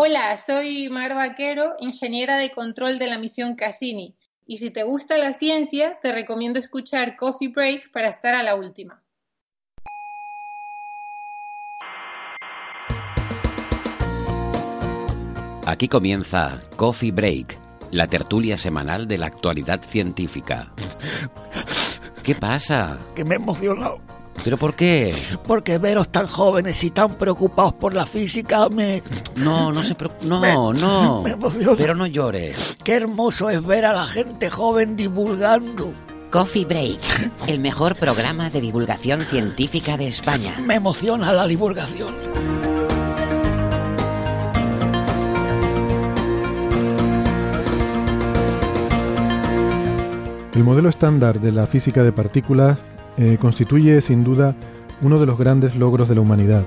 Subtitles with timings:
[0.00, 4.14] Hola, soy Mar Vaquero, ingeniera de control de la misión Cassini.
[4.46, 8.54] Y si te gusta la ciencia, te recomiendo escuchar Coffee Break para estar a la
[8.54, 9.02] última.
[15.66, 17.58] Aquí comienza Coffee Break,
[17.90, 20.70] la tertulia semanal de la actualidad científica.
[22.22, 23.00] ¿Qué pasa?
[23.16, 24.00] Que me he emocionado.
[24.44, 25.14] ¿Pero por qué?
[25.46, 29.02] Porque veros tan jóvenes y tan preocupados por la física me...
[29.36, 30.26] No, no se preocupe.
[30.26, 31.22] No, Me- no.
[31.22, 31.36] me.
[31.76, 32.76] Pero no llores.
[32.82, 35.92] Qué hermoso es ver a la gente joven divulgando.
[36.30, 36.98] Coffee Break,
[37.46, 40.56] el mejor programa de divulgación científica de España.
[40.62, 42.14] Me emociona la divulgación.
[50.54, 52.78] El modelo estándar de la física de partículas
[53.18, 54.54] eh, constituye sin duda
[55.02, 56.62] uno de los grandes logros de la humanidad.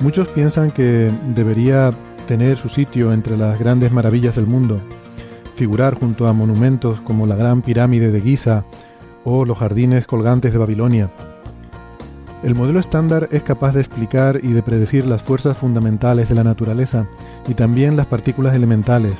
[0.00, 1.92] Muchos piensan que debería
[2.26, 4.80] tener su sitio entre las grandes maravillas del mundo,
[5.54, 8.64] figurar junto a monumentos como la Gran Pirámide de Giza
[9.24, 11.10] o los jardines colgantes de Babilonia.
[12.42, 16.42] El modelo estándar es capaz de explicar y de predecir las fuerzas fundamentales de la
[16.42, 17.06] naturaleza
[17.46, 19.12] y también las partículas elementales,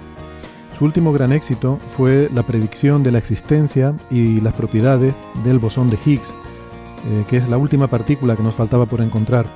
[0.82, 5.90] su último gran éxito fue la predicción de la existencia y las propiedades del bosón
[5.90, 9.46] de Higgs, eh, que es la última partícula que nos faltaba por encontrar.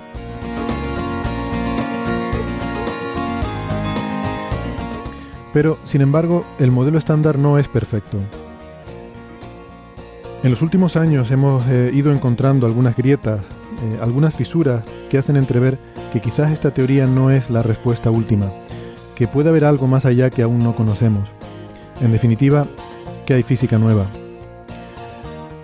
[5.53, 8.19] Pero, sin embargo, el modelo estándar no es perfecto.
[10.45, 15.37] En los últimos años hemos eh, ido encontrando algunas grietas, eh, algunas fisuras que hacen
[15.37, 15.77] entrever
[16.13, 18.47] que quizás esta teoría no es la respuesta última
[19.17, 21.29] que puede haber algo más allá que aún no conocemos.
[22.01, 22.67] En definitiva,
[23.25, 24.07] que hay física nueva.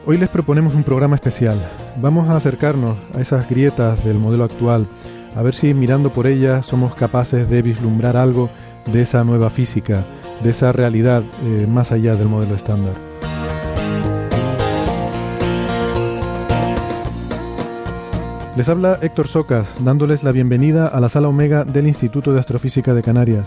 [0.06, 1.58] Hoy les proponemos un programa especial.
[2.00, 4.88] Vamos a acercarnos a esas grietas del modelo actual,
[5.36, 8.50] a ver si mirando por ellas somos capaces de vislumbrar algo
[8.90, 10.02] de esa nueva física,
[10.42, 13.11] de esa realidad eh, más allá del modelo estándar.
[18.54, 22.92] Les habla Héctor Socas, dándoles la bienvenida a la sala Omega del Instituto de Astrofísica
[22.92, 23.46] de Canarias.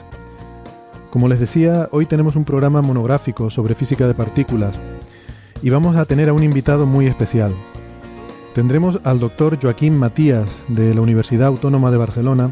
[1.12, 4.76] Como les decía, hoy tenemos un programa monográfico sobre física de partículas
[5.62, 7.52] y vamos a tener a un invitado muy especial.
[8.56, 12.50] Tendremos al doctor Joaquín Matías de la Universidad Autónoma de Barcelona,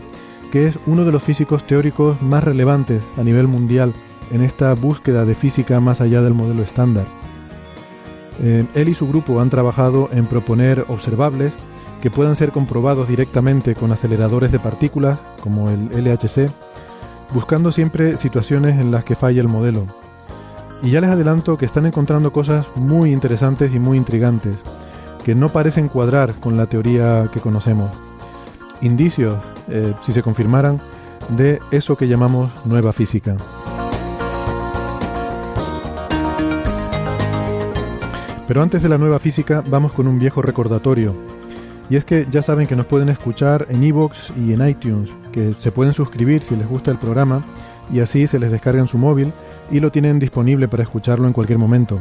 [0.51, 3.93] que es uno de los físicos teóricos más relevantes a nivel mundial
[4.31, 7.05] en esta búsqueda de física más allá del modelo estándar.
[8.43, 11.51] Eh, él y su grupo han trabajado en proponer observables
[12.03, 16.51] que puedan ser comprobados directamente con aceleradores de partículas, como el LHC,
[17.33, 19.85] buscando siempre situaciones en las que falla el modelo.
[20.81, 24.57] Y ya les adelanto que están encontrando cosas muy interesantes y muy intrigantes,
[25.23, 27.89] que no parecen cuadrar con la teoría que conocemos.
[28.81, 29.37] Indicios,
[29.69, 30.81] eh, si se confirmaran,
[31.37, 33.37] de eso que llamamos nueva física.
[38.45, 41.32] Pero antes de la nueva física, vamos con un viejo recordatorio.
[41.93, 45.53] Y es que ya saben que nos pueden escuchar en iVoox y en iTunes, que
[45.59, 47.43] se pueden suscribir si les gusta el programa
[47.91, 49.31] y así se les descarga en su móvil
[49.69, 51.99] y lo tienen disponible para escucharlo en cualquier momento.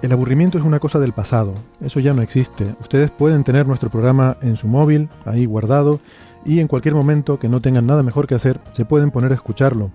[0.00, 1.52] El aburrimiento es una cosa del pasado,
[1.82, 2.74] eso ya no existe.
[2.80, 6.00] Ustedes pueden tener nuestro programa en su móvil, ahí guardado,
[6.46, 9.34] y en cualquier momento que no tengan nada mejor que hacer, se pueden poner a
[9.34, 9.90] escucharlo.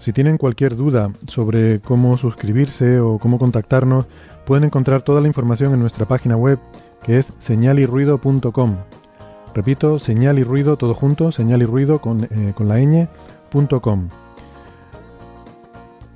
[0.00, 4.06] Si tienen cualquier duda sobre cómo suscribirse o cómo contactarnos,
[4.46, 6.58] pueden encontrar toda la información en nuestra página web
[7.04, 8.76] que es señalirruido.com.
[9.54, 14.08] Repito, señal y ruido todo junto, señal y ruido con, eh, con la ñ.com.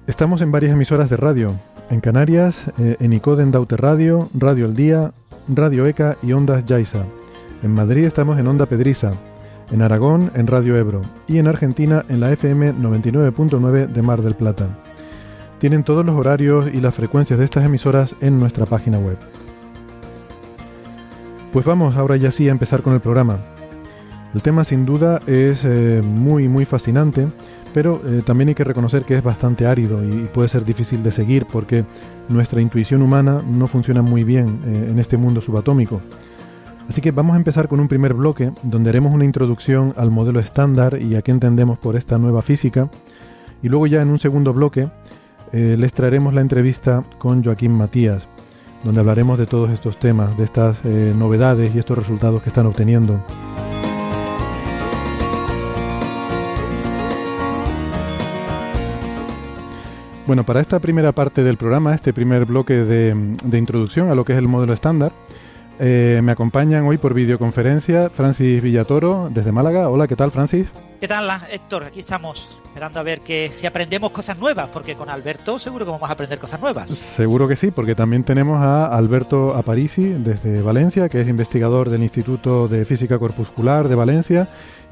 [0.06, 1.52] Estamos en varias emisoras de radio.
[1.90, 5.12] En Canarias, eh, en Icoden Daute Radio, Radio El Día,
[5.49, 7.05] Radio ECA y Ondas Yaiza.
[7.62, 9.12] En Madrid estamos en Onda Pedriza.
[9.70, 11.02] En Aragón, en Radio Ebro.
[11.26, 14.69] Y en Argentina, en la FM 99.9 de Mar del Plata.
[15.58, 19.19] Tienen todos los horarios y las frecuencias de estas emisoras en nuestra página web.
[21.56, 23.38] Pues vamos ahora ya sí a empezar con el programa.
[24.35, 27.29] El tema sin duda es eh, muy muy fascinante,
[27.73, 31.12] pero eh, también hay que reconocer que es bastante árido y, puede ser difícil de
[31.12, 31.87] seguir porque
[32.29, 36.03] nuestra intuición humana no funciona muy bien eh, en este mundo subatómico.
[36.91, 40.41] Así que vamos a empezar con un primer bloque donde haremos una introducción al modelo
[40.41, 42.91] estándar y a qué entendemos por esta nueva física.
[43.62, 44.91] Y luego ya en un segundo bloque
[45.53, 48.29] les traeremos la entrevista con Joaquín Matías,
[48.86, 52.66] donde hablaremos de todos estos temas, de estas eh, novedades y estos resultados que están
[52.66, 53.20] obteniendo.
[60.24, 64.34] Bueno, para esta primera parte del programa, este primer bloque de, introducción a lo que
[64.34, 65.10] es el modelo estándar,
[65.80, 69.88] eh, me acompañan hoy por videoconferencia Francis Villatoro desde Málaga.
[69.88, 70.68] Hola, ¿qué tal Francis?
[71.00, 71.84] ¿Qué tal, Héctor?
[71.84, 75.90] Aquí estamos esperando a ver que si aprendemos cosas nuevas, porque con Alberto seguro que
[75.90, 76.90] vamos a aprender cosas nuevas.
[76.90, 82.02] Seguro que sí, porque también tenemos a Alberto Aparici desde Valencia, que es investigador del
[82.02, 84.48] Instituto de Física Corpuscular de Valencia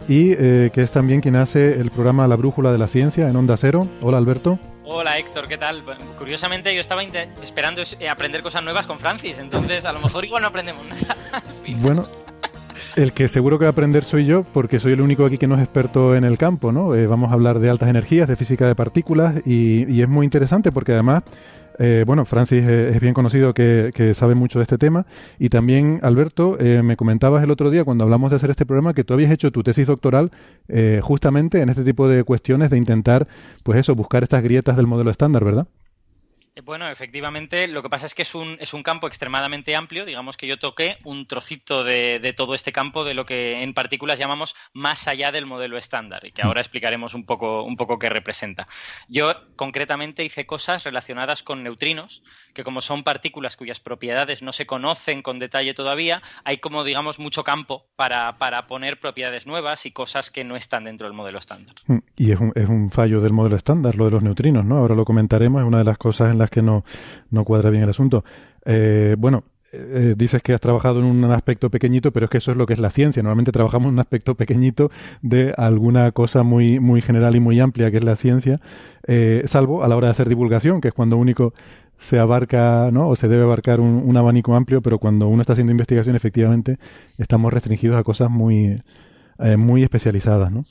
[0.07, 3.37] y eh, que es también quien hace el programa La Brújula de la Ciencia en
[3.37, 3.89] Onda Cero.
[4.03, 4.59] Hola, Alberto.
[4.87, 5.83] Hola Héctor, ¿qué tal?
[6.19, 10.43] Curiosamente yo estaba esperando eh, aprender cosas nuevas con Francis, entonces a lo mejor igual
[10.43, 11.17] no aprendemos nada.
[11.81, 12.07] bueno,
[12.97, 15.47] el que seguro que va a aprender soy yo, porque soy el único aquí que
[15.47, 16.95] no es experto en el campo, ¿no?
[16.95, 20.25] Eh, vamos a hablar de altas energías, de física de partículas, y, y es muy
[20.25, 21.25] interesante porque además
[21.79, 25.07] eh, bueno, Francis es bien conocido que, sabe mucho de este tema.
[25.39, 28.95] Y también, Alberto, eh, me comentabas el otro día cuando hablamos de hacer este programa
[28.95, 30.31] que tú habías hecho tu tesis doctoral
[30.69, 33.27] eh, justamente en este tipo de cuestiones de intentar,
[33.63, 35.67] pues eso, buscar estas grietas del modelo estándar, ¿verdad?
[36.57, 40.05] Eh, bueno, efectivamente, lo que pasa es que es un, es un campo extremadamente amplio.
[40.05, 43.75] Digamos que yo toqué un trocito de, de, todo este campo de lo que en
[43.75, 47.99] partículas llamamos más allá del modelo estándar y que ahora explicaremos un poco, un poco
[47.99, 48.69] qué representa.
[49.09, 52.23] Yo concretamente hice cosas relacionadas con neutrinos,
[52.55, 57.19] que como son partículas cuyas propiedades no se conocen con detalle todavía, hay como, digamos,
[57.19, 61.39] mucho campo para, para poner propiedades nuevas y cosas que no están dentro del modelo
[61.39, 61.75] estándar.
[61.87, 64.79] Mm, y es un, es un fallo del modelo estándar, lo de los neutrinos, ¿no?
[64.79, 66.85] Ahora lo comentaremos, es una de las cosas en las que no,
[67.31, 68.25] no cuadra bien el asunto.
[68.65, 69.45] Eh, bueno,
[69.77, 72.67] eh, dices que has trabajado en un aspecto pequeñito, pero es que eso es lo
[72.67, 73.23] que es la ciencia.
[73.23, 74.91] Normalmente trabajamos en un aspecto pequeñito
[75.23, 78.61] de alguna cosa muy, muy general y muy amplia que es la ciencia,
[79.07, 81.53] eh, salvo a la hora de hacer divulgación, que es cuando único
[81.99, 83.09] se abarca, ¿no?
[83.09, 86.79] O se debe abarcar un, abanico amplio, pero cuando uno está haciendo investigación, efectivamente,
[87.19, 88.83] estamos restringidos a cosas muy,
[89.57, 90.65] muy especializadas, ¿no?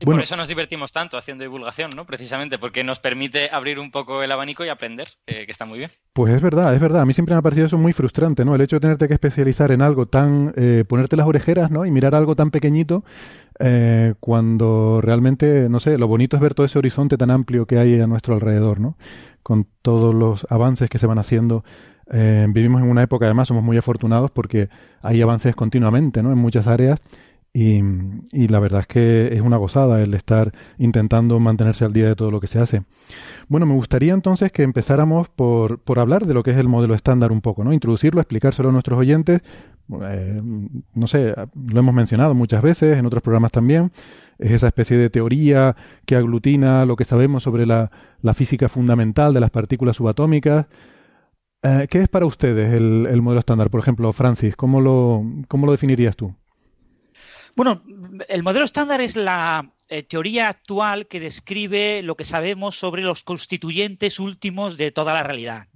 [0.00, 2.04] Y por eso nos divertimos tanto haciendo divulgación, ¿no?
[2.06, 5.90] Precisamente porque nos permite abrir un poco el abanico y aprender, que está muy bien.
[6.12, 7.02] Pues es verdad, es verdad.
[7.02, 8.54] A mí siempre me ha parecido eso muy frustrante, ¿no?
[8.54, 10.52] El hecho de tenerte que especializar en algo tan...
[10.56, 11.86] Eh, ponerte las orejeras, ¿no?
[11.86, 13.04] Y mirar algo tan pequeñito
[13.58, 17.78] eh, cuando realmente, no sé, lo bonito es ver todo ese horizonte tan amplio que
[17.78, 18.96] hay a nuestro alrededor, ¿no?
[19.42, 21.64] Con todos los avances que se van haciendo.
[22.10, 24.68] Eh, vivimos en una época, además, somos muy afortunados porque
[25.02, 26.32] hay avances continuamente, ¿no?
[26.32, 27.00] En muchas áreas
[27.60, 32.14] y, la verdad es que es una gozada el estar intentando mantenerse al día de
[32.14, 32.84] todo lo que se hace.
[33.48, 36.94] Bueno, me gustaría entonces que empezáramos por, por hablar de lo que es el modelo
[36.94, 37.72] estándar un poco, ¿no?
[37.72, 39.40] Introducirlo, explicárselo a nuestros oyentes.
[40.02, 40.40] Eh,
[40.94, 41.34] no sé,
[41.68, 43.90] lo hemos mencionado muchas veces en otros programas también.
[44.38, 45.74] Es esa especie de teoría
[46.06, 47.90] que aglutina lo que sabemos sobre la,
[48.22, 50.66] la física fundamental de las partículas subatómicas.
[51.62, 53.68] Eh, ¿Qué es para ustedes el, el modelo estándar?
[53.68, 56.32] Por ejemplo, Francis, ¿cómo lo, cómo lo definirías tú?
[57.58, 57.82] Bueno,
[58.28, 63.24] el modelo estándar es la eh, teoría actual que describe lo que sabemos sobre los
[63.24, 65.66] constituyentes últimos de toda la realidad.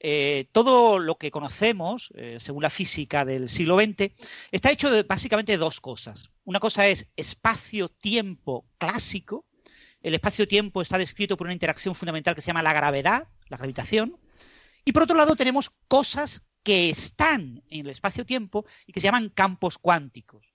[0.00, 4.14] Eh, todo lo que conocemos, eh, según la física del siglo XX,
[4.50, 6.30] está hecho de básicamente dos cosas.
[6.44, 9.44] Una cosa es espacio-tiempo clásico.
[10.00, 14.18] El espacio-tiempo está descrito por una interacción fundamental que se llama la gravedad, la gravitación.
[14.86, 19.28] Y por otro lado tenemos cosas que están en el espacio-tiempo y que se llaman
[19.28, 20.53] campos cuánticos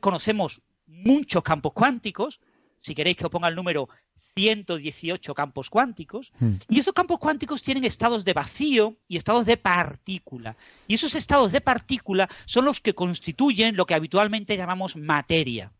[0.00, 2.40] conocemos muchos campos cuánticos,
[2.80, 3.88] si queréis que os ponga el número
[4.36, 6.54] 118 campos cuánticos, hmm.
[6.68, 10.56] y esos campos cuánticos tienen estados de vacío y estados de partícula.
[10.88, 15.72] Y esos estados de partícula son los que constituyen lo que habitualmente llamamos materia.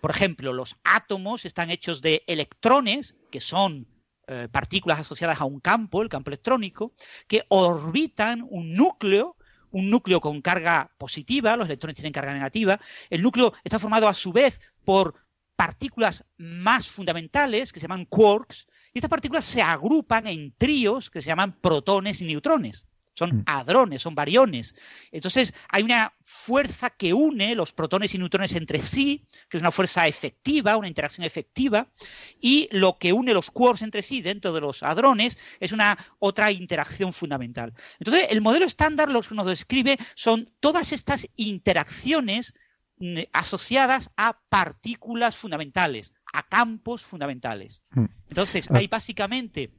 [0.00, 3.88] Por ejemplo, los átomos están hechos de electrones, que son
[4.28, 6.92] eh, partículas asociadas a un campo, el campo electrónico,
[7.26, 9.36] que orbitan un núcleo
[9.70, 12.80] un núcleo con carga positiva, los electrones tienen carga negativa.
[13.10, 15.14] El núcleo está formado a su vez por
[15.56, 21.20] partículas más fundamentales que se llaman quarks, y estas partículas se agrupan en tríos que
[21.20, 22.87] se llaman protones y neutrones
[23.18, 23.42] son mm.
[23.46, 24.76] hadrones, son variones.
[25.10, 29.72] Entonces hay una fuerza que une los protones y neutrones entre sí, que es una
[29.72, 31.88] fuerza efectiva, una interacción efectiva,
[32.40, 36.52] y lo que une los quarks entre sí dentro de los hadrones es una otra
[36.52, 37.74] interacción fundamental.
[37.98, 42.54] Entonces el modelo estándar lo que nos describe son todas estas interacciones
[42.98, 47.82] mm, asociadas a partículas fundamentales, a campos fundamentales.
[47.90, 48.04] Mm.
[48.28, 49.70] Entonces, hay básicamente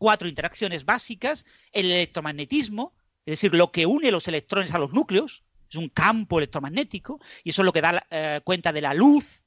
[0.00, 2.94] cuatro interacciones básicas, el electromagnetismo,
[3.26, 7.50] es decir, lo que une los electrones a los núcleos, es un campo electromagnético, y
[7.50, 9.44] eso es lo que da eh, cuenta de la luz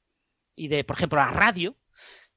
[0.54, 1.76] y de, por ejemplo, la radio.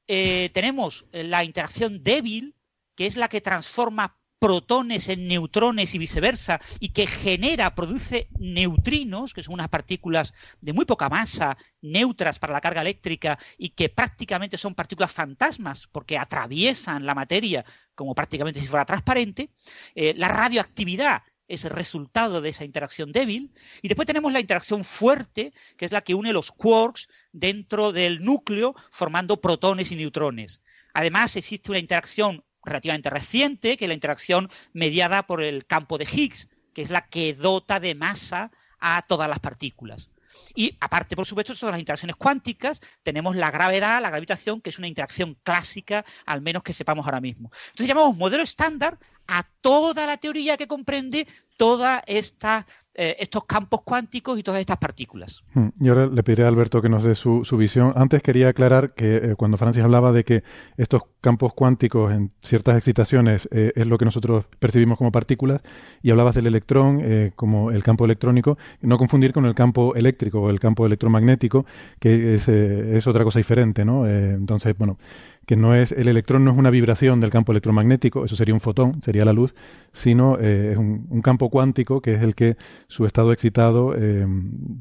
[0.07, 2.55] Eh, tenemos la interacción débil,
[2.95, 9.33] que es la que transforma protones en neutrones y viceversa, y que genera, produce neutrinos,
[9.33, 13.89] que son unas partículas de muy poca masa, neutras para la carga eléctrica, y que
[13.89, 17.65] prácticamente son partículas fantasmas, porque atraviesan la materia
[17.95, 19.49] como prácticamente si fuera transparente.
[19.95, 23.53] Eh, la radioactividad es el resultado de esa interacción débil.
[23.81, 28.23] Y después tenemos la interacción fuerte, que es la que une los quarks dentro del
[28.23, 30.61] núcleo, formando protones y neutrones.
[30.93, 36.07] Además, existe una interacción relativamente reciente, que es la interacción mediada por el campo de
[36.11, 40.09] Higgs, que es la que dota de masa a todas las partículas.
[40.55, 44.77] Y aparte, por supuesto, son las interacciones cuánticas, tenemos la gravedad, la gravitación, que es
[44.77, 47.51] una interacción clásica, al menos que sepamos ahora mismo.
[47.67, 48.97] Entonces llamamos modelo estándar
[49.27, 52.65] a toda la teoría que comprende toda esta
[52.99, 55.43] eh, estos campos cuánticos y todas estas partículas.
[55.53, 55.67] Hmm.
[55.79, 57.93] Y ahora le pediré a Alberto que nos dé su, visión.
[57.95, 60.43] Antes quería aclarar que eh, cuando Francis hablaba de que
[60.77, 65.61] estos campos cuánticos en ciertas excitaciones eh, es lo que nosotros percibimos como partículas,
[66.01, 67.03] y hablabas del electrón
[67.35, 71.67] como el campo electrónico, no confundir con el campo eléctrico o el campo electromagnético,
[71.99, 74.07] que es, es otra cosa diferente, ¿no?
[74.07, 74.97] entonces, bueno,
[75.47, 78.59] que no es el electrón no es una vibración del campo electromagnético, eso sería un
[78.59, 79.55] fotón, sería la luz,
[79.93, 84.27] sino eh, es un, campo cuántico que es el que su estado excitado eh,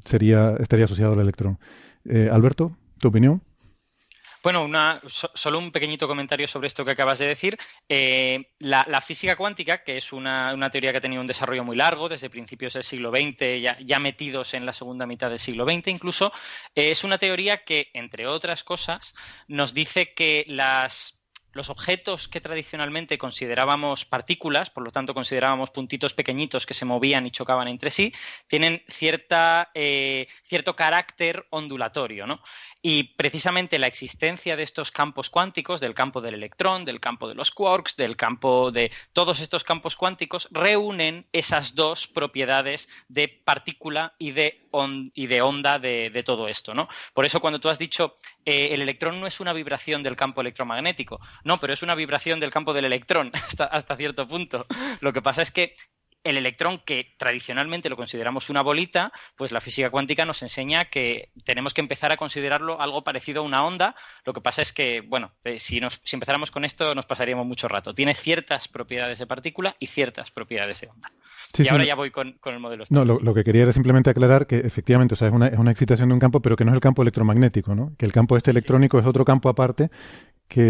[0.05, 1.59] sería estaría asociado al electrón.
[2.05, 3.43] Eh, Alberto, tu opinión.
[4.43, 7.59] Bueno, una, solo un pequeñito comentario sobre esto que acabas de decir.
[7.89, 12.09] Eh, la, física cuántica, que es una, teoría que ha tenido un desarrollo muy largo
[12.09, 16.33] desde principios del siglo XX, ya, metidos en la segunda mitad del siglo XX incluso,
[16.75, 19.15] eh, es una teoría que, entre otras cosas,
[19.49, 21.16] nos dice que las
[21.57, 27.27] los objetos que tradicionalmente considerábamos partículas, por lo tanto considerábamos puntitos pequeñitos que se movían
[27.27, 28.13] y chocaban entre sí,
[28.47, 32.27] tienen cierta, eh, cierto carácter ondulatorio.
[32.27, 32.41] ¿no?
[32.83, 37.35] Y precisamente la existencia de estos campos cuánticos, del campo del electrón, del campo de
[37.35, 44.15] los quarks, del campo de todos estos campos cuánticos, reúnen esas dos propiedades de partícula
[44.19, 44.66] y de,
[45.15, 46.75] y de onda de, todo esto.
[46.75, 46.89] ¿no?
[47.15, 50.41] Por eso cuando tú has dicho eh, el electrón no es una vibración del campo
[50.41, 53.31] electromagnético, no, pero es una vibración del campo del electrón
[53.71, 54.67] hasta, cierto punto.
[55.01, 55.75] Lo que pasa es que
[56.25, 61.31] el electrón, que tradicionalmente lo consideramos una bolita, pues la física cuántica nos enseña que
[61.45, 63.95] tenemos que empezar a considerarlo algo parecido a una onda.
[64.25, 67.69] Lo que pasa es que, bueno, eh, si, si empezáramos con esto nos pasaríamos mucho
[67.69, 67.95] rato.
[67.95, 71.13] Tiene ciertas propiedades de partícula y ciertas propiedades de onda.
[71.59, 72.85] Y ahora ya voy con, el modelo.
[72.91, 75.71] No, lo, que quería era simplemente aclarar que efectivamente, o sea, es una, es una
[75.71, 77.93] excitación de un campo, pero que no es el campo electromagnético, ¿no?
[77.97, 79.91] Que el campo este electrónico es otro campo aparte
[80.49, 80.63] que,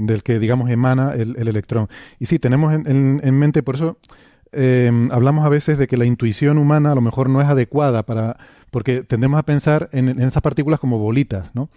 [0.00, 1.88] del que, digamos, emana el, electrón.
[2.18, 3.98] Y sí, tenemos en, en, mente, por eso
[4.52, 8.04] eh, hablamos a veces de que la intuición humana a lo mejor no es adecuada
[8.04, 8.36] para,
[8.70, 11.70] porque tendemos a pensar en, en esas partículas como bolitas, ¿no?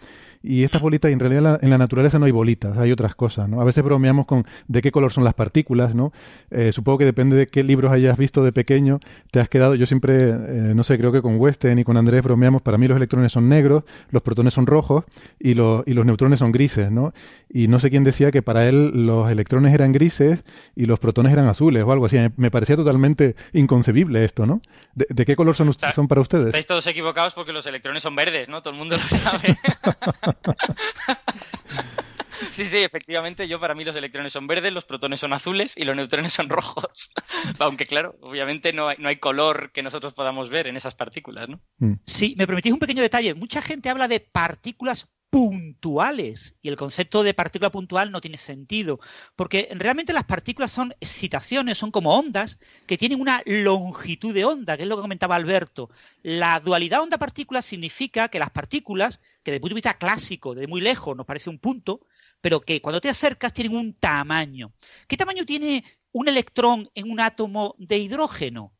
[0.45, 3.62] Y estas bolitas, en realidad en la naturaleza no hay bolitas, hay otras cosas, ¿no?
[3.62, 6.12] A veces bromeamos con de qué color son las partículas, ¿no?
[6.51, 9.00] Eh, supongo que depende de qué libros hayas visto de pequeño,
[9.31, 12.23] te has quedado, yo siempre, eh, no sé, creo que con Weston y con Andrés
[12.23, 15.05] bromeamos, para mí los electrones son negros, los protones son rojos
[15.39, 17.13] y los, y los neutrones son grises, ¿no?
[17.50, 20.43] Y no sé quién decía que para él los electrones eran grises
[20.75, 22.17] y los protones eran azules o algo así.
[22.35, 24.62] Me parecía totalmente inconcebible esto, ¿no?
[24.95, 26.47] ¿De, qué color son, son para ustedes?
[26.47, 28.62] Estáis todos equivocados porque los electrones son verdes, ¿no?
[28.62, 29.55] Todo el mundo lo sabe.
[32.51, 35.85] Sí, sí, efectivamente, yo para mí los electrones son verdes, los protones son azules y
[35.85, 37.11] los neutrones son rojos.
[37.59, 41.49] Aunque claro, obviamente no hay, no hay color que nosotros podamos ver en esas partículas,
[41.49, 41.61] ¿no?
[41.77, 41.93] Mm.
[42.05, 43.33] Sí, me permitís un pequeño detalle.
[43.33, 48.99] Mucha gente habla de partículas puntuales y el concepto de partícula puntual no tiene sentido,
[49.35, 54.77] porque realmente las partículas son excitaciones, son como ondas que tienen una longitud de onda,
[54.77, 55.89] que es lo que comentaba Alberto.
[56.21, 60.67] La dualidad onda-partícula significa que las partículas, que desde el punto de vista clásico, de
[60.67, 62.05] muy lejos nos parece un punto,
[62.39, 64.71] pero que cuando te acercas tienen un tamaño.
[65.07, 68.71] ¿Qué tamaño tiene un electrón en un átomo de hidrógeno?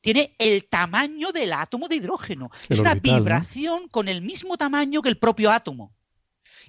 [0.00, 2.50] tiene el tamaño del átomo de hidrógeno.
[2.68, 5.97] es una vibración con el mismo tamaño que el propio átomo.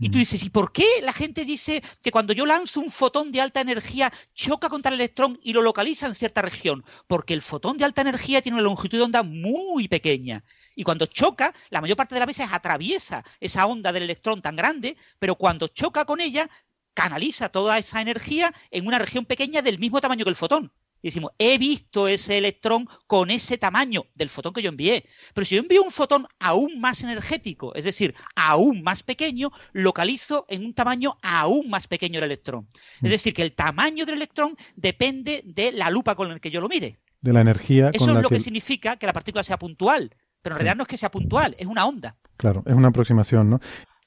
[0.01, 3.33] Y tú dices, ¿y por qué la gente dice que cuando yo lanzo un fotón
[3.33, 6.85] de alta energía choca contra el electrón y lo localiza en cierta región?
[7.05, 10.45] Porque el fotón de alta energía tiene una longitud de onda muy pequeña.
[10.73, 14.55] Y cuando choca, la mayor parte de las veces atraviesa esa onda del electrón tan
[14.55, 16.49] grande, pero cuando choca con ella,
[16.93, 21.09] canaliza toda esa energía en una región pequeña del mismo tamaño que el fotón y
[21.09, 25.05] decimos, he visto ese electrón con ese tamaño del fotón que yo envié.
[25.33, 30.45] Pero si yo envío un fotón aún más energético, es decir, aún más pequeño, localizo
[30.49, 32.67] en un tamaño aún más pequeño el electrón.
[32.97, 33.07] Es mm.
[33.07, 36.67] decir, que el tamaño del electrón depende de la lupa con la que yo lo
[36.67, 36.99] mire.
[37.21, 37.91] De la energía.
[37.93, 38.39] Eso es lo que...
[38.39, 41.67] significa que la partícula sea puntual, pero en realidad no es que sea puntual, es
[41.67, 42.15] una onda.
[42.37, 43.59] Claro, es una aproximación, ¿no?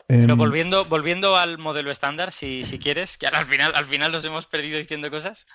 [0.07, 4.13] Pero em, volviendo, volviendo al modelo estándar, si, si quieres, que al final, al final
[4.13, 5.47] nos hemos perdido diciendo cosas.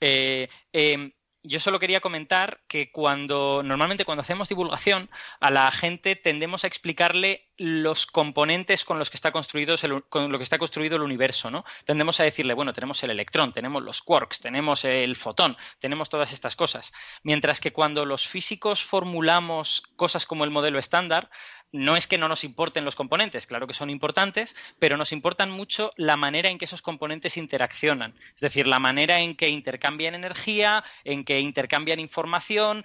[0.00, 5.08] Eh, em, yo solo quería comentar que cuando normalmente cuando hacemos divulgación
[5.40, 10.38] a la gente tendemos a explicarle los componentes con los que está construido el, lo
[10.38, 11.64] que está construido el universo, ¿no?
[11.84, 16.32] Tendemos a decirle, bueno, tenemos el electrón, tenemos los quarks, tenemos el fotón, tenemos todas
[16.32, 16.92] estas cosas.
[17.22, 21.30] Mientras que cuando los físicos formulamos cosas como el modelo estándar,
[21.72, 25.50] no es que no nos importen los componentes, claro que son importantes, pero nos importan
[25.50, 28.14] mucho la manera en que esos componentes interaccionan.
[28.34, 32.84] Es decir, la manera en que intercambian energía, en que intercambian información,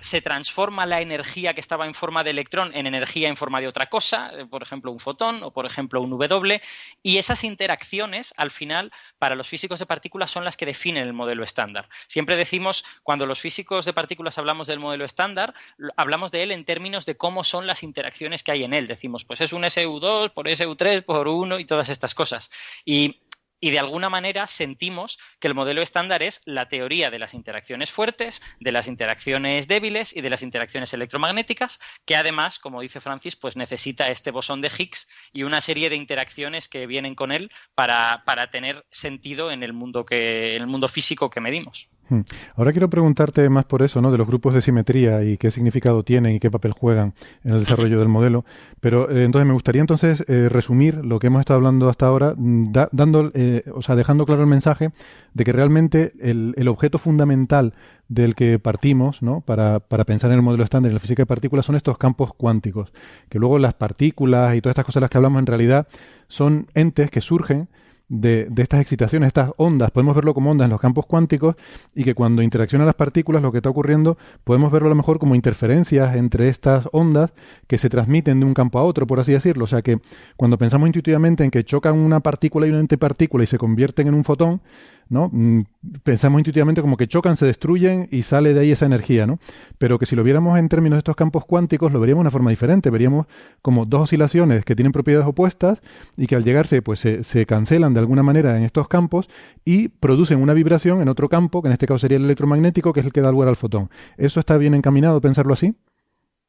[0.00, 3.68] se transforma la energía que estaba en forma de electrón en energía en forma de
[3.68, 6.60] otra cosa, eh, por ejemplo un fotón o por ejemplo un W,
[7.02, 11.12] y esas interacciones al final para los físicos de partículas son las que definen el
[11.12, 11.88] modelo estándar.
[12.06, 15.54] Siempre decimos, cuando los físicos de partículas hablamos del modelo estándar,
[15.96, 18.86] hablamos de él en términos de cómo son las interacciones que hay en él.
[18.86, 22.50] Decimos, pues es un SU2 por SU3 por 1 y todas estas cosas.
[22.84, 23.20] Y
[23.64, 27.90] y de alguna manera sentimos que el modelo estándar es la teoría de las interacciones
[27.90, 33.36] fuertes, de las interacciones débiles y de las interacciones electromagnéticas, que además, como dice Francis,
[33.36, 37.50] pues necesita este bosón de Higgs y una serie de interacciones que vienen con él
[37.74, 41.88] para, para tener sentido en el mundo que, en el mundo físico que medimos.
[42.08, 42.20] Hmm.
[42.56, 44.12] Ahora quiero preguntarte más por eso, ¿no?
[44.12, 47.60] De los grupos de simetría y qué significado tienen y qué papel juegan en el
[47.60, 48.44] desarrollo del modelo.
[48.80, 52.34] Pero eh, entonces me gustaría entonces eh, resumir lo que hemos estado hablando hasta ahora,
[52.36, 54.90] mm, dando, eh, o sea, dejando claro el mensaje
[55.32, 57.74] de que realmente el, objeto fundamental
[58.08, 59.40] del que partimos, ¿no?
[59.40, 62.34] Para, para pensar en el modelo estándar en la física de partículas son estos campos
[62.34, 62.92] cuánticos,
[63.28, 65.86] que luego las partículas y todas estas cosas de las que hablamos en realidad
[66.28, 67.68] son entes que surgen
[68.08, 71.56] de, de, estas excitaciones, estas ondas, podemos verlo como ondas en los campos cuánticos
[71.94, 75.18] y que cuando interaccionan las partículas lo que está ocurriendo podemos verlo a lo mejor
[75.18, 77.30] como interferencias entre estas ondas
[77.66, 79.64] que se transmiten de un campo a otro, por así decirlo.
[79.64, 79.98] O sea que
[80.36, 84.14] cuando pensamos intuitivamente en que chocan una partícula y una antipartícula y se convierten en
[84.14, 84.60] un fotón,
[85.08, 85.30] ¿no?
[85.32, 85.62] Mm,
[86.02, 89.38] pensamos intuitivamente como que chocan, se destruyen y sale de ahí esa energía, ¿no?
[89.78, 92.30] Pero que si lo viéramos en términos de estos campos cuánticos, lo veríamos de una
[92.30, 92.90] forma diferente.
[92.90, 93.26] Veríamos
[93.62, 95.80] como dos oscilaciones que tienen propiedades opuestas
[96.16, 99.28] y que al llegarse, pues se, se cancelan de alguna manera en estos campos
[99.64, 103.00] y producen una vibración en otro campo, que en este caso sería el electromagnético, que
[103.00, 103.90] es el que da lugar al fotón.
[104.16, 105.74] ¿Eso está bien encaminado, pensarlo así?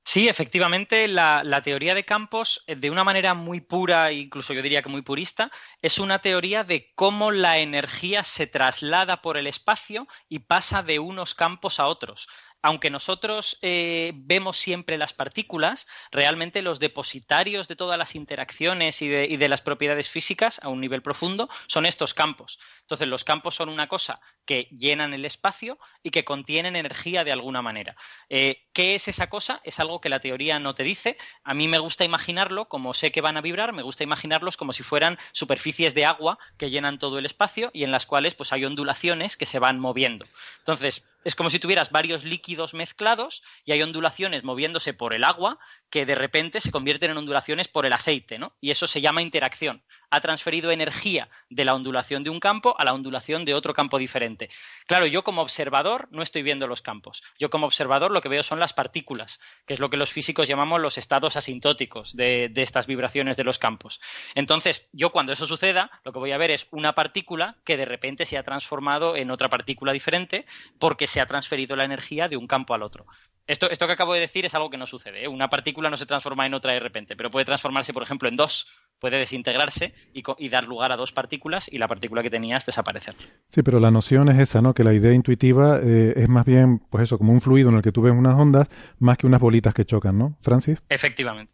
[0.08, 4.84] Sí, efectivamente, la, teoría de campos, eh, de una manera muy pura, incluso yo diría
[4.84, 10.08] que muy purista, es una teoría de cómo la energía se traslada por el espacio
[10.30, 12.28] y pasa de unos campos a otros
[12.66, 19.08] aunque nosotros eh, vemos siempre las partículas, realmente los depositarios de todas las interacciones y
[19.08, 22.58] de, las propiedades físicas a un nivel profundo son estos campos.
[22.82, 27.32] Entonces, los campos son una cosa que llenan el espacio y que contienen energía de
[27.32, 27.96] alguna manera.
[28.30, 29.62] Eh, ¿Qué es esa cosa?
[29.64, 31.18] Es algo que la teoría no te dice.
[31.44, 34.74] A mí me gusta imaginarlo, como sé que van a vibrar, me gusta imaginarlos como
[34.74, 38.52] si fueran superficies de agua que llenan todo el espacio y en las cuales pues,
[38.54, 40.26] hay ondulaciones que se van moviendo.
[40.58, 45.60] Entonces, es como si tuvieras varios líquidos mezclados y hay ondulaciones moviéndose por el agua
[45.90, 48.56] que de repente se convierten en ondulaciones por el aceite, ¿no?
[48.62, 49.84] Y eso se llama interacción.
[50.12, 53.98] Ha transferido energía de la ondulación de un campo a la ondulación de otro campo
[53.98, 54.50] diferente.
[54.86, 57.24] Claro, yo como observador no estoy viendo los campos.
[57.40, 60.48] Yo como observador lo que veo son las partículas, que es lo que los físicos
[60.48, 64.00] llamamos los estados asintóticos de, estas vibraciones de los campos.
[64.36, 67.86] Entonces, yo cuando eso suceda, lo que voy a ver es una partícula que de
[67.86, 70.46] repente se ha transformado en otra partícula diferente
[70.78, 73.06] porque ha transferido la energía de un campo al otro.
[73.48, 75.26] Esto, esto que acabo de decir es algo que no sucede.
[75.26, 75.28] ¿eh?
[75.28, 78.36] Una partícula no se transforma en otra de repente, pero puede transformarse, por ejemplo, en
[78.36, 78.68] dos
[79.00, 83.14] puede desintegrarse y, dar lugar a dos partículas y la partícula que tenías desaparecer.
[83.48, 84.74] Sí, pero la noción es esa, ¿no?
[84.74, 87.82] Que la idea intuitiva eh, es más bien, pues eso, como un fluido en el
[87.82, 88.68] que tú ves unas ondas
[89.00, 90.38] más que unas bolitas que chocan, ¿no?
[90.42, 90.80] Francis.
[90.90, 91.52] Efectivamente.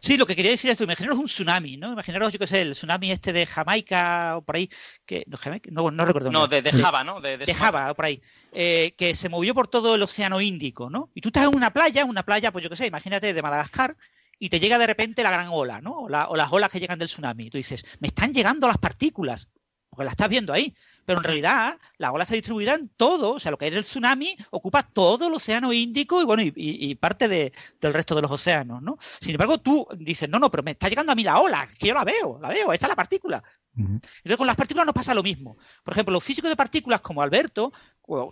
[0.00, 1.92] Sí, lo que quería decir es esto, imaginaros un tsunami, ¿no?
[1.92, 4.68] Imaginaros, yo qué sé, el tsunami este de Jamaica o por ahí,
[5.04, 5.24] que
[5.70, 6.32] no, no, recuerdo.
[6.32, 7.20] No, de, Java, ¿no?
[7.20, 11.10] De, Java o por ahí, eh, que se movió por todo el océano Índico, ¿no?
[11.20, 13.94] Y tú estás en una playa, una playa, pues yo qué sé, imagínate de Madagascar,
[14.38, 16.04] y te llega de repente la gran ola, ¿no?
[16.04, 17.48] O, las olas que llegan del tsunami.
[17.48, 19.50] Y tú dices, me están llegando las partículas,
[19.90, 20.74] porque las estás viendo ahí.
[21.04, 23.82] Pero en realidad la ola se distribuirá en todo, o sea, lo que es el
[23.82, 28.80] tsunami ocupa todo el océano Índico y bueno, y, parte del resto de los océanos,
[28.80, 28.96] ¿no?
[28.98, 31.88] Sin embargo, tú dices, no, no, pero me está llegando a mí la ola, que
[31.88, 33.44] yo la veo, la veo, esta es la partícula.
[33.76, 35.56] Entonces con las partículas nos pasa lo mismo.
[35.84, 37.72] Por ejemplo, los físicos de partículas como Alberto,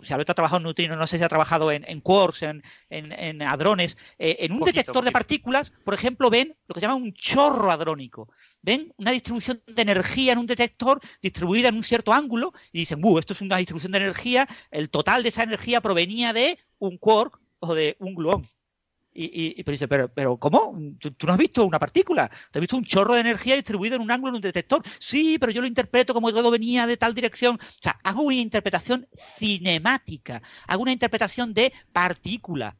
[0.01, 3.97] si Alberto ha trabajado en neutrinos, no sé si ha trabajado en, quarks, en, hadrones,
[4.17, 7.71] eh, en un detector de partículas, por ejemplo, ven lo que se llama un chorro
[7.71, 8.29] hadrónico.
[8.61, 12.99] Ven una distribución de energía en un detector distribuida en un cierto ángulo y dicen,
[13.01, 13.19] ¡buh!
[13.19, 17.39] Esto es una distribución de energía, el total de esa energía provenía de un quark
[17.59, 18.45] o de un gluón.
[19.11, 20.77] Y, pero dice, pero, pero ¿cómo?
[20.99, 24.01] ¿Tú, no has visto una partícula, te has visto un chorro de energía distribuido en
[24.01, 24.83] un ángulo en un detector.
[24.99, 27.55] Sí, pero yo lo interpreto como que todo venía de tal dirección.
[27.55, 32.77] O sea, hago una interpretación cinemática, hago una interpretación de partícula.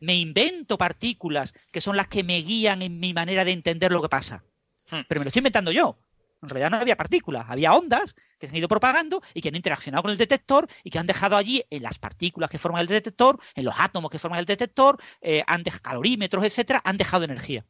[0.00, 4.02] Me invento partículas que son las que me guían en mi manera de entender lo
[4.02, 4.44] que pasa.
[4.90, 5.00] Hmm.
[5.06, 5.98] Pero me lo estoy inventando yo.
[6.42, 9.56] En realidad no había partículas, había ondas que se han ido propagando y que han
[9.56, 12.86] interaccionado con el detector y que han dejado allí en las partículas que forman el
[12.86, 17.24] detector, en los átomos que forman el detector, eh, han dejado calorímetros, etcétera, han dejado
[17.24, 17.64] energía.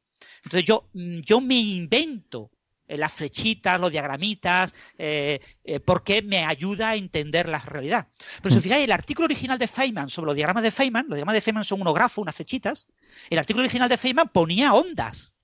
[0.44, 2.50] Entonces yo, mm, yo me invento
[2.86, 5.40] eh, las flechitas, los diagramitas, eh,
[5.84, 8.08] porque me ayuda a entender la realidad.
[8.42, 8.64] Pero si os mm.
[8.64, 11.64] fijáis, el artículo original de Feynman sobre los diagramas de Feynman, los diagramas de Feynman
[11.64, 12.86] son unos grafos, unas flechitas,
[13.30, 15.36] el artículo original de Feynman ponía ondas,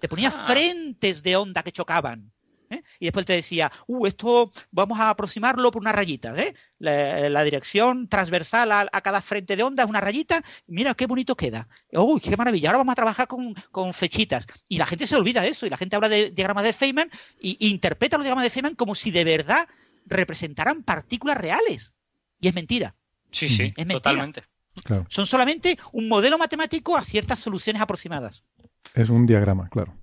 [0.00, 0.46] le ponía ah.
[0.46, 2.32] frentes de onda que chocaban.
[2.72, 2.82] ¿Eh?
[2.98, 6.54] Y después te decía, uh, esto vamos a aproximarlo por una rayita, ¿eh?
[6.78, 11.68] la, dirección transversal a, cada frente de onda es una rayita, mira qué bonito queda.
[11.92, 14.46] Uy, qué maravilla, ahora vamos a trabajar con, con, flechitas.
[14.68, 17.10] Y la gente se olvida de eso, y la gente habla de diagramas de Feynman
[17.40, 19.68] y, interpreta los diagramas de Feynman como si de verdad
[20.06, 21.94] representaran partículas reales.
[22.40, 22.94] Y es mentira.
[23.30, 24.42] Sí, sí, totalmente.
[25.08, 28.44] Son solamente un modelo matemático a ciertas soluciones aproximadas.
[28.94, 29.94] Es un diagrama, claro.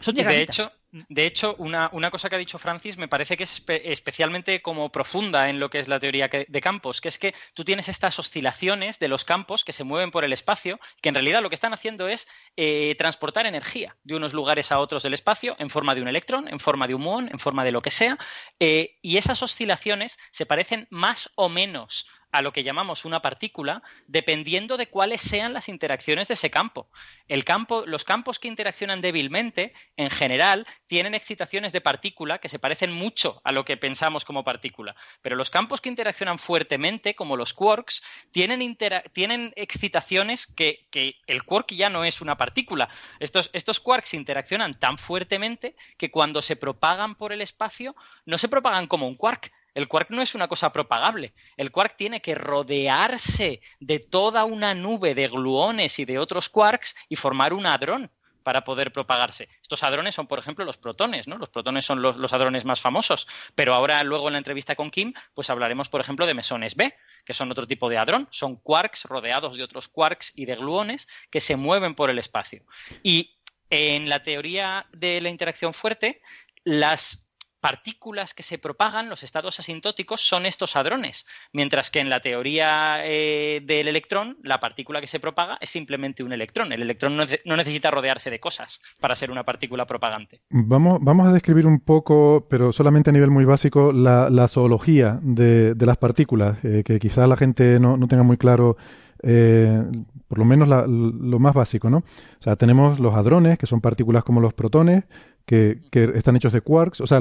[0.00, 3.62] Son de hecho, de hecho, una, cosa que ha dicho Francis me parece que es
[3.68, 7.64] especialmente como profunda en lo que es la teoría de campos, que es que tú
[7.64, 11.42] tienes estas oscilaciones de los campos que se mueven por el espacio, que en realidad
[11.42, 15.56] lo que están haciendo es eh, transportar energía de unos lugares a otros del espacio
[15.58, 17.90] en forma de un electrón, en forma de un muón, en forma de lo que
[17.90, 18.16] sea,
[18.60, 23.82] eh, y esas oscilaciones se parecen más o menos a lo que llamamos una partícula
[24.06, 26.88] dependiendo de cuáles sean las interacciones de ese campo.
[27.28, 32.58] El campo los campos que interaccionan débilmente, en general, tienen excitaciones de partícula que se
[32.58, 34.94] parecen mucho a lo que pensamos como partícula.
[35.22, 38.76] Pero los campos que interaccionan fuertemente, como los quarks, tienen,
[39.12, 40.86] tienen excitaciones que,
[41.26, 42.88] el quark ya no es una partícula.
[43.20, 48.86] Estos quarks interaccionan tan fuertemente que cuando se propagan por el espacio no se propagan
[48.86, 51.34] como un quark, el quark no es una cosa propagable.
[51.58, 56.96] El quark tiene que rodearse de toda una nube de gluones y de otros quarks
[57.10, 58.10] y formar un hadrón
[58.42, 59.50] para poder propagarse.
[59.60, 61.36] Estos hadrones son, por ejemplo, los protones, ¿no?
[61.36, 63.28] Los protones son los, hadrones más famosos.
[63.54, 66.94] Pero ahora, luego en la entrevista con Kim, pues hablaremos, por ejemplo, de mesones B,
[67.26, 68.28] que son otro tipo de hadrón.
[68.30, 72.64] Son quarks rodeados de otros quarks y de gluones que se mueven por el espacio.
[73.02, 73.36] Y
[73.68, 76.22] en la teoría de la interacción fuerte,
[76.64, 77.25] las
[77.60, 83.04] partículas que se propagan, los estados asintóticos, son estos hadrones, mientras que en la teoría
[83.04, 86.72] eh, del electrón, la partícula que se propaga es simplemente un electrón.
[86.72, 90.40] El electrón no, necesita rodearse de cosas para ser una partícula propagante.
[90.50, 95.74] Vamos, vamos a describir un poco, pero solamente a nivel muy básico, la, zoología de,
[95.78, 98.76] las partículas, eh, que quizás la gente no, tenga muy claro.
[99.22, 99.82] Eh,
[100.28, 101.98] por lo menos lo más básico, ¿no?
[101.98, 105.04] O sea, tenemos los hadrones, que son partículas como los protones,
[105.46, 105.80] que,
[106.14, 107.00] están hechos de quarks.
[107.00, 107.20] O sea,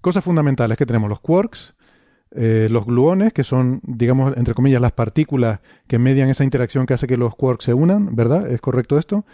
[0.00, 1.74] Cosas fundamentales que tenemos los quarks,
[2.30, 6.94] eh, los gluones, que son, digamos, entre comillas, las partículas que median esa interacción que
[6.94, 8.50] hace que los quarks se unan, ¿verdad?
[8.50, 9.26] ¿Es correcto esto?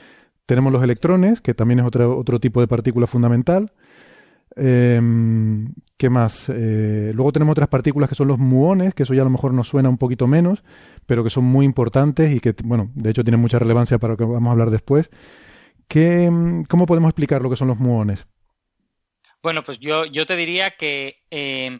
[0.44, 3.70] Tenemos los electrones, que también es otro, otro tipo de partícula fundamental.
[4.56, 6.46] Em, ¿Qué más?
[6.48, 9.54] Eh, luego tenemos otras partículas que son los muones, que eso ya a lo mejor
[9.54, 10.64] nos suena un poquito menos,
[11.06, 14.16] pero que son muy importantes y que, bueno, de hecho tienen mucha relevancia para lo
[14.16, 15.10] que vamos a hablar después.
[15.88, 16.30] ¿Qué,
[16.68, 18.26] ¿Cómo podemos explicar lo que son los muones?
[19.42, 21.78] Bueno, pues yo, yo te diría que eh,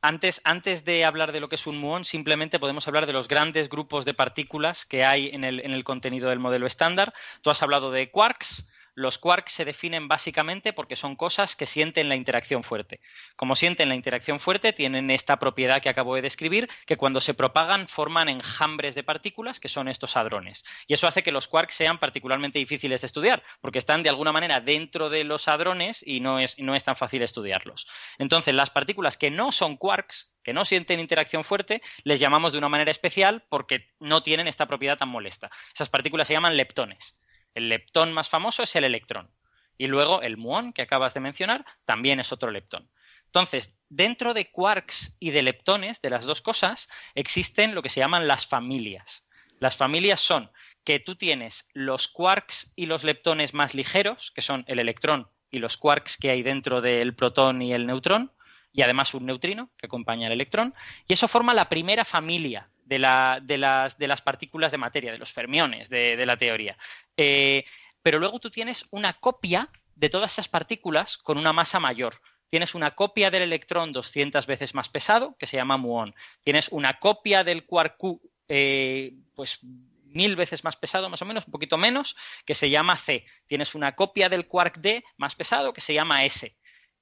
[0.00, 3.26] antes, antes, de hablar de lo que es un muón, simplemente podemos hablar de los
[3.26, 7.12] grandes grupos de partículas que hay en el, en el contenido del modelo estándar.
[7.42, 12.08] Tú has hablado de quarks, los quarks se definen básicamente porque son cosas que sienten
[12.08, 13.00] la interacción fuerte.
[13.36, 17.34] Como sienten la interacción fuerte, tienen esta propiedad que acabo de describir, que cuando se
[17.34, 20.64] propagan forman enjambres de partículas, que son estos hadrones.
[20.86, 24.32] Y eso hace que los quarks sean particularmente difíciles de estudiar, porque están de alguna
[24.32, 27.86] manera dentro de los hadrones y no es, no es tan fácil estudiarlos.
[28.16, 32.58] Entonces, las partículas que no son quarks, que no sienten interacción fuerte, les llamamos de
[32.58, 35.50] una manera especial porque no tienen esta propiedad tan molesta.
[35.74, 37.18] Esas partículas se llaman leptones.
[37.56, 39.30] El leptón más famoso es el electrón.
[39.78, 42.90] Y luego el muón, que acabas de mencionar, también es otro leptón.
[43.24, 48.00] Entonces, dentro de quarks y de leptones, de las dos cosas, existen lo que se
[48.00, 49.26] llaman las familias.
[49.58, 50.52] Las familias son
[50.84, 55.58] que tú tienes los quarks y los leptones más ligeros, que son el electrón y
[55.58, 58.32] los quarks que hay dentro del protón y el neutrón,
[58.76, 60.74] y además un neutrino que acompaña al electrón,
[61.08, 66.24] y eso forma la primera familia de, las, partículas de materia, de los fermiones de,
[66.26, 66.76] la teoría.
[67.16, 67.64] Eh,
[68.02, 72.20] pero luego tú tienes una copia de todas esas partículas con una masa mayor.
[72.50, 76.14] Tienes una copia del electrón 200 veces más pesado, que se llama muón.
[76.42, 81.46] Tienes una copia del quark Q, eh, pues mil veces más pesado, más o menos,
[81.46, 83.24] un poquito menos, que se llama C.
[83.46, 86.54] Tienes una copia del quark D más pesado, que se llama S.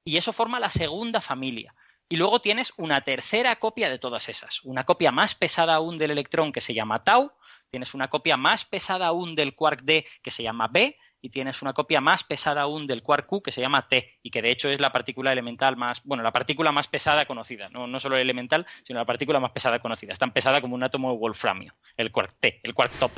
[0.05, 1.75] Y eso forma la segunda familia.
[2.09, 4.63] Y luego tienes una tercera copia de todas esas.
[4.65, 7.33] Una copia más pesada aún del electrón, que se llama tau.
[7.71, 11.63] Tienes una copia más pesada aún del quark D, que se llama B y tienes
[11.63, 14.51] una copia más pesada aún del quark Q que se llama T y que de
[14.51, 18.19] hecho es la partícula elemental más, bueno, la partícula más pesada conocida, no, no solo
[18.19, 20.13] elemental, sino la partícula más pesada conocida.
[20.13, 23.11] Es tan pesada como un átomo de wolframio, el quark T, el quark top.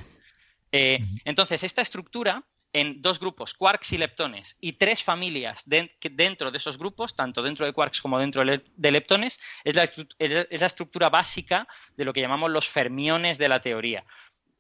[0.70, 6.58] Eh, entonces, esta estructura en dos grupos, quarks y leptones, y tres familias dentro de
[6.58, 9.84] esos grupos, tanto dentro de quarks como dentro de leptones, es la,
[10.18, 14.04] es la, estructura básica de lo que llamamos los fermiones de la teoría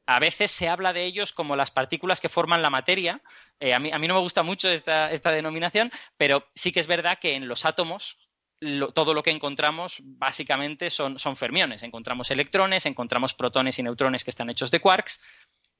[0.06, 3.20] a veces se habla de ellos como las partículas que forman la materia.
[3.58, 7.34] Eh, a, mí, no me gusta mucho esta, denominación, pero sí que es verdad que
[7.34, 8.18] en los átomos
[8.94, 11.82] todo lo que encontramos básicamente son, fermiones.
[11.82, 15.20] Encontramos electrones, encontramos protones y neutrones que están hechos de quarks.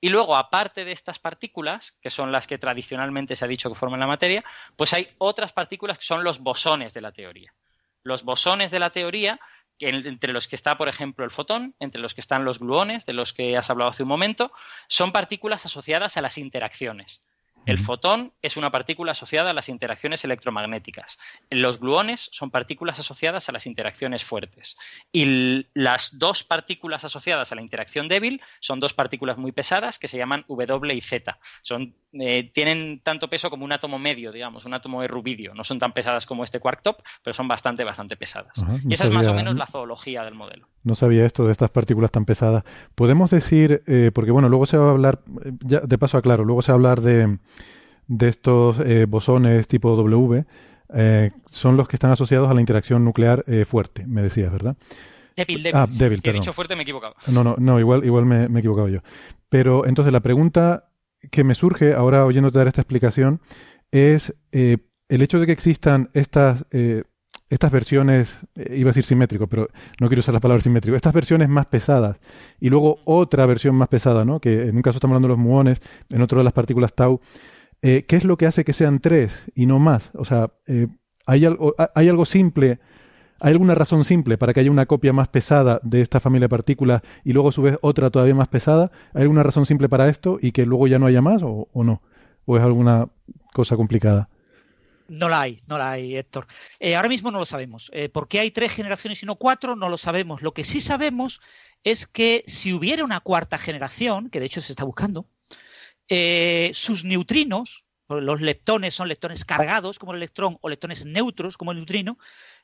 [0.00, 3.74] Y luego, aparte de estas partículas, que son las que tradicionalmente se ha dicho que
[3.74, 4.44] forman la materia,
[4.76, 7.54] pues hay otras partículas que son los bosones de la teoría.
[8.02, 9.40] Los bosones de la teoría
[9.78, 13.12] entre los que está, por ejemplo, el fotón, entre los que están los gluones, de
[13.12, 14.52] los que has hablado hace un momento,
[14.88, 17.22] son partículas asociadas a las interacciones.
[17.66, 21.18] El fotón es una partícula asociada a las interacciones electromagnéticas.
[21.50, 24.76] Los gluones son partículas asociadas a las interacciones fuertes.
[25.12, 30.08] Y las dos partículas asociadas a la interacción débil son dos partículas muy pesadas que
[30.08, 31.38] se llaman W y Z.
[31.62, 35.52] Son, eh, tienen tanto peso como un átomo medio, digamos, un átomo de rubidio.
[35.54, 38.64] No son tan pesadas como este quark top, pero son bastante, bastante pesadas.
[38.88, 40.68] y esa es más o menos la zoología del modelo.
[40.84, 42.62] No sabía esto de estas partículas tan pesadas.
[42.94, 45.20] Podemos decir, eh, porque bueno, luego se va a hablar,
[45.64, 47.38] ya de paso aclaro, luego se va a hablar de
[48.06, 50.44] de estos eh, bosones tipo W
[50.94, 54.76] eh, son los que están asociados a la interacción nuclear eh, fuerte, me decías, ¿verdad?
[55.36, 55.76] Débil, débil.
[55.76, 57.14] Ah, débil, si he dicho fuerte me he equivocado.
[57.28, 59.00] No, no, no, igual, igual me, me he equivocado yo.
[59.48, 60.88] Pero entonces la pregunta
[61.30, 63.40] que me surge ahora oyéndote dar esta explicación
[63.90, 66.64] es el hecho de que existan estas
[67.48, 69.68] estas versiones, iba a decir simétrico, pero
[70.00, 72.20] no quiero usar la palabra simétrico, estas versiones más pesadas
[72.58, 74.40] y luego otra versión más pesada, ¿no?
[74.40, 77.20] Que en un caso estamos hablando de los muones, en otro de las partículas tau.
[77.82, 80.10] Eh, ¿qué es lo que hace que sean tres y no más?
[80.14, 80.88] O sea, eh,
[81.26, 82.80] ¿hay, algo, ¿hay algo simple?
[83.40, 86.50] ¿Hay alguna razón simple para que haya una copia más pesada de esta familia de
[86.50, 88.90] partículas y luego a su vez otra todavía más pesada?
[89.12, 92.02] ¿Hay alguna razón simple para esto y que luego ya no haya más o, no?
[92.46, 93.08] ¿O es alguna
[93.52, 94.30] cosa complicada?
[95.08, 96.46] No la hay, no la hay, Héctor.
[96.80, 97.92] Eh, ahora mismo no lo sabemos.
[98.12, 99.76] ¿Por qué hay tres generaciones y no cuatro?
[99.76, 100.42] No lo sabemos.
[100.42, 101.40] Lo que sí sabemos
[101.84, 105.28] es que si hubiera una cuarta generación, que de hecho se está buscando,
[106.08, 111.72] eh, sus neutrinos, los leptones son leptones cargados como el electrón o leptones neutros como
[111.72, 112.18] el neutrino,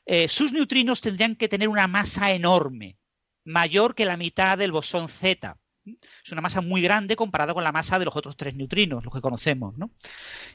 [0.05, 2.97] eh, sus neutrinos tendrían que tener una masa enorme,
[3.43, 5.57] mayor que la mitad del bosón Z.
[5.85, 9.13] Es una masa muy grande comparada con la masa de los otros tres neutrinos, los
[9.13, 9.75] que conocemos.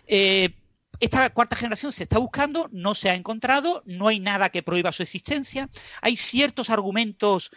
[0.06, 0.56] Eh,
[0.98, 4.90] esta cuarta generación se está buscando, no se ha encontrado, no hay nada que prohíba
[4.90, 5.68] su existencia.
[6.00, 7.50] Hay ciertos argumentos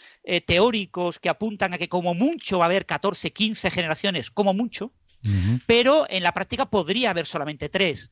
[0.45, 4.91] teóricos que apuntan a que como mucho va a haber 14, 15 generaciones, como mucho,
[5.65, 8.11] pero en la práctica podría haber solamente tres.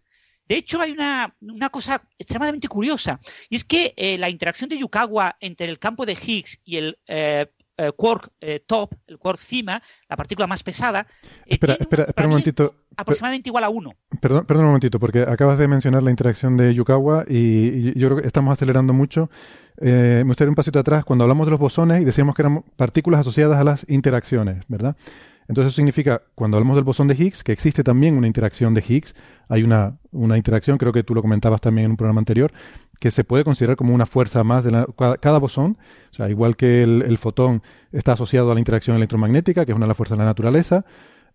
[0.49, 3.19] De hecho, hay una, cosa extremadamente curiosa,
[3.49, 6.97] y es que eh, la interacción de Yukawa entre el campo de Higgs y el
[7.05, 7.45] eh,
[7.77, 8.31] eh, quark
[8.65, 11.05] top, el quark cima, la partícula más pesada,
[11.45, 12.75] espera, espera, espera un momentito.
[12.97, 13.93] Aproximadamente igual a uno.
[14.19, 18.19] Perdón, perdón un momentito, porque acabas de mencionar la interacción de Yukawa y, yo creo
[18.19, 19.29] que estamos acelerando mucho.
[19.79, 23.19] me gustaría un pasito atrás cuando hablamos de los bosones y decíamos que eran partículas
[23.19, 24.97] asociadas a las interacciones, ¿verdad?
[25.49, 28.83] Entonces eso significa, cuando hablamos del bosón de Higgs, que existe también una interacción de
[28.87, 29.15] Higgs,
[29.47, 32.51] hay una, una interacción, creo que tú lo comentabas también en un programa anterior,
[32.99, 34.85] que se puede considerar como una fuerza más de la,
[35.19, 35.79] cada, bosón,
[36.11, 39.85] o sea, igual que el, fotón está asociado a la interacción electromagnética, que es una
[39.85, 40.85] de las fuerzas de la naturaleza,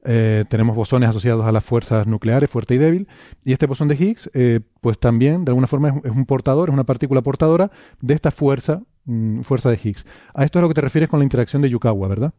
[0.04, 3.08] eh, tenemos bosones asociados a las fuerzas nucleares, fuerte y débil,
[3.44, 6.72] y este bosón de Higgs, eh, pues también, de alguna forma, es, un portador, es
[6.72, 10.06] una partícula portadora de esta fuerza, mm, fuerza de Higgs.
[10.34, 12.32] A esto es a lo que te refieres con la interacción de Yukawa, ¿verdad?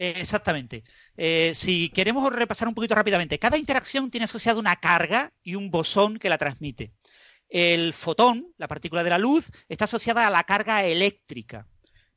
[0.00, 0.82] Exactamente.
[1.16, 5.70] Eh, si queremos repasar un poquito rápidamente, cada interacción tiene asociado una carga y un
[5.70, 6.92] bosón que la transmite.
[7.48, 11.66] El fotón, la partícula de la luz, está asociada a la carga eléctrica.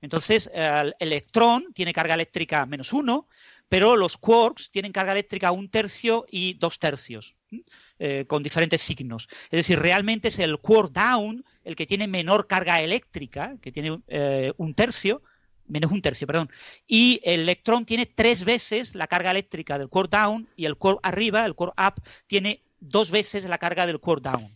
[0.02, 3.28] Entonces, el electrón tiene carga eléctrica menos uno,
[3.74, 7.36] pero los quarks tienen carga eléctrica un tercio y dos tercios,
[7.98, 9.28] eh, con diferentes signos.
[9.46, 14.00] Es decir, realmente es el quark down el que tiene menor carga eléctrica, que tiene
[14.08, 15.24] eh, un tercio,
[15.74, 16.50] menos un tercio, perdón.
[16.88, 21.00] Y el electrón tiene tres veces la carga eléctrica del core down y el core
[21.02, 24.48] arriba, el core up, tiene dos veces la carga del core down.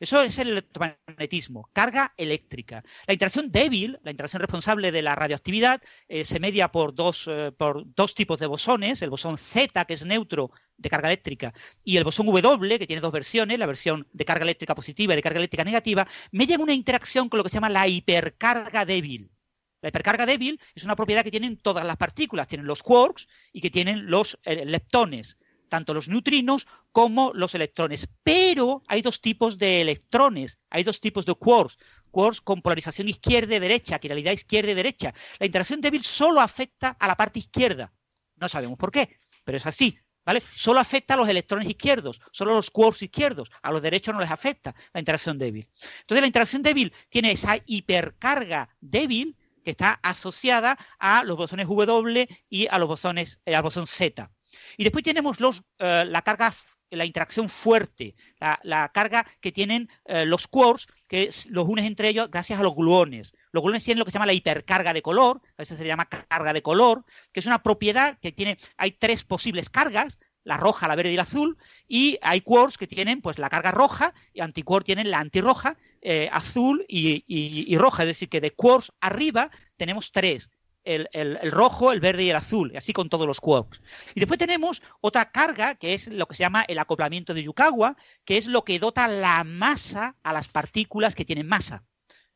[0.00, 2.82] Eso es el electromagnetismo, carga eléctrica.
[3.06, 7.52] La interacción débil, la interacción responsable de la radioactividad, eh, se media por dos, eh,
[7.56, 11.54] por dos tipos de bosones, el bosón Z, que es neutro de carga eléctrica,
[11.84, 15.16] y el bosón W, que tiene dos versiones, la versión de carga eléctrica positiva y
[15.16, 19.30] de carga eléctrica negativa, median una interacción con lo que se llama la hipercarga débil.
[19.80, 23.60] La hipercarga débil es una propiedad que tienen todas las partículas, tienen los quarks y
[23.60, 25.38] que tienen los eh, leptones
[25.68, 28.08] tanto los neutrinos como los electrones.
[28.22, 31.78] Pero hay dos tipos de electrones, hay dos tipos de quarks.
[32.10, 35.14] Quarks con polarización izquierda y derecha, quiralidad izquierda y derecha.
[35.38, 37.92] La interacción débil solo afecta a la parte izquierda.
[38.36, 39.98] No sabemos por qué, pero es así.
[40.24, 40.42] ¿Vale?
[40.54, 44.20] Solo afecta a los electrones izquierdos, solo a los quarks izquierdos, a los derechos no
[44.20, 45.66] les afecta la interacción débil.
[46.00, 49.38] Entonces la interacción débil tiene esa hipercarga débil
[49.68, 54.30] que está asociada a los bosones W y a los bosones, eh, al bosón Z.
[54.78, 56.54] Y después tenemos los, eh, la carga,
[56.88, 58.14] la interacción fuerte,
[58.62, 62.74] la, carga que tienen eh, los quarks, que los unes entre ellos gracias a los
[62.74, 63.34] gluones.
[63.52, 66.08] Los gluones tienen lo que se llama la hipercarga de color, a veces se llama
[66.08, 70.88] carga de color, que es una propiedad que tiene, hay tres posibles cargas, la roja,
[70.88, 74.40] la verde y la azul, y hay quarks que tienen pues la carga roja y
[74.40, 79.50] antiquarks tienen la antirroja, eh, azul y, y, roja, es decir, que de quarks arriba
[79.76, 80.50] tenemos tres,
[80.84, 83.82] el, rojo, el verde y el azul, así con todos los quarks.
[84.14, 87.98] Y después tenemos otra carga, que es lo que se llama el acoplamiento de Yukawa,
[88.24, 91.84] que es lo que dota la masa a las partículas que tienen masa.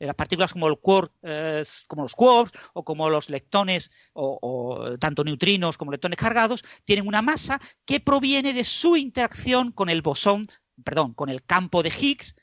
[0.02, 5.92] Eh, las partículas eh, como los quarks o como los lectones, o, tanto neutrinos como
[5.92, 10.48] lectones cargados, tienen una masa que proviene de su interacción con el bosón,
[10.82, 12.34] perdón, con el campo de Higgs,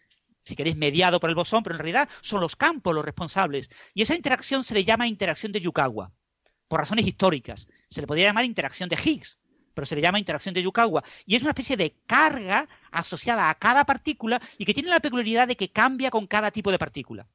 [0.46, 3.70] si queréis, mediado por el bosón, pero en realidad son los campos los responsables.
[3.94, 6.14] Y esa interacción se le llama interacción de Yukawa,
[6.70, 7.68] por razones históricas.
[7.90, 9.38] Se le podría llamar interacción de Higgs,
[9.74, 11.04] pero se le llama interacción de Yukawa.
[11.26, 15.50] Y es una especie de carga asociada a cada partícula y que tiene la peculiaridad
[15.50, 17.28] de que cambia con cada tipo de partícula.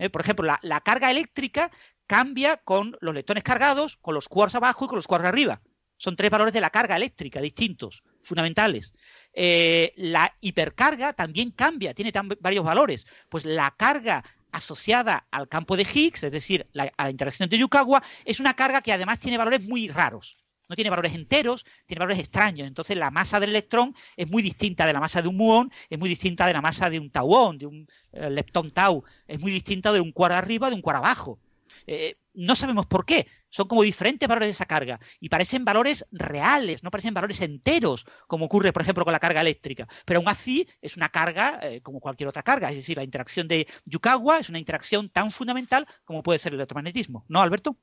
[0.00, 0.08] ¿Eh?
[0.08, 1.70] Por ejemplo, la, carga eléctrica
[2.06, 5.60] cambia con los lectones cargados, con los quarks abajo y con los quarks arriba.
[5.98, 8.94] Son tres valores de la carga eléctrica distintos, fundamentales.
[9.34, 13.06] Eh, la hipercarga también cambia, tiene varios valores.
[13.28, 18.02] Pues la carga asociada al campo de Higgs, es decir, a la interacción de Yukawa,
[18.24, 20.42] es una carga que además tiene valores muy raros.
[20.70, 22.68] No tiene valores enteros, tiene valores extraños.
[22.68, 25.98] Entonces la masa del electrón es muy distinta de la masa de un muón, es
[25.98, 29.50] muy distinta de la masa de un tauón, de un eh, leptón tau, es muy
[29.50, 31.40] distinta de un cuar arriba, de un cuar abajo.
[31.88, 33.26] Eh, no sabemos por qué.
[33.48, 38.06] Son como diferentes valores de esa carga y parecen valores reales, no parecen valores enteros,
[38.28, 39.88] como ocurre, por ejemplo, con la carga eléctrica.
[40.04, 42.70] Pero aún así es una carga eh, como cualquier otra carga.
[42.70, 46.60] Es decir, la interacción de Yukawa es una interacción tan fundamental como puede ser el
[46.60, 47.24] electromagnetismo.
[47.28, 47.76] ¿No, Alberto?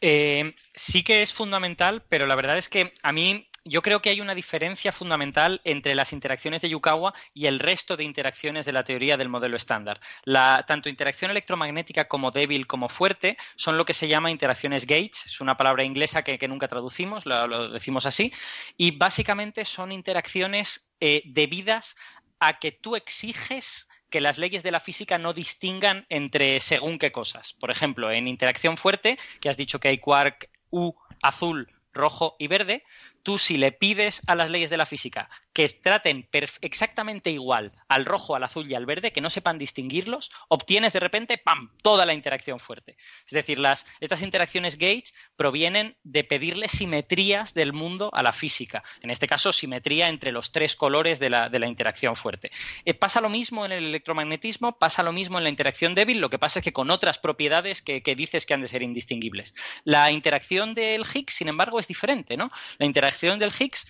[0.00, 4.10] Eh, sí que es fundamental, pero la verdad es que a mí yo creo que
[4.10, 8.72] hay una diferencia fundamental entre las interacciones de Yukawa y el resto de interacciones de
[8.72, 10.00] la teoría del modelo estándar.
[10.24, 15.26] La, tanto interacción electromagnética como débil como fuerte son lo que se llama interacciones Gates,
[15.26, 18.32] es una palabra inglesa que, nunca traducimos, lo, decimos así,
[18.76, 21.96] y básicamente son interacciones eh, debidas
[22.38, 27.12] a que tú exiges que las leyes de la física no distingan entre según qué
[27.12, 27.54] cosas.
[27.54, 32.46] Por ejemplo, en interacción fuerte, que has dicho que hay quark U azul, rojo y
[32.46, 32.84] verde,
[33.22, 36.28] tú si le pides a las leyes de la física que traten
[36.60, 41.00] exactamente igual al rojo, al azul y al verde, que no sepan distinguirlos, obtienes de
[41.00, 42.98] repente, ¡pam!, toda la interacción fuerte.
[43.24, 48.84] Es decir, las, estas interacciones gauge provienen de pedirle simetrías del mundo a la física.
[49.00, 52.50] En este caso, simetría entre los tres colores de la, interacción fuerte.
[52.84, 56.28] Eh, pasa lo mismo en el electromagnetismo, pasa lo mismo en la interacción débil, lo
[56.28, 59.54] que pasa es que con otras propiedades que, que dices que han de ser indistinguibles.
[59.84, 62.52] La interacción del Higgs, sin embargo, es diferente, ¿no?
[62.76, 63.86] La interacción del Higgs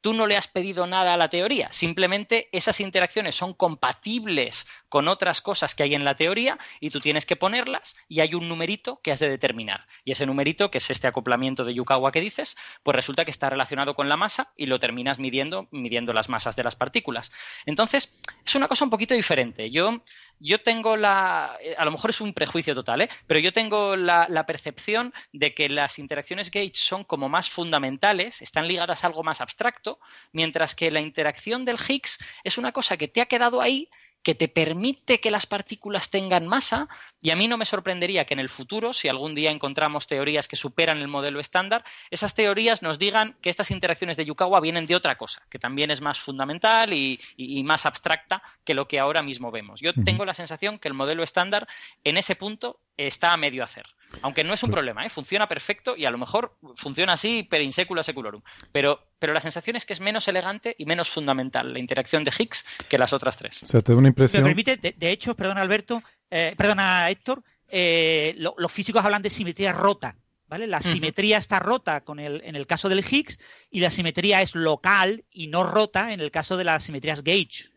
[0.00, 5.08] tú no le has pedido nada a la teoría, simplemente esas interacciones son compatibles con
[5.08, 8.48] otras cosas que hay en la teoría y tú tienes que ponerlas y hay un
[8.48, 9.86] numerito que has de determinar.
[10.04, 13.48] Y ese numerito, que es este acoplamiento de Yukawa que dices, pues resulta que está
[13.48, 17.32] relacionado con la masa y lo terminas midiendo, midiendo las masas de las partículas.
[17.64, 19.70] Entonces, es una cosa un poquito diferente.
[19.70, 20.02] Yo
[20.40, 23.10] yo tengo la, a lo mejor es un prejuicio total, ¿eh?
[23.26, 28.66] pero yo tengo la, percepción de que las interacciones gauge son como más fundamentales, están
[28.66, 30.00] ligadas a algo más abstracto,
[30.32, 33.90] mientras que la interacción del Higgs es una cosa que te ha quedado ahí
[34.22, 36.88] que te permite que las partículas tengan masa
[37.22, 40.48] y a mí no me sorprendería que en el futuro, si algún día encontramos teorías
[40.48, 44.86] que superan el modelo estándar, esas teorías nos digan que estas interacciones de Yukawa vienen
[44.86, 47.18] de otra cosa, que también es más fundamental y,
[47.64, 49.80] más abstracta que lo que ahora mismo vemos.
[49.80, 51.68] Yo tengo la sensación que el modelo estándar
[52.04, 53.84] en ese punto está a medio hacer.
[54.22, 55.08] Aunque no es un problema, ¿eh?
[55.08, 58.42] funciona perfecto y a lo mejor funciona así per insecula seculorum.
[58.72, 62.32] Pero, pero la sensación es que es menos elegante y menos fundamental la interacción de
[62.36, 63.62] Higgs que las otras tres.
[63.62, 64.42] O sea, te da una impresión.
[64.42, 69.72] me permite, de, hecho, perdona Alberto, eh, perdona Héctor, eh, los físicos hablan de simetría
[69.72, 70.16] rota.
[70.48, 70.66] ¿Vale?
[70.66, 73.38] La simetría está rota con el, en el caso del Higgs
[73.70, 77.70] y la simetría es local y no rota en el caso de las simetrías Gauge.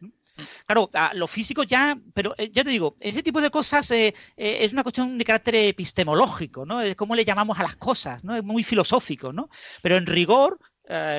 [0.66, 4.58] Claro, los físicos ya, pero eh, ya te digo, ese tipo de cosas eh, eh,
[4.62, 6.82] es una cuestión de carácter epistemológico, ¿no?
[6.82, 8.36] Es cómo le llamamos a las cosas, ¿no?
[8.36, 9.50] Es muy filosófico, ¿no?
[9.82, 10.60] Pero en rigor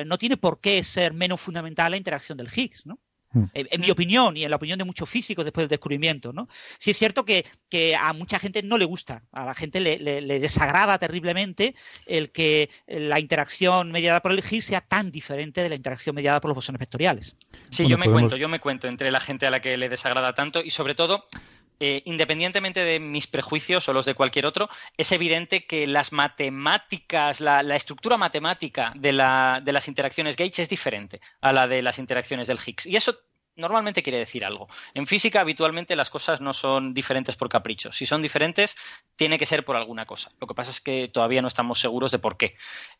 [0.05, 2.99] no tiene por qué ser menos fundamental la interacción del Higgs, ¿no?
[3.35, 3.43] Hmm.
[3.53, 6.47] En, mi opinión y en la opinión de muchos físicos después del descubrimiento, ¿no?
[6.79, 7.43] Sí es cierto que,
[7.99, 11.75] a mucha gente no le gusta, a la gente le, desagrada terriblemente
[12.05, 16.39] el que la interacción mediada por el Higgs sea tan diferente de la interacción mediada
[16.39, 17.35] por los bosones vectoriales.
[17.71, 20.33] Sí, yo me cuento, yo me cuento entre la gente a la que le desagrada
[20.33, 21.27] tanto y sobre todo
[21.79, 27.41] eh, independientemente de mis prejuicios o los de cualquier otro, es evidente que las matemáticas,
[27.41, 29.11] la, estructura matemática de,
[29.63, 32.85] de, las interacciones Gauge es diferente a la de las interacciones del Higgs.
[32.85, 33.19] Y eso
[33.55, 34.67] normalmente quiere decir algo.
[34.93, 37.91] En física, habitualmente las cosas no son diferentes por capricho.
[37.91, 38.77] Si son diferentes,
[39.15, 40.29] tiene que ser por alguna cosa.
[40.39, 42.55] Lo que pasa es que todavía no estamos seguros de por qué.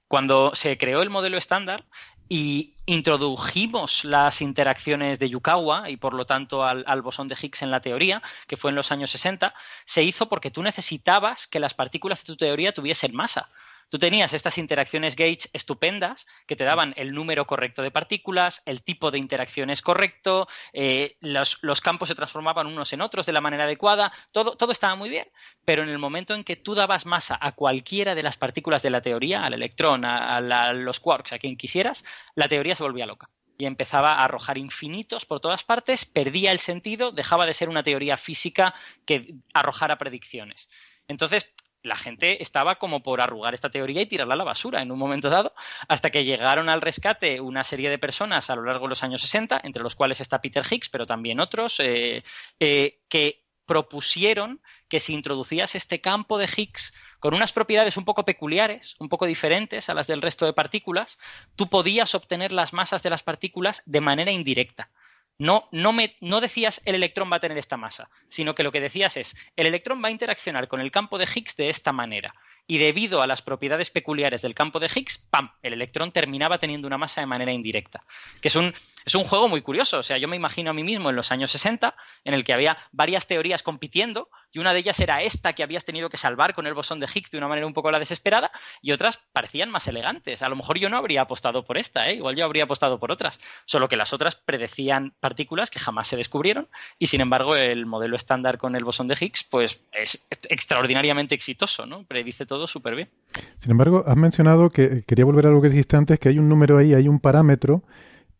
[0.07, 1.85] Cuando se creó el modelo estándar
[2.29, 7.61] y introdujimos las interacciones de Yukawa y por lo tanto al, al, bosón de Higgs
[7.61, 9.53] en la teoría, que fue en los años 60,
[9.85, 13.49] se hizo porque tú necesitabas que las partículas de tu teoría tuviesen masa.
[13.89, 18.81] Tú tenías estas interacciones gauge estupendas que te daban el número correcto de partículas, el
[18.81, 23.65] tipo de interacciones correcto, eh, los, campos se transformaban unos en otros de la manera
[23.65, 25.27] adecuada, todo, todo estaba muy bien,
[25.65, 28.89] pero en el momento en que tú dabas masa a cualquiera de las partículas de
[28.89, 30.41] la teoría, al electrón, a,
[30.73, 32.03] los quarks, a quien quisieras,
[32.35, 36.59] la teoría se volvía loca y empezaba a arrojar infinitos por todas partes, perdía el
[36.59, 38.73] sentido, dejaba de ser una teoría física
[39.05, 40.69] que arrojara predicciones.
[41.07, 41.53] Entonces,
[41.85, 44.99] la gente estaba como por arrugar esta teoría y tirarla a la basura en un
[44.99, 45.53] momento dado,
[45.87, 49.21] hasta que llegaron al rescate una serie de personas a lo largo de los años
[49.21, 52.23] 60, entre los cuales está Peter Higgs, pero también otros, eh,
[52.59, 58.25] eh, que propusieron que si introducías este campo de Higgs con unas propiedades un poco
[58.25, 61.17] peculiares, un poco diferentes a las del resto de partículas,
[61.55, 64.91] tú podías obtener las masas de las partículas de manera indirecta.
[65.37, 68.71] No, no, me, no decías el electrón va a tener esta masa, sino que lo
[68.71, 71.91] que decías es el electrón va a interaccionar con el campo de Higgs de esta
[71.91, 72.33] manera
[72.67, 75.51] y debido a las propiedades peculiares del campo de Higgs, ¡pam!
[75.61, 78.03] El electrón terminaba teniendo una masa de manera indirecta.
[78.41, 78.73] Que es un,
[79.05, 79.99] es un juego muy curioso.
[79.99, 82.53] O sea, yo me imagino a mí mismo en los años 60, en el que
[82.53, 86.55] había varias teorías compitiendo, y una de ellas era esta que habías tenido que salvar
[86.55, 88.51] con el bosón de Higgs de una manera un poco la desesperada,
[88.81, 90.41] y otras parecían más elegantes.
[90.41, 92.15] A lo mejor yo no habría apostado por esta, ¿eh?
[92.15, 93.39] igual yo habría apostado por otras.
[93.65, 98.15] Solo que las otras predecían partículas que jamás se descubrieron, y sin embargo, el modelo
[98.15, 102.03] estándar con el bosón de Higgs, pues es extraordinariamente exitoso, ¿no?
[102.05, 103.09] Predice todo súper bien.
[103.57, 106.49] Sin embargo, has mencionado que quería volver a algo que dijiste antes, que hay un
[106.49, 107.83] número ahí, hay un parámetro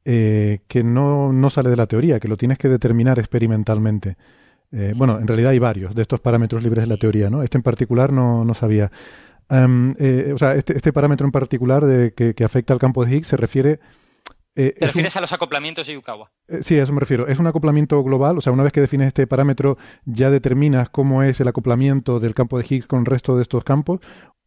[0.05, 4.17] eh, que no, no, sale de la teoría, que lo tienes que determinar experimentalmente.
[4.71, 7.43] Eh, bueno, en realidad hay varios de estos parámetros libres de la teoría, ¿no?
[7.43, 8.91] Este en particular no, no sabía.
[9.49, 13.05] Em, eh, o sea, este, este, parámetro en particular de, que, que, afecta al campo
[13.05, 13.79] de Higgs se refiere
[14.55, 16.31] eh, ¿Te refieres a los acoplamientos de Yukawa?
[16.61, 17.27] Sí, a eso me refiero.
[17.27, 18.37] ¿Es un acoplamiento global?
[18.37, 22.33] O sea, una vez que defines este parámetro, ¿ya determinas cómo es el acoplamiento del
[22.33, 23.99] campo de Higgs con el resto de estos campos?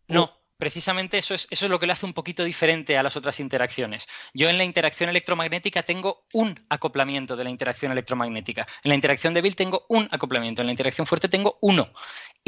[0.08, 3.16] No, precisamente eso es, eso es lo que le hace un poquito diferente a las
[3.16, 4.06] otras interacciones.
[4.34, 8.66] Yo en la interacción electromagnética tengo un acoplamiento de la interacción electromagnética.
[8.84, 10.62] En la interacción débil tengo un acoplamiento.
[10.62, 11.90] En la interacción fuerte tengo uno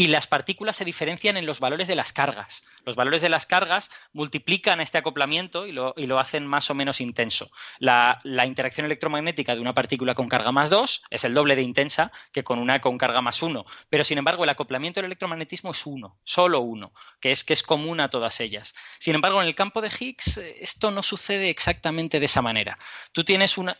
[0.00, 2.64] y las partículas se diferencian en los valores de las cargas.
[2.86, 7.50] Los valores de las cargas multiplican este acoplamiento y lo, hacen más o menos intenso.
[7.80, 11.60] La, la, interacción electromagnética de una partícula con carga más 2 es el doble de
[11.60, 15.72] intensa que con una con carga más 1, pero sin embargo el acoplamiento del electromagnetismo
[15.72, 18.74] es uno, solo uno, que es, que es común a todas ellas.
[18.98, 22.78] Sin embargo, en el campo de Higgs eh, esto no sucede exactamente de esa manera.
[23.12, 23.76] Tú tienes una,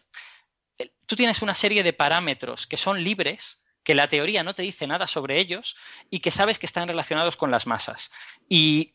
[1.07, 4.87] tú tienes una serie de parámetros que son libres, que la teoría no te dice
[4.87, 5.77] nada sobre ellos
[6.11, 8.11] y que sabes que están relacionados con las masas.
[8.49, 8.95] Y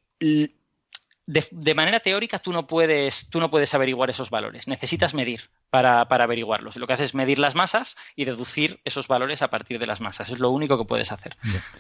[1.28, 6.02] de, manera teórica tú no, puedes, tú no puedes averiguar esos valores, necesitas medir para,
[6.02, 6.78] averiguarlos.
[6.78, 10.02] lo que haces es medir las masas y deducir esos valores a partir de las
[10.02, 10.30] masas.
[10.30, 11.36] Es lo único que puedes hacer.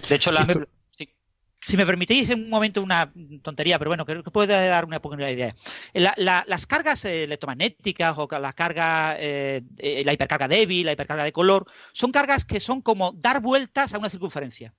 [0.09, 0.67] De hecho, la...
[1.65, 3.11] Si me permitís un momento una
[3.41, 5.55] tontería, pero bueno, creo que puede dar una poca idea.
[5.93, 11.31] las cargas eh, electromagnéticas o la carga, eh, eh, la hipercarga débil, la hipercarga de
[11.31, 14.75] color, son cargas que son como dar vueltas a una circunferencia.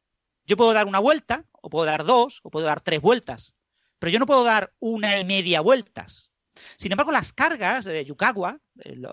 [0.46, 3.56] Yo puedo dar una vuelta, o puedo dar dos, o puedo dar tres vueltas,
[3.98, 6.30] pero yo no puedo dar una y media vueltas.
[6.76, 8.60] Sin embargo, las cargas de Yukawa,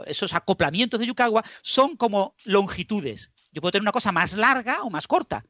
[0.06, 3.32] esos acoplamientos de Yukawa, son como longitudes.
[3.52, 5.44] Yo puedo tener una cosa más larga o más corta.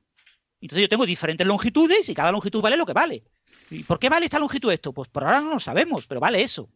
[0.64, 3.26] Entonces yo tengo diferentes longitudes y cada longitud vale lo que vale.
[3.70, 4.94] ¿Y por qué vale esta longitud esto?
[4.94, 6.70] Pues por ahora no lo sabemos, pero vale eso.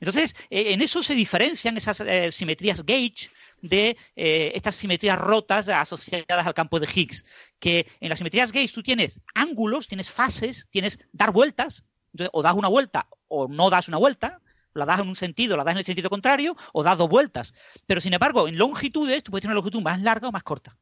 [0.00, 3.28] Entonces, eh, en eso se diferencian esas eh, simetrías gauge
[3.60, 7.26] de eh, estas simetrías rotas asociadas al campo de Higgs.
[7.58, 11.84] Que en las simetrías gauge tú tienes ángulos, tienes fases, tienes dar vueltas,
[12.32, 14.40] o das una vuelta o no das una vuelta,
[14.72, 17.52] la das en un sentido, la das en el sentido contrario, o das dos vueltas.
[17.86, 20.78] Pero sin embargo, en longitudes, tú puedes tener una longitud más larga o más corta.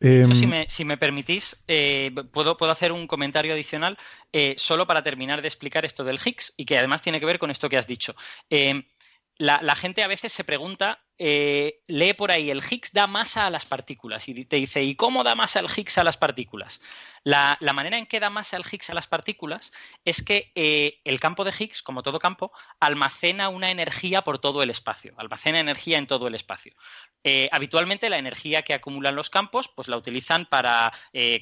[0.00, 0.30] Em,
[0.68, 3.96] si, me, permitís, eh, puedo, puedo, hacer un comentario adicional
[4.32, 7.38] eh, solo para terminar de explicar esto del Higgs y que además tiene que ver
[7.38, 8.14] con esto que has dicho.
[8.50, 8.84] Em,
[9.38, 13.50] la, gente a veces se pregunta, eh, lee por ahí, el Higgs da masa a
[13.50, 16.80] las partículas y te dice, ¿y cómo da masa el Higgs a las partículas?
[17.24, 19.72] La, manera en que da masa el Higgs a las partículas
[20.04, 24.62] es que eh, el campo de Higgs, como todo campo, almacena una energía por todo
[24.62, 26.74] el espacio, almacena energía en todo el espacio.
[27.24, 30.92] Eh, habitualmente la energía que acumulan los campos, pues la utilizan para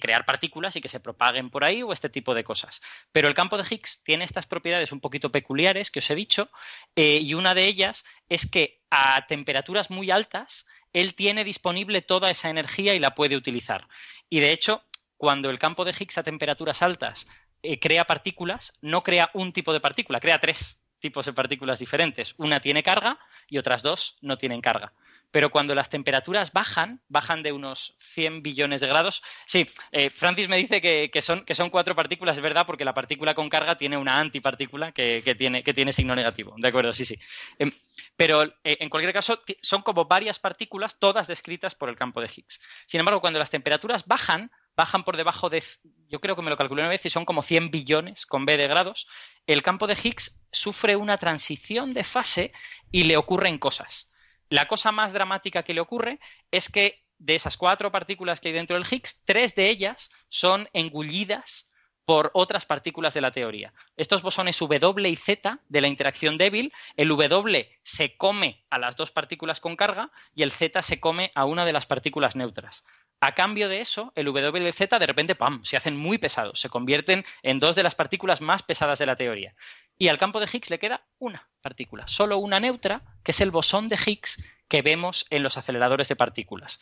[0.01, 2.81] crear partículas y que se propaguen por ahí o este tipo de cosas.
[3.13, 6.49] Pero el campo de Higgs tiene estas propiedades un poquito peculiares que os he dicho
[6.95, 12.49] y una de ellas es que a temperaturas muy altas, él tiene disponible toda esa
[12.49, 13.89] energía y la puede utilizar.
[14.31, 14.85] Y de hecho,
[15.17, 17.27] cuando el campo de Higgs a temperaturas altas
[17.63, 22.35] eh, crea partículas, no crea un tipo de partícula, crea tres tipos de partículas diferentes.
[22.39, 23.19] Una tiene carga
[23.49, 24.93] y otras dos no tienen carga
[25.35, 29.21] pero cuando las temperaturas bajan, bajan de unos 100 billones de grados.
[29.47, 33.49] Sí, eh, Francis me dice que, son, cuatro partículas, es verdad, porque la partícula con
[33.49, 36.55] carga tiene una antipartícula que, tiene, que tiene signo negativo.
[36.57, 37.19] De acuerdo, sí, sí.
[37.59, 37.73] Em,
[38.15, 42.31] pero eh, en cualquier caso, son como varias partículas, todas descritas por el campo de
[42.33, 42.61] Higgs.
[42.87, 45.65] Sin embargo, cuando las temperaturas bajan, bajan por debajo de,
[46.11, 48.57] yo creo que me lo calculé una vez y son como 100 billones con B
[48.57, 49.09] de grados,
[49.49, 52.53] el campo de Higgs sufre una transición de fase
[52.93, 54.14] y le ocurren cosas.
[54.49, 56.21] La cosa más dramática que le ocurre
[56.51, 60.69] es que de esas cuatro partículas que hay dentro del Higgs, tres de ellas son
[60.73, 61.71] engullidas
[62.05, 63.73] por otras partículas de la teoría.
[63.97, 68.97] Estos bosones W y Z de la interacción débil, el W se come a las
[68.97, 72.85] dos partículas con carga y el Z se come a una de las partículas neutras.
[73.21, 75.65] A cambio de eso, el W y el Z de repente ¡pam!
[75.65, 79.17] se hacen muy pesados, se convierten en dos de las partículas más pesadas de la
[79.17, 79.55] teoría.
[79.99, 83.51] Y al campo de Higgs le queda una partícula, solo una neutra, que es el
[83.51, 86.81] bosón de Higgs que vemos en los aceleradores de partículas.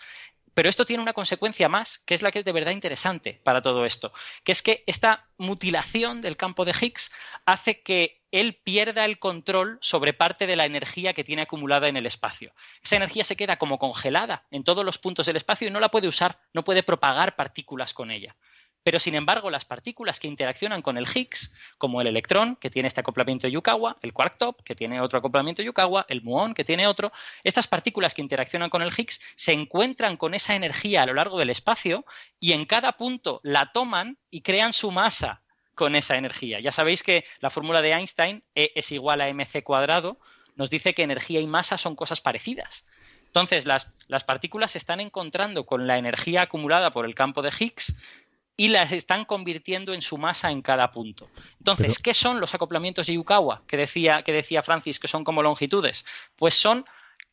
[0.54, 3.62] Pero esto tiene una consecuencia más, que es la que es de verdad interesante para
[3.62, 4.12] todo esto,
[4.44, 7.10] que es que esta mutilación del campo de Higgs
[7.46, 11.96] hace que él pierda el control sobre parte de la energía que tiene acumulada en
[11.96, 12.54] el espacio.
[12.82, 15.90] Esa energía se queda como congelada en todos los puntos del espacio y no la
[15.90, 18.36] puede usar, no puede propagar partículas con ella.
[18.82, 22.88] Pero sin embargo, las partículas que interaccionan con el Higgs, como el electrón, que tiene
[22.88, 26.86] este acoplamiento Yukawa, el quark top, que tiene otro acoplamiento Yukawa, el muón, que tiene
[26.86, 27.12] otro,
[27.44, 31.38] estas partículas que interaccionan con el Higgs se encuentran con esa energía a lo largo
[31.38, 32.04] del espacio
[32.40, 35.42] y en cada punto la toman y crean su masa
[35.74, 36.60] con esa energía.
[36.60, 40.18] Ya sabéis que la fórmula de Einstein, E es igual a mc cuadrado,
[40.54, 42.84] nos dice que energía y masa son cosas parecidas.
[43.26, 47.50] Entonces, las, las, partículas se están encontrando con la energía acumulada por el campo de
[47.58, 47.96] Higgs
[48.57, 51.30] y las están convirtiendo en su masa en cada punto.
[51.59, 55.42] Entonces, ¿qué son los acoplamientos de Yukawa que decía, que decía Francis que son como
[55.42, 56.05] longitudes?
[56.36, 56.84] Pues son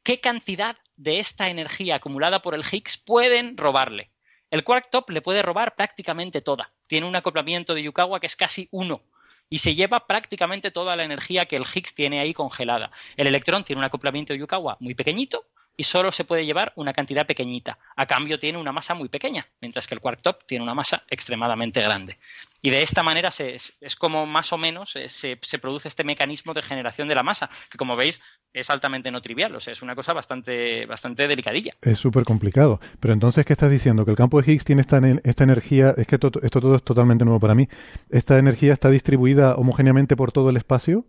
[0.03, 4.11] qué cantidad de esta energía acumulada por el Higgs pueden robarle.
[4.49, 6.74] El quark top le puede robar prácticamente toda.
[6.88, 9.03] Tiene un acoplamiento de Yukawa que es casi uno
[9.49, 12.91] y se lleva prácticamente toda la energía que el Higgs tiene ahí congelada.
[13.17, 15.45] El electrón tiene un acoplamiento de Yukawa muy pequeñito
[15.80, 17.80] y solo se puede llevar una cantidad pequeñita.
[17.95, 21.03] A cambio tiene una masa muy pequeña, mientras que el quark top tiene una masa
[21.09, 22.19] extremadamente grande.
[22.61, 26.63] Y de esta manera es como más o menos eh, se, produce este mecanismo de
[26.63, 28.21] generación de la masa, que como veis
[28.51, 31.71] es altamente no trivial, o sea, es una cosa bastante, bastante delicadilla.
[31.82, 32.82] Es súper complicado.
[32.99, 34.03] Pero entonces, ¿qué estás diciendo?
[34.03, 37.23] Que el campo de Higgs tiene esta, esta energía, es que esto todo es totalmente
[37.23, 37.69] nuevo para mí,
[38.09, 41.05] ¿esta energía está distribuida homogéneamente por todo el espacio?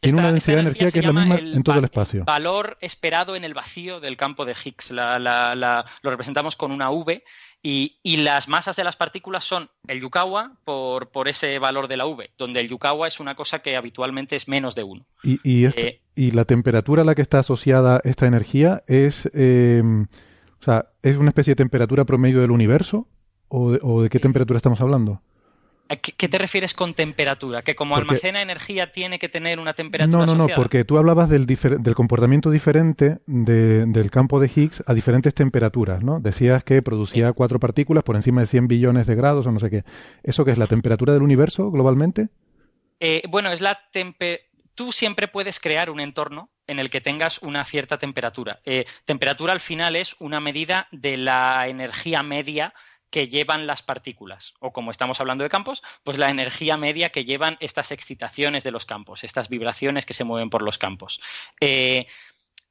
[0.00, 2.24] Tiene una densidad de energía que es la misma en todo el espacio.
[2.24, 4.90] valor esperado en el vacío del campo de Higgs.
[4.90, 7.22] lo representamos con una V
[7.62, 12.06] y, las masas de las partículas son el Yukawa por, por, ese valor de la
[12.06, 15.06] V, donde el Yukawa es una cosa que habitualmente es menos de 1.
[15.24, 20.06] ¿Y, eh, y, la temperatura a la que está asociada esta energía es, em,
[20.60, 23.08] o sea, es una especie de temperatura promedio del universo?
[23.48, 25.22] o de, o de qué temperatura estamos hablando?
[25.88, 27.62] ¿Qué te refieres con temperatura?
[27.62, 30.56] ¿Que como almacena energía tiene que tener una temperatura No, no, asociada?
[30.56, 35.32] no, porque tú hablabas del, del comportamiento diferente de, del campo de Higgs a diferentes
[35.34, 36.18] temperaturas, ¿no?
[36.18, 39.70] Decías que producía cuatro partículas por encima de 100 billones de grados o no sé
[39.70, 39.84] qué.
[40.24, 42.30] ¿Eso qué es la temperatura del universo globalmente?
[42.98, 44.44] Eh, bueno, es la temperatura...
[44.74, 48.60] Tú siempre puedes crear un entorno en el que tengas una cierta temperatura.
[48.66, 52.74] Eh, temperatura al final es una medida de la energía media
[53.10, 57.24] que llevan las partículas, o como estamos hablando de campos, pues la energía media que
[57.24, 61.20] llevan estas excitaciones de los campos, estas vibraciones que se mueven por los campos.
[61.60, 62.06] Eh,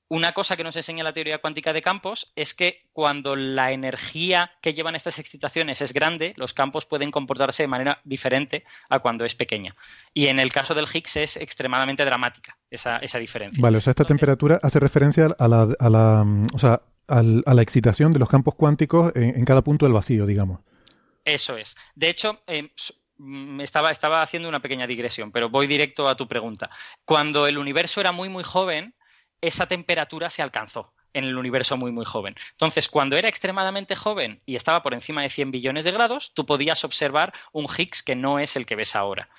[0.07, 4.51] una cosa que nos enseña la teoría cuántica de campos es que cuando la energía
[4.61, 9.25] que llevan estas excitaciones es grande, los campos pueden comportarse de manera diferente a cuando
[9.25, 9.75] es pequeña.
[10.13, 13.61] Y en el caso del Higgs es extremadamente dramática esa, esa diferencia.
[13.61, 17.21] Vale, o sea, esta Entonces, temperatura hace referencia a la, a la, o sea, a
[17.21, 20.61] la excitación de los campos cuánticos en, cada punto del vacío, digamos.
[21.23, 21.75] Eso es.
[21.95, 22.69] De hecho, eh,
[23.59, 26.69] estaba, estaba haciendo una pequeña digresión, pero voy directo a tu pregunta.
[27.05, 28.95] Cuando el universo era muy, muy joven,
[29.41, 32.35] esa temperatura se alcanzó en el universo muy, muy joven.
[32.51, 36.45] Entonces, cuando era extremadamente joven y estaba por encima de 100 billones de grados, tú
[36.45, 39.29] podías observar un Higgs que no es el que ves ahora.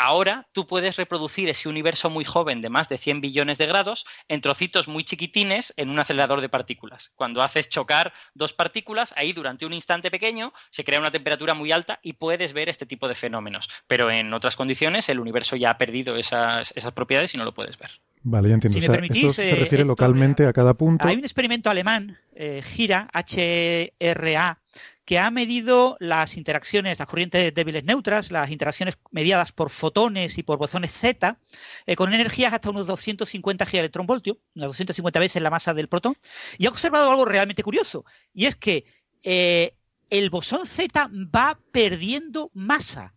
[0.00, 4.06] Ahora tú puedes reproducir ese universo muy joven de más de 100 billones de grados
[4.28, 7.10] en trocitos muy chiquitines en un acelerador de partículas.
[7.16, 11.72] Cuando haces chocar dos partículas, ahí durante un instante pequeño se crea una temperatura muy
[11.72, 13.68] alta y puedes ver este tipo de fenómenos.
[13.88, 17.52] Pero en otras condiciones el universo ya ha perdido esas, esas propiedades y no lo
[17.52, 17.90] puedes ver.
[18.22, 18.74] Vale, ya entiendo.
[18.74, 21.08] Si o me sea, permitís, esto se eh, refiere localmente a cada punto.
[21.08, 24.60] Hay un experimento alemán, eh, GIRA, HRA,
[25.08, 30.42] que ha medido las interacciones, las corrientes débiles neutras, las interacciones mediadas por fotones y
[30.42, 31.38] por bosones Z,
[31.86, 36.14] eh, con energías hasta unos 250 gigaelectronvoltios, unas 250 veces la masa del protón,
[36.58, 38.04] y ha observado algo realmente curioso,
[38.34, 38.84] y es que
[39.24, 39.72] eh,
[40.10, 43.14] el bosón Z va perdiendo masa.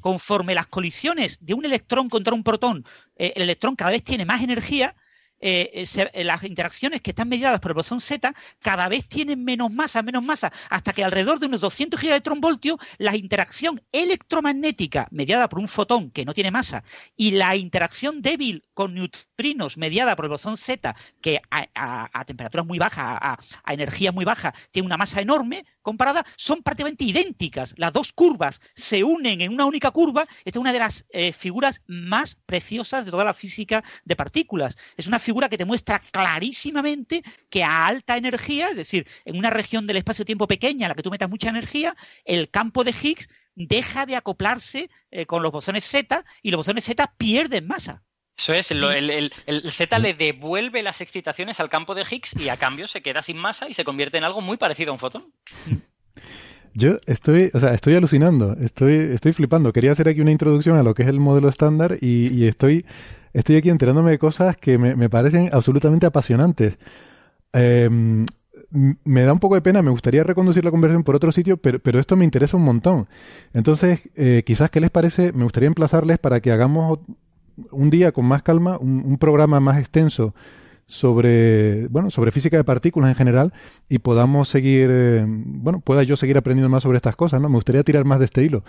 [0.00, 2.84] Conforme las colisiones de un electrón contra un protón,
[3.16, 4.94] eh, el electrón cada vez tiene más energía,
[5.42, 9.44] eh, se, eh, las interacciones que están mediadas por el bosón Z cada vez tienen
[9.44, 15.48] menos masa, menos masa, hasta que alrededor de unos 200 gigaelectronvoltios la interacción electromagnética mediada
[15.48, 16.84] por un fotón que no tiene masa
[17.16, 22.78] y la interacción débil con neutrinos mediada por el bosón Z, que a temperaturas muy
[22.78, 27.74] bajas, a, a, energía muy baja, tiene una masa enorme comparada, son prácticamente idénticas.
[27.76, 30.26] Las dos curvas se unen en una única curva.
[30.44, 34.76] Esta es una de las eh, figuras más preciosas de toda la física de partículas.
[34.96, 39.50] Es una figura que te muestra clarísimamente que a alta energía, es decir, en una
[39.50, 43.28] región del espacio-tiempo pequeña en la que tú metas mucha energía, el campo de Higgs
[43.54, 48.02] deja de acoplarse eh, con los bosones Z y los bosones Z pierden masa.
[48.36, 52.34] Eso es, el, el, el, el, Z le devuelve las excitaciones al campo de Higgs
[52.36, 54.94] y a cambio se queda sin masa y se convierte en algo muy parecido a
[54.94, 55.32] un fotón.
[56.74, 59.72] Yo estoy, o sea, estoy alucinando, estoy, estoy flipando.
[59.72, 62.86] Quería hacer aquí una introducción a lo que es el modelo estándar y, y estoy,
[63.32, 66.78] estoy aquí enterándome de cosas que me, parecen absolutamente apasionantes.
[67.52, 68.24] Eh,
[68.72, 71.78] me da un poco de pena, me gustaría reconducir la conversación por otro sitio, pero,
[71.78, 73.06] pero esto me interesa un montón.
[73.52, 75.32] Entonces, eh, quizás, ¿qué les parece?
[75.32, 77.00] Me gustaría emplazarles para que hagamos
[77.70, 80.34] un día con más calma, un, programa más extenso
[80.86, 83.52] sobre, bueno, sobre física de partículas en general
[83.88, 87.48] y podamos seguir, eh, bueno, pueda yo seguir aprendiendo más sobre estas cosas, ¿no?
[87.48, 88.64] Me gustaría tirar más de este hilo.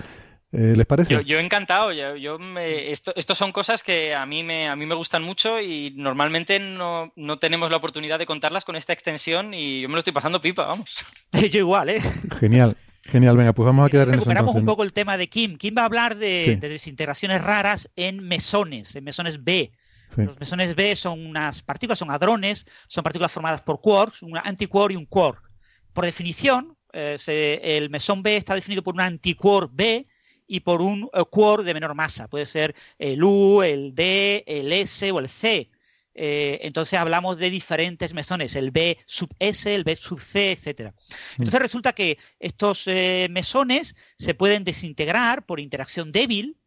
[0.54, 1.12] Eh, ¿Les parece?
[1.12, 1.92] Yo, yo encantado.
[1.92, 5.24] Yo, yo me, esto, esto, son cosas que a mí me, a mí me gustan
[5.24, 9.90] mucho y normalmente no, no, tenemos la oportunidad de contarlas con esta extensión y yo
[9.90, 10.96] me lo estoy pasando pipa, vamos.
[11.52, 12.02] yo igual, ¿eh?
[12.40, 12.78] Genial.
[13.06, 14.22] Genial, venga, pues vamos sí, a quedar en eso.
[14.22, 15.58] Recuperamos un poco el tema de Kim.
[15.58, 16.56] Kim va a hablar de, sí.
[16.56, 19.72] de desintegraciones raras en mesones, en mesones B.
[20.16, 20.22] Sí.
[20.24, 24.94] Los mesones B son unas partículas, son hadrones, son partículas formadas por quarks, un antiquark
[24.94, 25.52] y un quark.
[25.94, 30.08] Por definición, eh, se, el mesón B está definido por un antiquark B
[30.48, 32.28] y por un uh, quark de menor masa.
[32.28, 35.72] Puede ser el U, el D, el S o el C.
[36.16, 40.94] Eh, entonces hablamos de diferentes mesones, el B sub S, el B sub C, etcétera.
[41.38, 41.64] Entonces mm.
[41.64, 46.58] resulta que estos eh, mesones se pueden desintegrar por interacción débil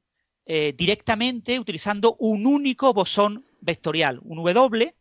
[0.47, 4.95] eh, directamente utilizando un único bosón vectorial, un W.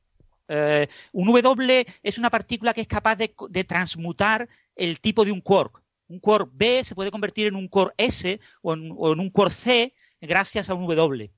[0.47, 5.31] Eh, un W es una partícula que es capaz de, de, transmutar el tipo de
[5.31, 5.81] un quark.
[6.07, 9.29] Un quark B se puede convertir en un quark S o en, o en un
[9.29, 11.31] quark C gracias a un W.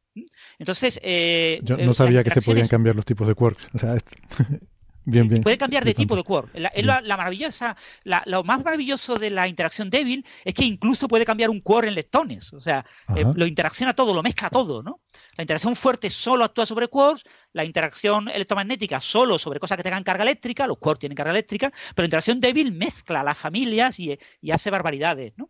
[0.58, 3.70] Entonces, eh, yo no sabía que se podían cambiar los tipos de quarks.
[3.74, 3.97] O sea,
[5.10, 5.41] Bien, bien.
[5.41, 6.24] Puede cambiar de tipo de.
[6.60, 10.66] La, es la, la maravillosa, la- lo más maravilloso de la interacción débil es que
[10.66, 12.51] incluso puede cambiar un quark en leptones.
[12.51, 12.86] O sea,
[13.16, 14.99] eh, lo interacciona todo, lo mezcla todo, ¿no?
[15.38, 20.03] La interacción fuerte solo actúa sobre quarks, la interacción electromagnética solo sobre cosas que tengan
[20.03, 24.18] carga eléctrica, los quarks tienen carga eléctrica, pero la interacción débil mezcla las familias y,
[24.41, 25.49] y hace barbaridades, ¿no?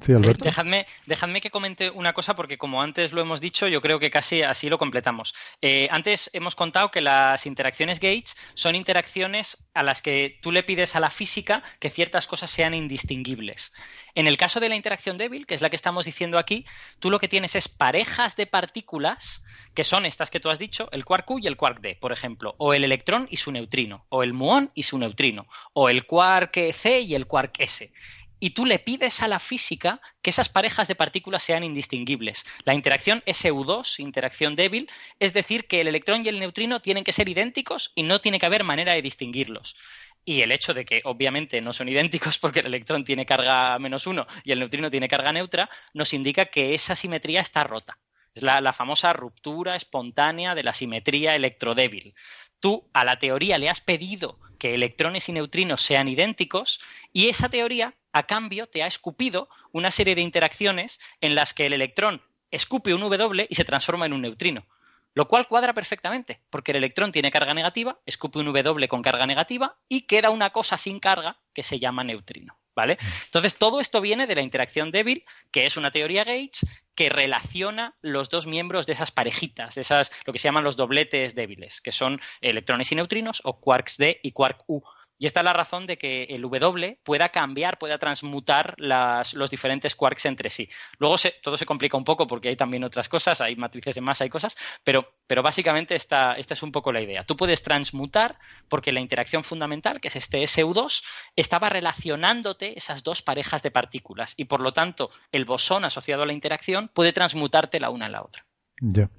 [0.00, 0.44] Sí, Alberto.
[0.44, 4.12] Dejadme, dejadme que comente una cosa porque como antes lo hemos dicho, yo creo que
[4.12, 5.34] casi así lo completamos.
[5.60, 10.62] Eh, antes hemos contado que las interacciones gauge son interacciones a las que tú le
[10.62, 13.72] pides a la física que ciertas cosas sean indistinguibles.
[14.14, 16.64] En el caso de la interacción débil, que es la que estamos diciendo aquí,
[17.00, 19.44] tú lo que tienes es parejas de partículas
[19.74, 22.12] que son estas que tú has dicho, el quark Q y el quark D, por
[22.12, 26.06] ejemplo, o el electrón y su neutrino, o el muón y su neutrino, o el
[26.06, 27.92] quark C y el quark S
[28.40, 32.44] y tú le pides a la física que esas parejas de partículas sean indistinguibles.
[32.64, 37.12] La interacción SU2, interacción débil, es decir, que el electrón y el neutrino tienen que
[37.12, 39.76] ser idénticos y no tiene que haber manera de distinguirlos.
[40.24, 44.06] Y el hecho de que obviamente no son idénticos porque el electrón tiene carga menos
[44.06, 47.98] uno y el neutrino tiene carga neutra, nos indica que esa simetría está rota.
[48.34, 52.14] Es la, la famosa ruptura espontánea de la simetría electrodébil.
[52.60, 56.80] Tú a la teoría le has pedido que electrones y neutrinos sean idénticos
[57.12, 61.66] y esa teoría a cambio te ha escupido una serie de interacciones en las que
[61.66, 64.66] el electrón escupe un W y se transforma en un neutrino.
[65.14, 69.26] Lo cual cuadra perfectamente, porque el electrón tiene carga negativa, escupe un W con carga
[69.26, 72.58] negativa y queda una cosa sin carga que se llama neutrino.
[72.76, 72.96] ¿Vale?
[73.24, 76.60] Entonces, todo esto viene de la interacción débil, que es una teoría Gauge
[76.98, 80.76] que relaciona los dos miembros de esas parejitas, de esas, lo que se llaman los
[80.76, 84.82] dobletes débiles, que son electrones y neutrinos o quarks D y quark U.
[85.18, 89.50] Y esta es la razón de que el W pueda cambiar, pueda transmutar las, los
[89.50, 90.70] diferentes quarks entre sí.
[90.98, 94.00] Luego se, todo se complica un poco porque hay también otras cosas, hay matrices de
[94.00, 97.24] masa y cosas, pero, pero básicamente esta, esta es un poco la idea.
[97.24, 98.38] Tú puedes transmutar
[98.68, 101.02] porque la interacción fundamental, que es este SU2,
[101.34, 106.26] estaba relacionándote esas dos parejas de partículas y por lo tanto el bosón asociado a
[106.26, 108.46] la interacción puede transmutarte la una en la otra.
[108.80, 109.10] Ya.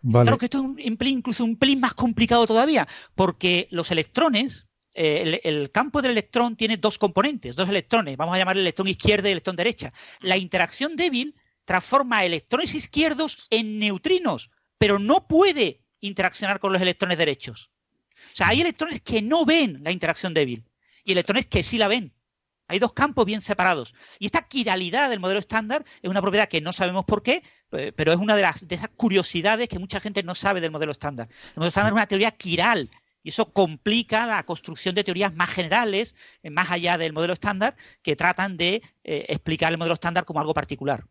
[0.00, 0.24] Vale.
[0.24, 4.67] Claro que esto es un, incluso un pelín más complicado todavía, porque los electrones,
[4.98, 9.28] el, campo del electrón tiene dos componentes, dos electrones, vamos a llamar el electrón izquierda
[9.28, 9.92] y el electrón derecha.
[10.20, 17.16] La interacción débil transforma electrones izquierdos en neutrinos, pero no puede interaccionar con los electrones
[17.16, 17.70] derechos.
[18.32, 20.64] O sea, hay electrones que no ven la interacción débil
[21.04, 22.12] y electrones que sí la ven.
[22.66, 23.94] Hay dos campos bien separados.
[24.18, 28.12] Y esta quiralidad del modelo estándar es una propiedad que no sabemos por qué, pero
[28.12, 31.28] es una de, las, de esas curiosidades que mucha gente no sabe del modelo estándar.
[31.30, 32.90] El modelo estándar es una teoría quiral
[33.28, 38.16] y eso complica la construcción de teorías más generales, más allá del modelo estándar, que
[38.16, 41.04] tratan de eh, explicar el modelo estándar como algo particular.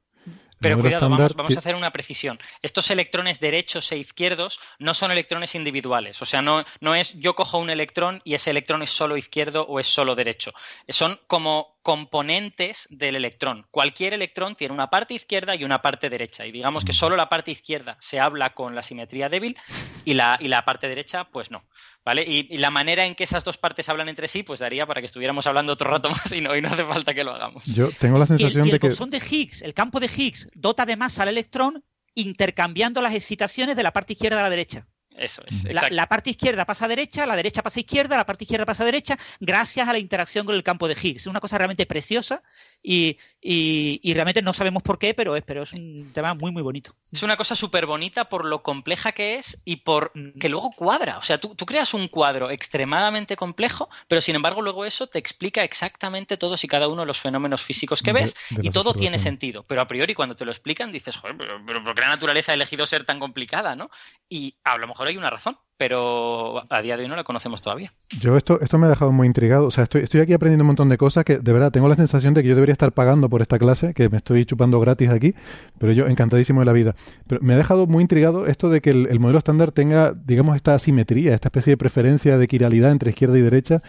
[0.59, 2.39] Pero cuidado, vamos, vamos, a hacer una precisión.
[2.63, 6.19] Estos electrones derechos e izquierdos no son electrones individuales.
[6.21, 9.67] O sea, no, no es yo cojo un electrón y ese electrón es solo izquierdo
[9.67, 10.53] o es solo derecho.
[10.89, 13.67] Son como componentes del electrón.
[13.69, 16.45] Cualquier electrón tiene una parte izquierda y una parte derecha.
[16.45, 19.57] Y digamos que solo la parte izquierda se habla con la simetría débil
[20.05, 21.63] y la, y la parte derecha, pues no.
[22.07, 22.23] ¿Vale?
[22.25, 25.01] Y, y, la manera en que esas dos partes hablan entre sí, pues daría para
[25.01, 27.65] que estuviéramos hablando otro rato más y no, y no hace falta que lo hagamos.
[27.65, 28.87] Yo tengo la sensación y el, y el de que.
[28.87, 31.83] bosón de Higgs, el campo de Higgs, dota de masa al electrón
[32.13, 34.87] intercambiando las excitaciones de la parte izquierda a la derecha.
[35.17, 35.65] Eso es.
[35.65, 38.65] La, la, parte izquierda pasa a derecha, la derecha pasa a izquierda, la parte izquierda
[38.65, 41.23] pasa a derecha, gracias a la interacción con el campo de Higgs.
[41.23, 42.41] Es una cosa realmente preciosa
[42.81, 46.51] y, y, y realmente no sabemos por qué, pero es, pero es un tema muy,
[46.51, 46.93] muy bonito.
[47.11, 51.17] Es una cosa súper bonita por lo compleja que es y por que luego cuadra.
[51.17, 55.19] O sea, tú, tú, creas un cuadro extremadamente complejo, pero sin embargo luego eso te
[55.19, 58.69] explica exactamente todos y cada uno de los fenómenos físicos que ves de, de y
[58.71, 59.63] todo tiene sentido.
[59.63, 62.51] Pero a priori cuando te lo explican dices, joder, pero, pero ¿por qué la naturaleza
[62.51, 63.75] ha elegido ser tan complicada?
[63.75, 63.89] ¿no?
[64.29, 67.61] Y a lo mejor hay una razón, pero a día de hoy no la conocemos
[67.61, 67.91] todavía.
[68.19, 69.65] Yo esto, esto me ha dejado muy intrigado.
[69.65, 71.95] O sea, estoy, estoy aquí aprendiendo un montón de cosas que de verdad tengo la
[71.95, 75.09] sensación de que yo debería estar pagando por esta clase, que me estoy chupando gratis
[75.09, 75.35] aquí,
[75.77, 76.95] pero yo encantadísimo de la vida.
[77.27, 80.55] Pero me ha dejado muy intrigado esto de que el, el modelo estándar tenga, digamos,
[80.55, 83.83] esta asimetría, esta especie de preferencia de quiralidad entre izquierda y derecha.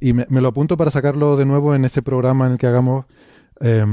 [0.00, 3.06] Y me, lo apunto para sacarlo de nuevo en ese programa en el que hagamos
[3.60, 3.84] eh,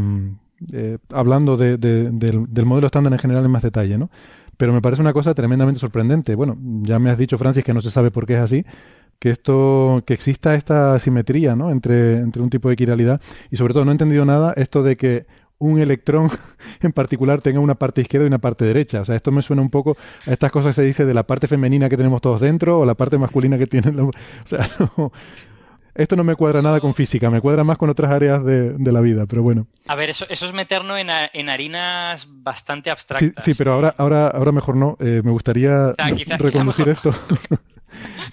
[0.74, 4.10] eh, hablando de, de, del, del modelo estándar en general en más detalle, ¿no?
[4.60, 6.36] Pero me parece una cosa tremendamente sorprendente.
[6.36, 8.66] Bueno, ya me has dicho, Francis, que no se sabe por qué es así,
[9.18, 11.72] que esto, que exista esta asimetría, ¿no?
[11.72, 14.98] Entre, entre un tipo de quiralidad y sobre todo no he entendido nada esto de
[14.98, 15.28] que
[15.60, 16.30] un electrón
[16.82, 19.00] en particular tenga una parte izquierda y una parte derecha.
[19.00, 19.96] O sea, esto me suena un poco
[20.28, 22.86] a estas cosas que se dice de la parte femenina que tenemos todos dentro o
[22.86, 23.96] la parte masculina que tienen.
[23.96, 24.04] La...
[24.10, 25.14] O sea, no,
[26.00, 28.92] esto no me cuadra nada con física, me cuadra más con otras áreas de, de
[28.92, 29.68] la vida, pero bueno.
[29.88, 33.44] A ver, eso, eso es meternos en, en, harinas bastante abstractas.
[33.44, 34.96] Sí, sí pero ahora, ahora, ahora mejor no.
[35.02, 37.14] Eh, me gustaría o sea, quizás, reconducir quizás esto.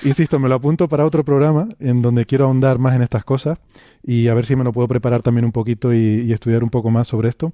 [0.04, 3.58] insisto, me lo apunto para otro programa en donde quiero ahondar más en estas cosas
[4.02, 6.90] y a ver si me lo puedo preparar también un poquito y, estudiar un poco
[6.90, 7.52] más sobre esto.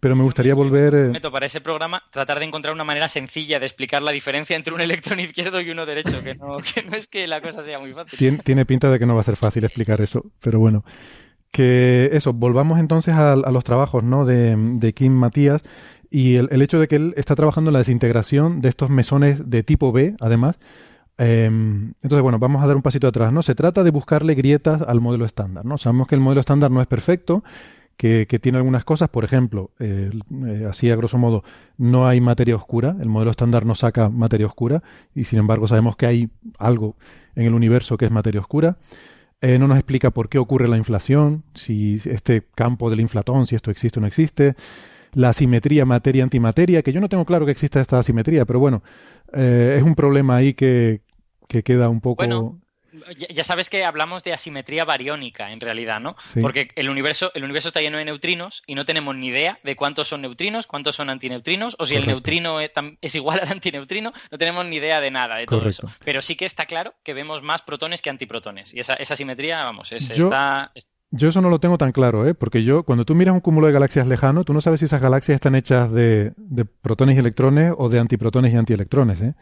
[0.00, 0.94] Pero me gustaría volver...
[0.94, 1.30] Eh...
[1.30, 4.80] Para ese programa, tratar de encontrar una manera sencilla de explicar la diferencia entre un
[4.80, 7.92] electrón izquierdo y uno derecho, que no, que no es que la cosa sea muy
[7.92, 8.40] fácil.
[8.42, 10.84] Tiene, pinta de que no va a ser fácil explicar eso, pero bueno.
[11.50, 14.26] Que eso, volvamos entonces a, los trabajos ¿no?
[14.26, 15.62] de, de Kim Matías
[16.10, 19.62] y el, hecho de que él está trabajando en la desintegración de estos mesones de
[19.62, 20.56] tipo B, además.
[21.18, 23.42] Em, entonces, bueno, vamos a dar un pasito atrás, ¿no?
[23.42, 25.76] Se trata de buscarle grietas al modelo estándar, ¿no?
[25.76, 27.42] Sabemos que el modelo estándar no es perfecto,
[27.96, 30.12] que, tiene algunas cosas, por ejemplo, eh,
[30.70, 31.42] así a grosso modo,
[31.76, 34.84] no hay materia oscura, el modelo estándar no saca materia oscura,
[35.16, 36.94] y sin embargo sabemos que hay algo
[37.34, 38.76] en el universo que es materia oscura.
[39.40, 43.56] Eh, no nos explica por qué ocurre la inflación, si este campo del inflatón, si
[43.56, 44.54] esto existe o no existe
[45.14, 48.82] la asimetría materia-antimateria, que yo no tengo claro que exista esta asimetría, pero bueno,
[49.32, 51.00] eh, es un problema ahí que,
[51.48, 52.16] queda un poco...
[52.24, 52.60] Bueno,
[53.16, 56.16] ya sabes que hablamos de asimetría bariónica en realidad, ¿no?
[56.40, 59.76] Porque el universo, el universo está lleno de neutrinos y no tenemos ni idea de
[59.76, 64.38] cuántos son neutrinos, cuántos son antineutrinos, o si el neutrino es, igual al antineutrino, no
[64.38, 65.88] tenemos ni idea de nada de todo eso.
[66.04, 68.74] Pero sí que está claro que vemos más protones que antiprotones.
[68.74, 70.72] Y esa, esa asimetría, vamos, es, está,
[71.10, 72.34] yo eso no lo tengo tan claro, ¿eh?
[72.34, 75.00] porque yo, cuando tú miras un cúmulo de galaxias lejano, tú no sabes si esas
[75.00, 76.32] galaxias están hechas de,
[76.82, 79.20] protones y electrones o de antiprotones y antielectrones.
[79.22, 79.34] ¿eh?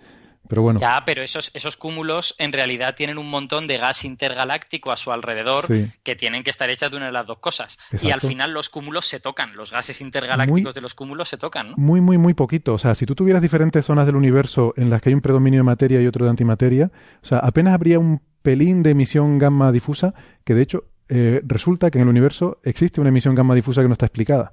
[0.49, 0.81] Pero bueno.
[0.81, 5.13] Ya, pero esos, esos cúmulos en realidad tienen un montón de gas intergaláctico a su
[5.13, 5.67] alrededor
[6.03, 7.79] que tienen que estar hechas de una de las dos cosas.
[8.03, 11.71] Y al final los cúmulos se tocan, los gases intergalácticos de los cúmulos se tocan.
[11.71, 11.77] ¿no?
[11.77, 12.75] Muy, muy, muy poquito.
[12.75, 15.61] O sea, si tú tuvieras diferentes zonas del universo en las que hay un predominio
[15.61, 16.91] de materia y otro de antimateria,
[17.23, 21.91] o sea, apenas habría un pelín de emisión gamma difusa, que de hecho eh, resulta
[21.91, 24.53] que en el universo existe una emisión gamma difusa que no está explicada.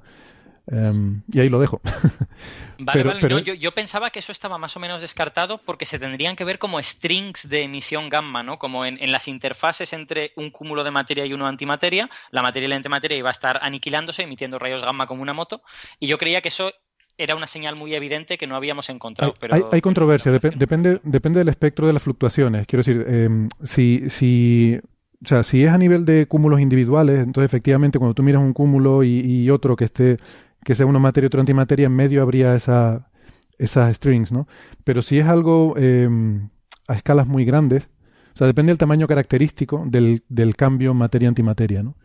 [0.68, 1.82] Em, y ahí lo dejo.
[2.80, 3.43] Vale, vale.
[3.43, 6.82] yo, pensaba que eso estaba más o menos descartado porque se tendrían que ver como
[6.82, 8.57] strings de emisión gamma, ¿no?
[8.57, 12.66] Como en, las interfaces entre un cúmulo de materia y uno de antimateria, la materia
[12.66, 15.61] y la antimateria iba a estar aniquilándose, emitiendo rayos gamma como una moto,
[15.97, 16.74] y yo creía que eso
[17.18, 19.34] era una señal muy evidente que no habíamos encontrado.
[19.72, 22.66] Hay, controversia, depende, depende del espectro de las fluctuaciones.
[22.68, 24.82] Quiero decir, em, si, si
[25.24, 28.53] o sea, si es a nivel de cúmulos individuales, entonces efectivamente cuando tú miras un
[28.53, 30.18] cúmulo y, otro que esté,
[30.64, 33.09] que sea una materia y otro antimateria, en medio habría esa,
[33.57, 34.47] esas strings, ¿no?
[34.84, 36.49] Pero si es algo em,
[36.88, 37.89] a escalas muy grandes,
[38.34, 41.95] o sea, depende del tamaño característico del, del cambio materia-antimateria, ¿no?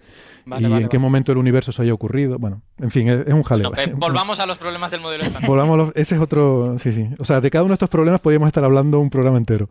[0.59, 2.39] y en qué momento el universo se haya ocurrido.
[2.39, 3.73] Bueno, en fin, es, un jaleo.
[3.97, 5.49] volvamos a los problemas del modelo estándar.
[5.49, 7.07] Volvamos ese es otro, sí, sí.
[7.19, 9.69] O sea, de cada uno de estos problemas podríamos estar hablando un programa entero.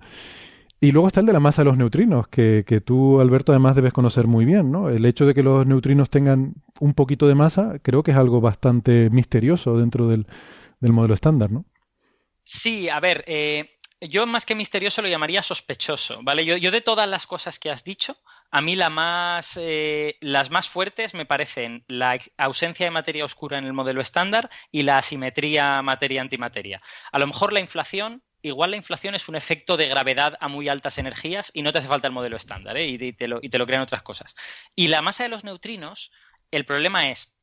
[0.80, 3.76] Y luego está el de la masa de los neutrinos, que, que, tú, Alberto, además
[3.76, 4.90] debes conocer muy bien, ¿no?
[4.90, 8.42] El hecho de que los neutrinos tengan un poquito de masa, creo que es algo
[8.42, 10.28] bastante misterioso dentro del,
[10.82, 11.66] modelo estándar, ¿no?
[12.44, 16.46] Sí, a ver, eh, yo más que misterioso lo llamaría sospechoso, ¿vale?
[16.46, 18.16] Yo, yo de todas las cosas que has dicho,
[18.52, 23.58] a mí la más, eh, las más fuertes me parecen la ausencia de materia oscura
[23.58, 26.82] en el modelo estándar y la asimetría materia-antimateria.
[27.12, 30.70] A lo mejor la inflación igual la inflación es un efecto de gravedad a muy
[30.70, 32.88] altas energías y no te hace falta el modelo estándar ¿eh?
[32.88, 34.36] y, te lo, crean otras cosas.
[34.76, 36.12] Y la masa de los neutrinos,
[36.52, 37.38] el problema es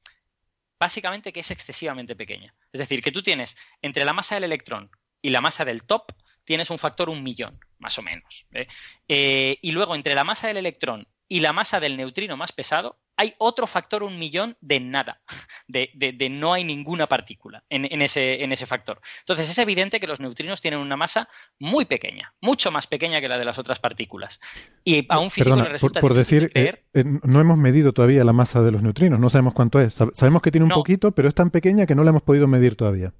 [0.79, 2.55] básicamente que es excesivamente pequeña.
[2.73, 4.91] Es decir, que tú tienes entre la masa del electrón
[5.23, 6.13] y la masa del top,
[6.45, 8.47] tienes un factor un millón, más o menos.
[8.53, 8.67] ¿eh?
[9.09, 12.99] Eh, y luego entre la masa del electrón y la masa del neutrino más pesado,
[13.17, 15.21] hay otro factor un millón de nada,
[15.69, 19.01] de, no hay ninguna partícula en, ese, en, ese, factor.
[19.21, 23.29] Entonces es evidente que los neutrinos tienen una masa muy pequeña, mucho más pequeña que
[23.29, 24.41] la de las otras partículas.
[24.85, 28.33] Y a un físico le resulta por, decir, eh, eh, no hemos medido todavía la
[28.33, 29.95] masa de los neutrinos, no sabemos cuánto es.
[29.95, 32.77] Sabemos que tiene un poquito, pero es tan pequeña que no la hemos podido medir
[32.77, 33.13] todavía.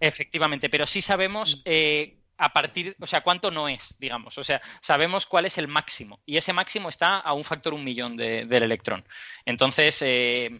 [0.00, 4.38] Efectivamente, pero sí sabemos eh, a partir, o sea, cuánto no es, digamos.
[4.38, 6.22] O sea, sabemos cuál es el máximo.
[6.24, 9.04] Y ese máximo está a un factor un millón del electrón.
[9.44, 10.50] Entonces, eh,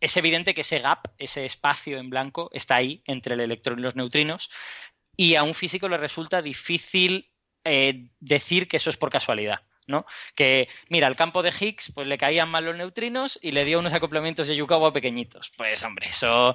[0.00, 3.82] es evidente que ese gap, ese espacio en blanco, está ahí entre el electrón y
[3.82, 4.50] los neutrinos.
[5.16, 7.30] Y a un físico le resulta difícil
[7.64, 9.60] eh, decir que eso es por casualidad.
[9.86, 10.04] ¿no?
[10.34, 13.78] Que, mira, al campo de Higgs pues le caían mal los neutrinos y le dio
[13.78, 15.50] unos acoplamientos de Yukawa pequeñitos.
[15.56, 16.54] Pues, hombre, eso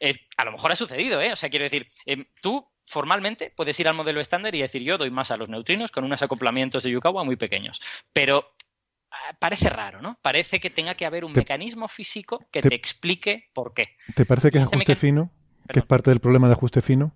[0.00, 1.32] eh, a lo mejor ha sucedido, ¿eh?
[1.32, 1.88] O sea, quiero decir,
[2.40, 5.90] tú formalmente puedes ir al modelo estándar y decir yo doy más a los neutrinos
[5.90, 7.80] con unos acoplamientos de Yukawa muy pequeños.
[8.12, 8.54] Pero
[9.10, 10.18] ah, parece raro, ¿no?
[10.22, 13.96] Parece que tenga que haber un mecanismo físico que te, explique por qué.
[14.14, 15.30] ¿Te parece que es ajuste fino?
[15.68, 17.14] ¿Que es parte del problema de ajuste fino?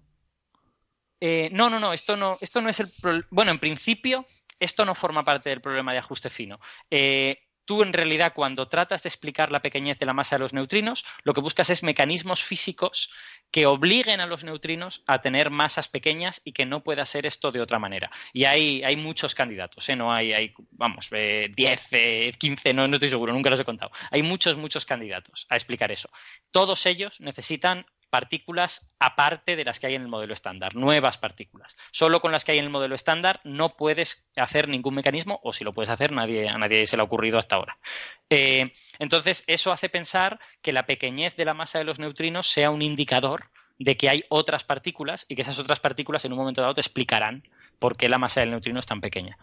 [1.20, 2.90] Eh, no, no, no, esto no, esto no es el
[3.30, 4.26] Bueno, en principio,
[4.60, 6.60] esto no forma parte del problema de ajuste fino.
[6.90, 10.54] Eh, tú en realidad cuando tratas de explicar la pequeñez de la masa de los
[10.54, 13.12] neutrinos, lo que buscas es mecanismos físicos
[13.50, 17.52] que obliguen a los neutrinos a tener masas pequeñas y que no pueda ser esto
[17.52, 18.10] de otra manera.
[18.32, 19.96] Y hay, hay muchos candidatos, ¿eh?
[19.96, 23.64] no hay, hay vamos, 10, eh, 15, eh, no, no estoy seguro, nunca los he
[23.64, 23.90] contado.
[24.10, 26.08] Hay muchos, muchos candidatos a explicar eso.
[26.50, 31.76] Todos ellos necesitan partículas aparte de las que hay en el modelo estándar, nuevas partículas.
[31.92, 35.52] Solo con las que hay en el modelo estándar no puedes hacer ningún mecanismo, o
[35.52, 37.78] si lo puedes hacer, nadie, a nadie se le ha ocurrido hasta ahora.
[38.30, 42.70] Eh, entonces, eso hace pensar que la pequeñez de la masa de los neutrinos sea
[42.70, 46.62] un indicador de que hay otras partículas y que esas otras partículas en un momento
[46.62, 47.42] dado te explicarán
[47.78, 49.36] por qué la masa del neutrino es tan pequeña.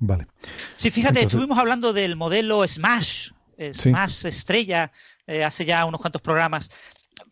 [0.00, 0.26] Vale.
[0.76, 3.30] Sí, fíjate, estuvimos hablando del modelo SMASH,
[3.72, 4.90] SMASH estrella,
[5.26, 6.70] eh, hace ya unos cuantos programas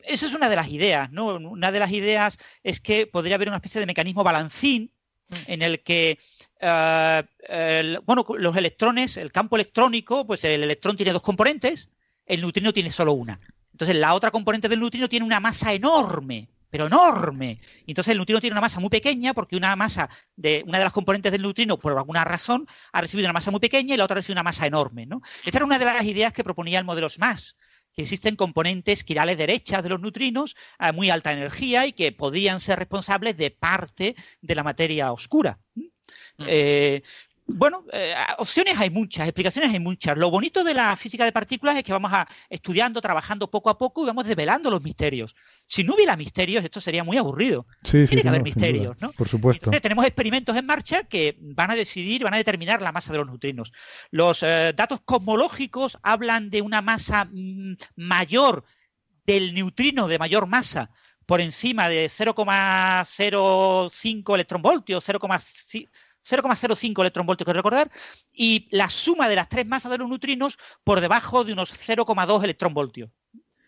[0.04, 1.34] esa es una de las ideas, ¿no?
[1.36, 4.92] Una de las ideas es que podría haber una especie de mecanismo balancín
[5.46, 6.18] en el que
[6.60, 11.90] eh, bueno, los electrones, el campo electrónico, pues el electrón tiene dos componentes,
[12.26, 13.38] el neutrino tiene solo una.
[13.72, 17.60] Entonces la otra componente del neutrino tiene una masa enorme, pero enorme.
[17.86, 20.84] Y entonces el neutrino tiene una masa muy pequeña porque una masa de una de
[20.84, 24.04] las componentes del neutrino, por alguna razón, ha recibido una masa muy pequeña y la
[24.04, 25.06] otra ha recibido una masa enorme.
[25.06, 25.22] ¿no?
[25.44, 27.54] Esta era una de las ideas que proponía el modelo SMASH
[27.92, 32.60] que existen componentes quirales derechas de los neutrinos a muy alta energía y que podrían
[32.60, 35.58] ser responsables de parte de la materia oscura.
[35.74, 36.44] Mm.
[36.46, 37.02] Eh,
[37.46, 40.16] bueno, eh, opciones hay muchas, explicaciones hay muchas.
[40.16, 43.76] Lo bonito de la física de partículas es que vamos a, estudiando, trabajando poco a
[43.76, 45.34] poco y vamos develando los misterios.
[45.66, 47.66] Si no hubiera misterios, esto sería muy aburrido.
[47.82, 49.12] Tiene que haber misterios, ¿no?
[49.12, 49.64] Por supuesto.
[49.64, 53.18] Entonces, tenemos experimentos en marcha que van a decidir, van a determinar la masa de
[53.18, 53.72] los neutrinos.
[54.10, 58.64] Los eh, datos cosmológicos hablan de una masa mm, mayor
[59.26, 60.90] del neutrino de mayor masa
[61.26, 65.88] por encima de 0,05 electronvoltios, 0,5
[66.24, 67.90] 0,05 electronvoltios, que recordar,
[68.34, 72.44] y la suma de las tres masas de los neutrinos por debajo de unos 0,2
[72.44, 73.10] electronvoltios.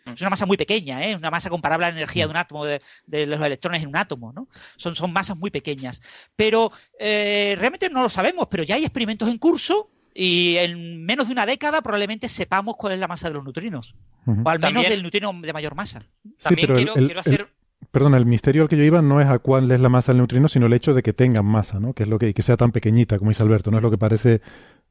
[0.04, 1.16] Es una masa muy pequeña, ¿eh?
[1.16, 2.80] una masa comparable a la energía de un átomo, de,
[3.26, 4.32] los electrones en un átomo.
[4.32, 4.48] ¿no?
[4.76, 6.02] Son, son masas muy pequeñas.
[6.36, 11.28] Pero eh, realmente no lo sabemos, pero ya hay experimentos en curso y en menos
[11.28, 13.94] de una década probablemente sepamos cuál es la masa de los neutrinos.
[14.26, 16.06] O al menos del neutrino de mayor masa.
[16.42, 17.50] También quiero, hacer
[17.94, 20.18] perdona, el misterio al que yo iba no es a cuál es la masa del
[20.18, 21.94] neutrino, sino el hecho de que tengan masa, ¿no?
[21.94, 23.90] Que es lo que, y que sea tan pequeñita, como dice Alberto, no es lo
[23.90, 24.42] que parece,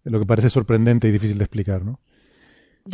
[0.05, 1.99] lo que parece sorprendente y difícil de explicar, ¿no?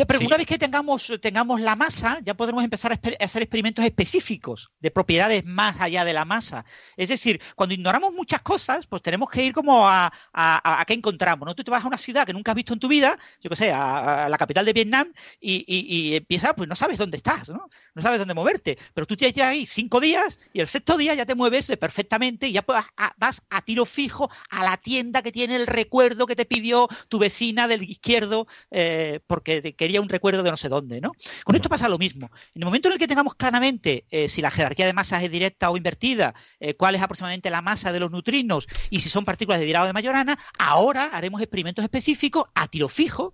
[0.07, 4.71] Pero una vez que tengamos, tengamos la masa, ya podremos empezar a, hacer experimentos específicos
[4.79, 6.63] de propiedades más allá de la masa.
[6.95, 11.45] Es decir, cuando ignoramos muchas cosas, pues tenemos que ir como a, a, qué encontramos.
[11.45, 11.55] ¿no?
[11.55, 13.55] Tú te vas a una ciudad que nunca has visto en tu vida, yo qué
[13.55, 17.69] sé, a, la capital de Vietnam, y, y, empiezas, pues no sabes dónde estás, ¿no?
[17.95, 18.77] No sabes dónde moverte.
[18.93, 22.47] Pero tú tienes ya ahí cinco días y el sexto día ya te mueves perfectamente
[22.47, 26.27] y ya vas a, vas a tiro fijo a la tienda que tiene el recuerdo
[26.27, 30.67] que te pidió tu vecina del izquierdo, eh, porque quería un recuerdo de no sé
[30.67, 31.13] dónde, ¿no?
[31.45, 32.29] Con esto pasa lo mismo.
[32.53, 35.31] En el momento en el que tengamos claramente eh, si la jerarquía de masas es
[35.31, 39.23] directa o invertida, eh, cuál es aproximadamente la masa de los neutrinos y si son
[39.23, 43.33] partículas de Dirac o de Majorana, ahora haremos experimentos específicos a tiro fijo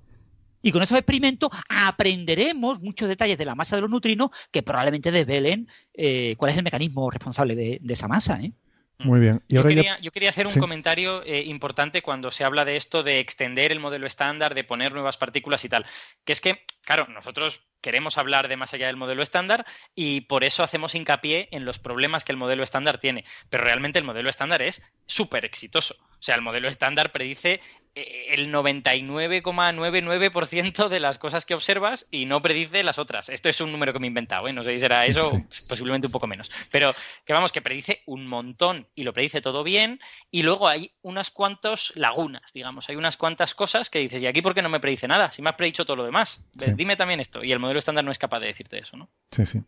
[0.62, 5.12] y con esos experimentos aprenderemos muchos detalles de la masa de los neutrinos que probablemente
[5.12, 8.40] desvelen eh, cuál es el mecanismo responsable de, esa masa.
[8.40, 8.54] ¿eh?
[9.00, 9.42] Muy bien.
[9.50, 13.80] yo, quería, hacer un comentario eh, importante cuando se habla de esto de extender el
[13.80, 15.86] modelo estándar, de poner nuevas partículas y tal.
[16.24, 19.64] Que es que, claro, nosotros queremos hablar de más allá del modelo estándar
[19.94, 23.26] y por eso hacemos hincapié en los problemas que el modelo estándar tiene.
[23.52, 25.96] Pero realmente el modelo estándar es súper exitoso.
[26.02, 27.62] O sea, el modelo estándar predice
[27.98, 33.30] eh, el 99,99% de las cosas que observas y no predice las otras.
[33.30, 34.54] Esto es un número que me he inventado, ¿eh?
[34.54, 36.52] no sé si será eso, posiblemente un poco menos.
[36.72, 36.94] Pero
[37.26, 40.02] que vamos, que predice un montón y lo predice todo bien.
[40.30, 44.42] Y luego hay unas cuantas lagunas, digamos, hay unas cuantas cosas que dices, ¿y aquí
[44.42, 45.32] por qué no me predice nada?
[45.32, 46.44] Si me has predicho todo lo demás.
[46.54, 47.46] Dime también esto.
[47.46, 49.10] Y el modelo estándar no es capaz de decirte eso, ¿no?
[49.32, 49.62] Sí, sí.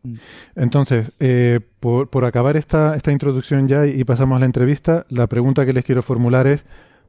[0.55, 5.66] Entonces, eh, por, acabar esta, esta introducción ya y pasamos a la entrevista, la pregunta
[5.66, 6.66] que les quiero formular es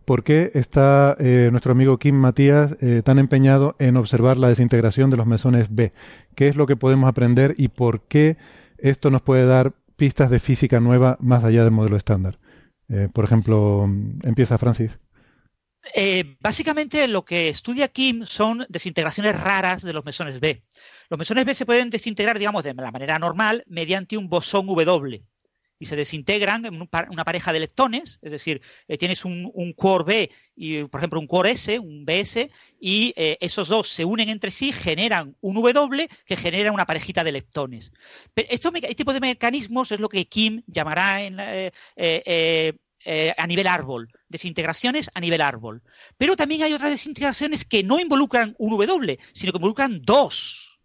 [0.09, 5.11] ¿Por qué está eh, nuestro amigo Kim Matías eh, tan empeñado en observar la desintegración
[5.11, 5.93] de los mesones B?
[6.35, 8.39] ¿Qué es lo que podemos aprender y por qué
[8.79, 12.39] esto nos puede dar pistas de física nueva más allá del modelo estándar?
[12.89, 13.85] Eh, por ejemplo,
[14.23, 14.99] empieza Francis.
[16.41, 20.63] Básicamente lo que estudia Kim son desintegraciones raras de los mesones B.
[21.09, 25.25] Los mesones B se pueden desintegrar, digamos, de la manera normal mediante un bosón W
[25.79, 30.31] y se desintegran en una pareja de leptones, es decir, eh, tienes un, core B
[30.57, 32.51] y, por ejemplo, un core S, un BS,
[32.81, 37.23] y eh, esos dos se unen entre sí, generan un W que genera una parejita
[37.23, 37.93] de leptones.
[38.35, 41.39] Pero esto, este tipo de mecanismos es lo que Kim llamará en,
[43.11, 45.83] eh, a nivel árbol, desintegraciones a nivel árbol.
[46.19, 50.79] Pero también hay otras desintegraciones que no involucran un W, sino que involucran dos.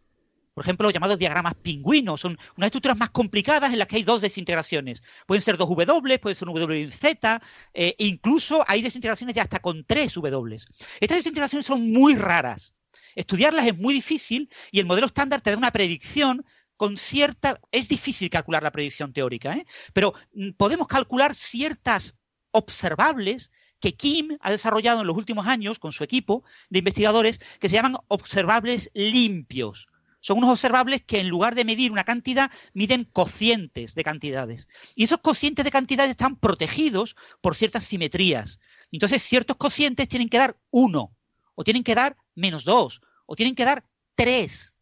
[0.53, 2.21] Por ejemplo, los llamados diagramas pingüinos.
[2.21, 5.03] Son unas estructuras más complicadas en las que hay dos desintegraciones.
[5.27, 7.41] Pueden ser dos W, puede ser un W y Z,
[7.73, 10.55] eh, incluso hay desintegraciones de hasta con tres W.
[11.01, 12.73] Estas desintegraciones son muy raras.
[13.15, 16.45] Estudiarlas es muy difícil y el modelo estándar te da una predicción
[16.83, 17.61] con cierta...
[17.71, 19.65] Es difícil calcular la predicción teórica, ¿eh?
[19.93, 22.17] pero mm, podemos calcular ciertas
[22.51, 27.69] observables que Kim ha desarrollado en los últimos años con su equipo de investigadores que
[27.69, 29.87] se llaman observables limpios.
[30.19, 34.67] Son unos observables que en lugar de medir una cantidad, miden cocientes de cantidades.
[34.93, 38.59] Y esos cocientes de cantidades están protegidos por ciertas simetrías.
[38.91, 41.15] Entonces, ciertos cocientes tienen que dar uno,
[41.55, 44.75] o tienen que dar menos dos, o tienen que dar tres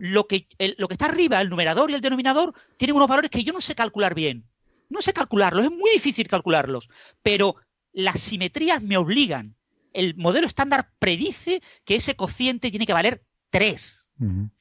[0.00, 0.48] lo que,
[0.78, 3.60] lo que está arriba, el numerador y el denominador, tienen unos valores que yo no
[3.60, 4.48] sé calcular bien.
[4.88, 6.88] No sé calcularlos, es muy difícil calcularlos,
[7.22, 7.54] pero
[7.92, 9.56] las simetrías me obligan.
[9.92, 14.10] El modelo estándar predice que ese cociente tiene que valer 3.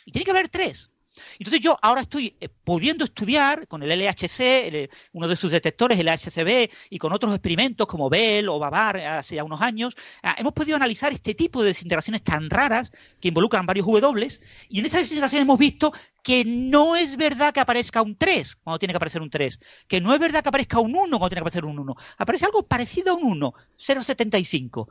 [0.05, 0.91] Y tiene que valer 3.
[1.37, 6.07] Entonces yo ahora estoy eh, pudiendo estudiar con el LHC, uno de sus detectores, el
[6.07, 10.53] LHCb, y con otros experimentos como Bell o Babar hace ya unos años, ah, hemos
[10.53, 14.27] podido analizar este tipo de desintegraciones tan raras que involucran varios W,
[14.69, 15.91] y en esas desintegraciones hemos visto
[16.23, 20.01] que no es verdad que aparezca un 3 cuando tiene que aparecer un 3, que
[20.01, 22.63] no es verdad que aparezca un 1 cuando tiene que aparecer un 1, aparece algo
[22.63, 24.87] parecido a un 1, 0,75.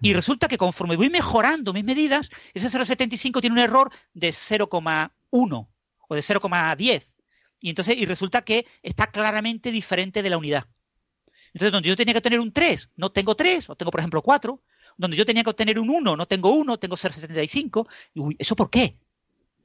[0.00, 4.32] Y resulta que conforme voy mejorando mis medidas, ese 0,75 tiene un error de
[5.32, 5.68] 0,1
[6.08, 7.16] o de 0,10.
[7.60, 10.66] Y entonces, y resulta que está claramente diferente de la unidad.
[11.52, 14.22] Entonces, donde yo tenía que tener un 3, no tengo 3, o tengo, por ejemplo,
[14.22, 14.62] 4.
[14.98, 17.88] Donde yo tenía que obtener un 1, no tengo 1, tengo 0,75.
[18.14, 18.98] Uy, ¿eso por qué?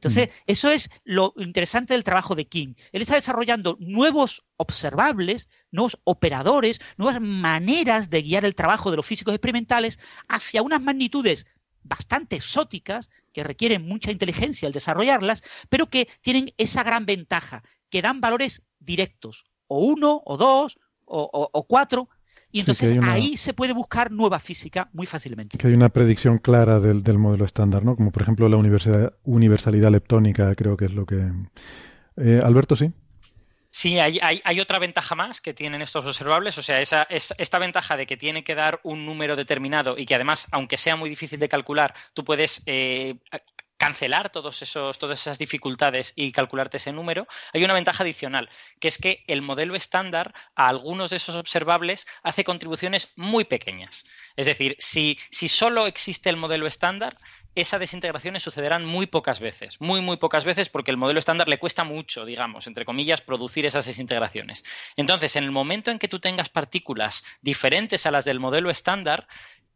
[0.02, 0.32] Entonces, mm.
[0.48, 2.74] eso es lo interesante del trabajo de King.
[2.92, 9.06] Él está desarrollando nuevos observables, nuevos operadores, nuevas maneras de guiar el trabajo de los
[9.06, 11.46] físicos experimentales hacia unas magnitudes
[11.84, 18.02] bastante exóticas, que requieren mucha inteligencia al desarrollarlas, pero que tienen esa gran ventaja, que
[18.02, 22.10] dan valores directos, o uno, o dos, o, cuatro,
[22.52, 25.58] y entonces ahí se puede buscar nueva física muy fácilmente.
[25.58, 27.96] Que hay una predicción clara del, modelo estándar, ¿no?
[27.96, 28.58] Como por ejemplo la
[29.24, 31.32] universalidad leptónica, creo que es lo que...
[32.18, 32.92] Eh, Alberto, sí.
[33.74, 37.58] Sí, hay, hay, otra ventaja más que tienen estos observables, o sea, esa, es, esta
[37.58, 41.10] ventaja de que tiene que dar un número determinado y que además, aunque sea muy
[41.10, 43.16] difícil de calcular, tú puedes eh,
[43.82, 48.48] cancelar todos esos, todas esas dificultades y calcularte ese número, hay una ventaja adicional,
[48.80, 54.06] que es que el modelo estándar a algunos de esos observables hace contribuciones muy pequeñas.
[54.36, 57.16] Es decir, si, si solo existe el modelo estándar,
[57.56, 61.60] esas desintegraciones sucederán muy pocas veces, muy, muy pocas veces porque el modelo estándar le
[61.60, 64.64] cuesta mucho, digamos, entre comillas, producir esas desintegraciones.
[64.96, 69.28] Entonces, en el momento en que tú tengas partículas diferentes a las del modelo estándar,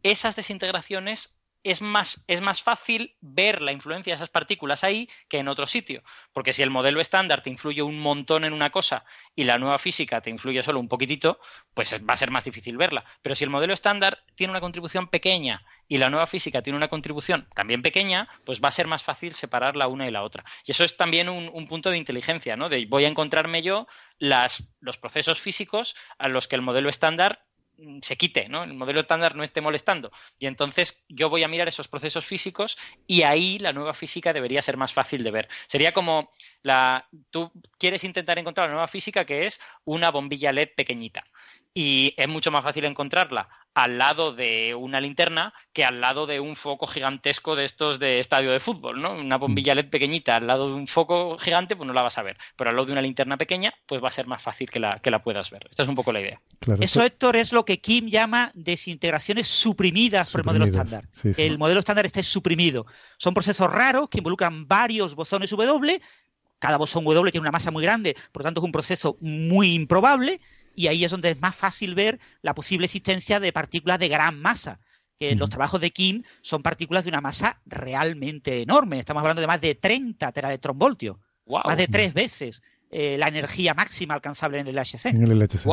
[0.03, 5.39] esas desintegraciones es más, es más fácil ver la influencia de esas partículas ahí que
[5.39, 6.03] en otro sitio.
[6.31, 9.03] Porque si el modelo estándar te influye un montón en una cosa
[9.35, 11.39] y la nueva física te influye solo un poquitito,
[11.73, 13.03] pues va a ser más difícil verla.
[13.23, 16.87] Pero si el modelo estándar tiene una contribución pequeña y la nueva física tiene una
[16.87, 20.45] contribución también pequeña, pues va a ser más fácil separar la una y la otra.
[20.65, 22.69] Y eso es también un, punto de inteligencia, ¿no?
[22.69, 23.87] De voy a encontrarme yo
[24.19, 27.44] las, los procesos físicos a los que el modelo estándar
[28.01, 28.63] se quite, ¿no?
[28.63, 30.11] El modelo estándar no esté molestando.
[30.39, 34.61] Y entonces yo voy a mirar esos procesos físicos y ahí la nueva física debería
[34.61, 35.49] ser más fácil de ver.
[35.67, 40.69] Sería como la tú quieres intentar encontrar la nueva física que es una bombilla LED
[40.75, 41.25] pequeñita
[41.77, 46.39] y es mucho más fácil encontrarla al lado de una linterna que al lado de
[46.39, 49.13] un foco gigantesco de estos de estadio de fútbol, ¿no?
[49.13, 52.23] Una bombilla LED pequeñita al lado de un foco gigante, pues no la vas a
[52.23, 52.37] ver.
[52.55, 54.99] Pero al lado de una linterna pequeña, pues va a ser más fácil que la,
[54.99, 55.67] que la puedas ver.
[55.69, 56.41] Esta es un poco la idea.
[56.79, 61.09] Eso, Héctor, es lo que Kim llama desintegraciones suprimidas, por el modelo estándar.
[61.35, 62.85] El modelo estándar está suprimido.
[63.17, 66.01] Son procesos raros que involucran varios bosones W.
[66.59, 69.73] Cada bosón W tiene una masa muy grande, por lo tanto es un proceso muy
[69.73, 70.39] improbable
[70.75, 74.41] y ahí es donde es más fácil ver la posible existencia de partículas de gran
[74.41, 74.79] masa
[75.19, 78.99] que los trabajos de Kim son partículas de una masa realmente enorme.
[78.99, 81.17] Estamos hablando de más de 30 teraelectronvoltios,
[81.47, 82.61] más de tres veces
[82.91, 85.07] eh, la energía máxima alcanzable en el LHC.
[85.07, 85.67] En el LHC,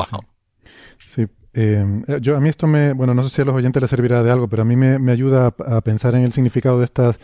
[1.07, 1.27] sí.
[1.55, 1.85] Eh,
[2.21, 4.31] yo, a mí esto me, bueno, no sé si a los oyentes les servirá de
[4.31, 7.19] algo, pero a mí me, ayuda a, pensar en el significado de estas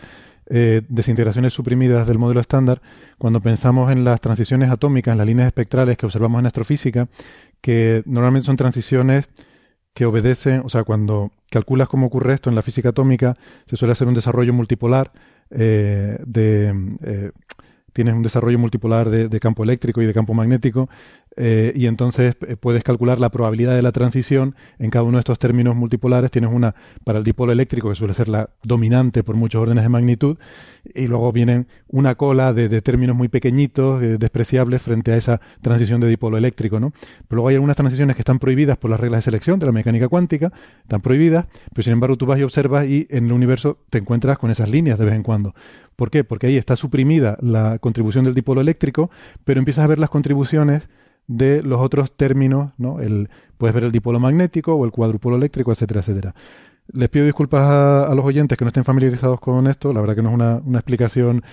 [0.46, 2.80] eh, desintegraciones suprimidas del modelo estándar
[3.18, 7.08] cuando pensamos en las transiciones atómicas, en las líneas espectrales que observamos en astrofísica,
[7.60, 9.28] que normalmente son transiciones
[9.94, 13.34] que obedecen, o sea, cuando calculas cómo ocurre esto en la física atómica,
[13.66, 15.12] se suele hacer un desarrollo multipolar
[15.50, 16.96] eh, de...
[17.02, 17.30] Eh,
[17.92, 20.88] tienes un desarrollo multipolar de, campo eléctrico y de campo magnético
[21.36, 25.20] eh, y entonces eh, puedes calcular la probabilidad de la transición en cada uno de
[25.20, 26.30] estos términos multipolares.
[26.30, 26.74] Tienes una
[27.04, 30.38] para el dipolo eléctrico, que suele ser la dominante por muchos órdenes de magnitud,
[30.94, 36.00] y luego vienen una cola de, términos muy pequeñitos, eh, despreciables frente a esa transición
[36.00, 36.80] de dipolo eléctrico.
[36.80, 36.90] ¿no?
[37.28, 39.72] Pero luego hay algunas transiciones que están prohibidas por las reglas de selección de la
[39.72, 40.52] mecánica cuántica,
[40.82, 44.38] están prohibidas, pero sin embargo tú vas y observas y en el universo te encuentras
[44.38, 45.54] con esas líneas de vez en cuando.
[45.94, 46.24] ¿Por qué?
[46.24, 49.10] Porque ahí está suprimida la contribución del dipolo eléctrico,
[49.44, 50.88] pero empiezas a ver las contribuciones
[51.30, 53.00] de los otros términos, ¿no?
[53.00, 56.34] El, puedes ver el dipolo magnético o el cuadrupolo eléctrico, etcétera, etcétera.
[56.92, 57.62] Les pido disculpas
[58.10, 60.56] a, los oyentes que no estén familiarizados con esto, la verdad que no es una,
[60.64, 61.44] una explicación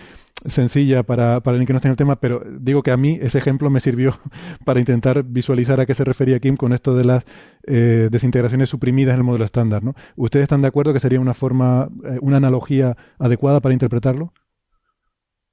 [0.45, 3.19] sencilla para, para alguien que no esté en el tema, pero digo que a mí
[3.21, 4.15] ese ejemplo me sirvió
[4.65, 7.23] para intentar visualizar a qué se refería Kim con esto de las
[7.67, 9.83] eh, desintegraciones suprimidas en el modelo estándar.
[9.83, 9.93] ¿no?
[10.15, 14.33] ¿Ustedes están de acuerdo que sería una forma, eh, una analogía adecuada para interpretarlo?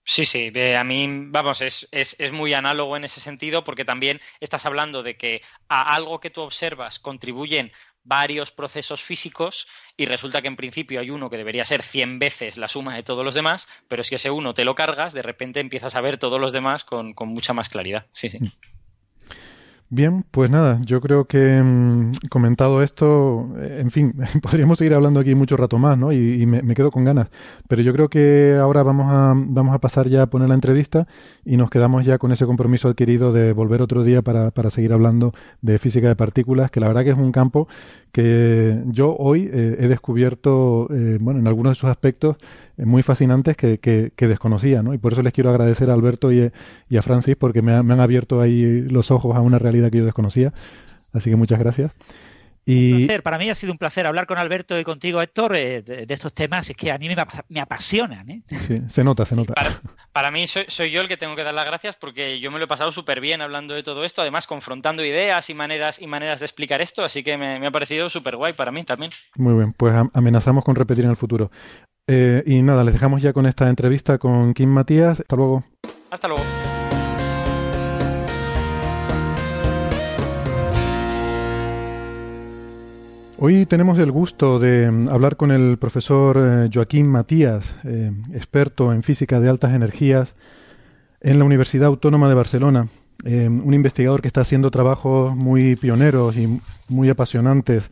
[0.07, 4.21] Sí, sí, a mí, vamos, es, es, es, muy análogo en ese sentido porque también
[4.39, 7.73] estás hablando de que a algo que tú observas contribuyen
[8.03, 9.67] varios procesos físicos
[9.97, 13.03] y resulta que en principio hay uno que debería ser 100 veces la suma de
[13.03, 16.19] todos los demás, pero si ese uno te lo cargas, de repente empiezas a ver
[16.19, 18.07] todos los demás con, con mucha más claridad.
[18.13, 18.39] Sí, sí.
[19.97, 24.13] Bien, pues nada, yo creo que mm, comentado esto, eh, en fin,
[24.43, 26.11] podríamos seguir hablando aquí mucho rato más, ¿no?
[26.11, 27.29] Y, me, quedo con ganas.
[27.69, 31.07] Pero yo creo que ahora vamos a, vamos a pasar ya a poner la entrevista
[31.45, 34.93] y nos quedamos ya con ese compromiso adquirido de volver otro día para, para seguir
[34.93, 37.69] hablando de física de partículas, que la verdad que es un campo
[38.11, 42.37] que yo hoy eh, he descubierto, eh, bueno, en algunos de sus aspectos
[42.77, 44.95] muy fascinantes que, que, desconocía, ¿no?
[44.95, 46.51] Y por eso les quiero agradecer a Alberto y,
[46.97, 50.05] a Francis porque me, me, han abierto ahí los ojos a una realidad que yo
[50.05, 50.53] desconocía.
[51.13, 51.93] Así que muchas gracias.
[52.67, 53.07] Y...
[53.19, 56.33] Para mí ha sido un placer hablar con Alberto y contigo, Héctor, eh, de, estos
[56.33, 56.71] temas.
[56.71, 57.09] Es que a mí
[57.49, 58.29] me, apasionan.
[58.31, 58.43] ¿eh?
[58.47, 59.53] Sí, se nota, se nota.
[60.13, 62.65] para, mí soy, yo el que tengo que dar las gracias porque yo me lo
[62.65, 66.41] he pasado súper bien hablando de todo esto, además confrontando ideas y maneras, y maneras
[66.41, 69.11] de explicar esto, así que me, ha parecido súper guay para mí también.
[69.37, 71.51] Muy bien, pues amenazamos con repetir en el futuro.
[72.07, 75.21] Eh, y nada, les dejamos ya con esta entrevista con Kim Matías.
[75.21, 75.65] Hasta luego.
[76.11, 76.43] Hasta luego.
[83.47, 88.93] Hoy tenemos el gusto de mm, hablar con el profesor eh, Joaquín Matías, eh, experto
[88.93, 90.35] en física de altas energías
[91.21, 92.89] en la Universidad Autónoma de Barcelona,
[93.25, 97.91] eh, un investigador que está haciendo trabajos muy pioneros y muy apasionantes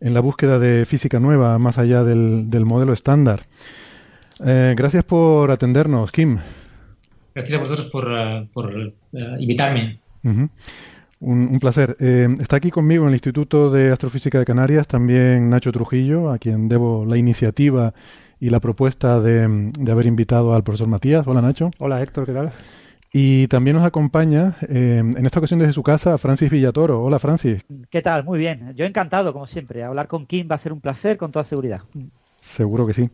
[0.00, 3.46] en la búsqueda de física nueva más allá del, modelo estándar.
[4.38, 6.38] gracias por atendernos, Kim.
[7.34, 8.94] Gracias a vosotros por,
[9.38, 10.00] invitarme.
[11.20, 11.96] Un, placer.
[12.00, 16.38] Eh, está aquí conmigo en el Instituto de Astrofísica de Canarias también Nacho Trujillo, a
[16.38, 17.94] quien debo la iniciativa
[18.38, 21.26] y la propuesta de, haber invitado al profesor Matías.
[21.26, 21.70] Hola Nacho.
[21.78, 22.52] Hola Héctor, ¿qué tal?
[23.16, 27.00] Y también nos acompaña eh, en esta ocasión desde su casa Francis Villatoro.
[27.00, 27.64] Hola Francis.
[27.88, 28.24] ¿Qué tal?
[28.24, 28.72] Muy bien.
[28.74, 29.84] Yo encantado, como siempre.
[29.84, 31.80] Hablar con Kim va a ser un placer, con toda seguridad.
[32.40, 33.08] Seguro que sí.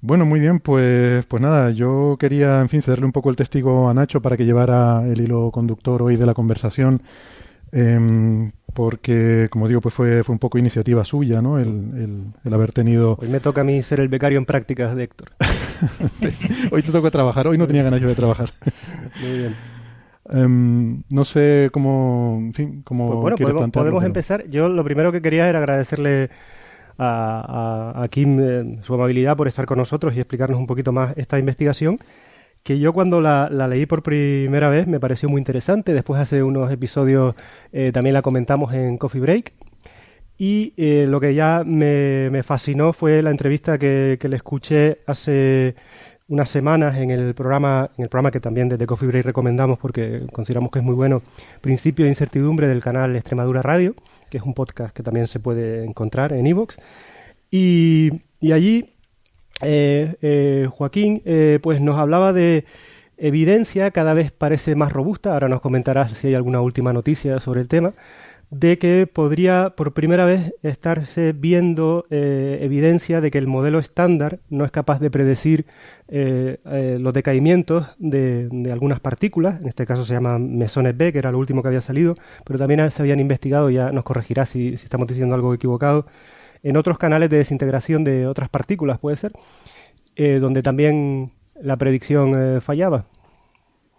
[0.00, 3.88] Bueno, muy bien, pues, pues nada, yo quería, en fin, cederle un poco el testigo
[3.88, 7.02] a Nacho para que llevara el hilo conductor hoy de la conversación,
[7.72, 11.58] em, porque, como digo, pues fue, fue un poco iniciativa suya, ¿no?
[11.58, 13.18] El, el, haber tenido...
[13.20, 15.30] Hoy me toca a mí ser el becario en prácticas de Héctor.
[16.70, 18.52] hoy te toca trabajar, hoy no tenía ganas yo de trabajar.
[19.20, 19.54] muy bien.
[20.28, 24.48] Em, no sé cómo, en fin, cómo pues bueno, podemos, podemos empezar.
[24.48, 26.30] Yo lo primero que quería era agradecerle
[26.98, 31.38] a, Kim eh, su amabilidad por estar con nosotros y explicarnos un poquito más esta
[31.38, 31.98] investigación
[32.66, 35.94] que yo cuando la, leí por primera vez me pareció muy interesante.
[35.94, 37.36] Después hace unos episodios
[37.72, 39.52] eh, también la comentamos en Coffee Break.
[40.38, 45.74] Y eh, lo que ya me, fascinó fue la entrevista que, le escuché hace
[46.28, 50.26] unas semanas en el programa, en el programa que también desde Coffee Break recomendamos porque
[50.32, 51.22] consideramos que es muy bueno,
[51.60, 53.94] Principio de Incertidumbre del canal Extremadura Radio
[54.28, 56.76] que es un podcast que también se puede encontrar en iVoox.
[57.50, 58.10] Y,
[58.52, 58.92] allí
[59.62, 61.22] eh, eh, Joaquín
[61.62, 62.64] pues nos hablaba de
[63.16, 67.60] evidencia, cada vez parece más robusta, ahora nos comentarás si hay alguna última noticia sobre
[67.60, 67.92] el tema,
[68.50, 74.38] de que podría por primera vez estarse viendo eh, evidencia de que el modelo estándar
[74.50, 75.66] no es capaz de predecir
[76.08, 81.18] eh, eh, los decaimientos de, algunas partículas, en este caso se llaman mesones B, que
[81.18, 82.14] era lo último que había salido,
[82.44, 86.06] pero también se habían investigado, ya nos corregirá si, estamos diciendo algo equivocado,
[86.62, 89.32] en otros canales de desintegración de otras partículas, puede ser,
[90.16, 93.04] donde también la predicción fallaba.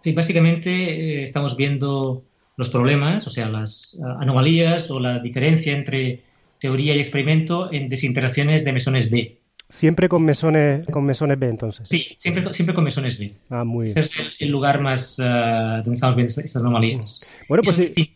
[0.00, 2.24] Sí, básicamente estamos viendo
[2.58, 6.20] los problemas, o sea, las ah, anomalías o la diferencia entre
[6.58, 9.38] teoría y experimento en desintegraciones de mesones B.
[9.70, 11.88] Siempre con mesones, con mesones B, entonces.
[11.88, 13.32] Sí, siempre, siempre con mesones B.
[13.48, 13.98] Ah, muy bien.
[13.98, 17.24] Ese es el, el lugar más uh, donde estamos viendo estas anomalías.
[17.48, 18.10] Bueno, pues sí.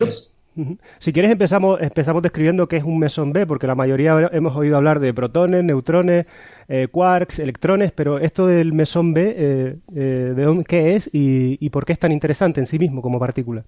[0.99, 4.77] Si quieres empezamos, empezamos describiendo qué es un mesón B, porque la mayoría hemos oído
[4.77, 6.27] hablar de protones, neutrones,
[6.67, 11.57] eh, quarks, electrones, pero esto del mesón B, eh, eh, ¿de dónde, qué es y,
[11.59, 13.63] y, por qué es tan interesante en sí mismo como partícula?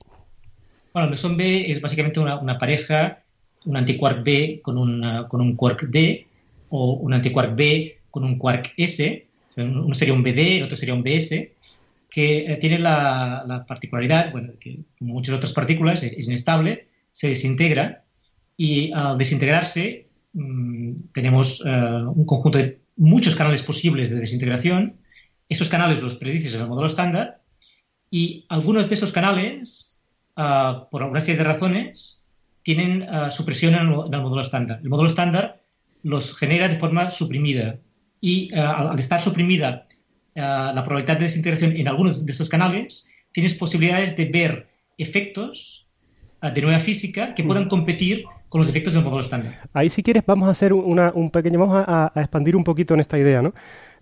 [0.96, 3.22] Bueno, el mesón B es básicamente una, pareja,
[3.66, 6.26] un antiquark B con, una, con un quark D
[6.70, 9.28] o un antiquark B con un quark S,
[9.58, 11.52] o uno sería un BD, el otro sería un BS,
[12.10, 17.28] que tiene la, la, particularidad, bueno, que como muchas otras partículas es, es, inestable, se
[17.28, 18.06] desintegra
[18.56, 24.96] y al desintegrarse mmm, tenemos uh, un conjunto de muchos canales posibles de desintegración.
[25.50, 27.42] Esos canales los predices en el modelo estándar
[28.10, 29.95] y algunos de esos canales,
[30.38, 32.26] uh, por alguna serie de razones,
[32.64, 34.80] tienen uh, supresión en el, en el, modelo estándar.
[34.84, 35.62] El modelo estándar
[36.04, 37.78] los genera de forma suprimida
[38.22, 39.86] y al, al estar suprimida
[40.38, 44.68] Uh, la probabilidad de desintegración en algunos de estos canales, tienes posibilidades de ver
[44.98, 45.88] efectos
[46.44, 49.62] uh, de nueva física que puedan competir con los efectos del modelo estándar.
[49.72, 52.94] Ahí si quieres vamos a hacer una, un pequeño, vamos a, a, expandir un poquito
[52.94, 53.54] en esta idea, ¿no?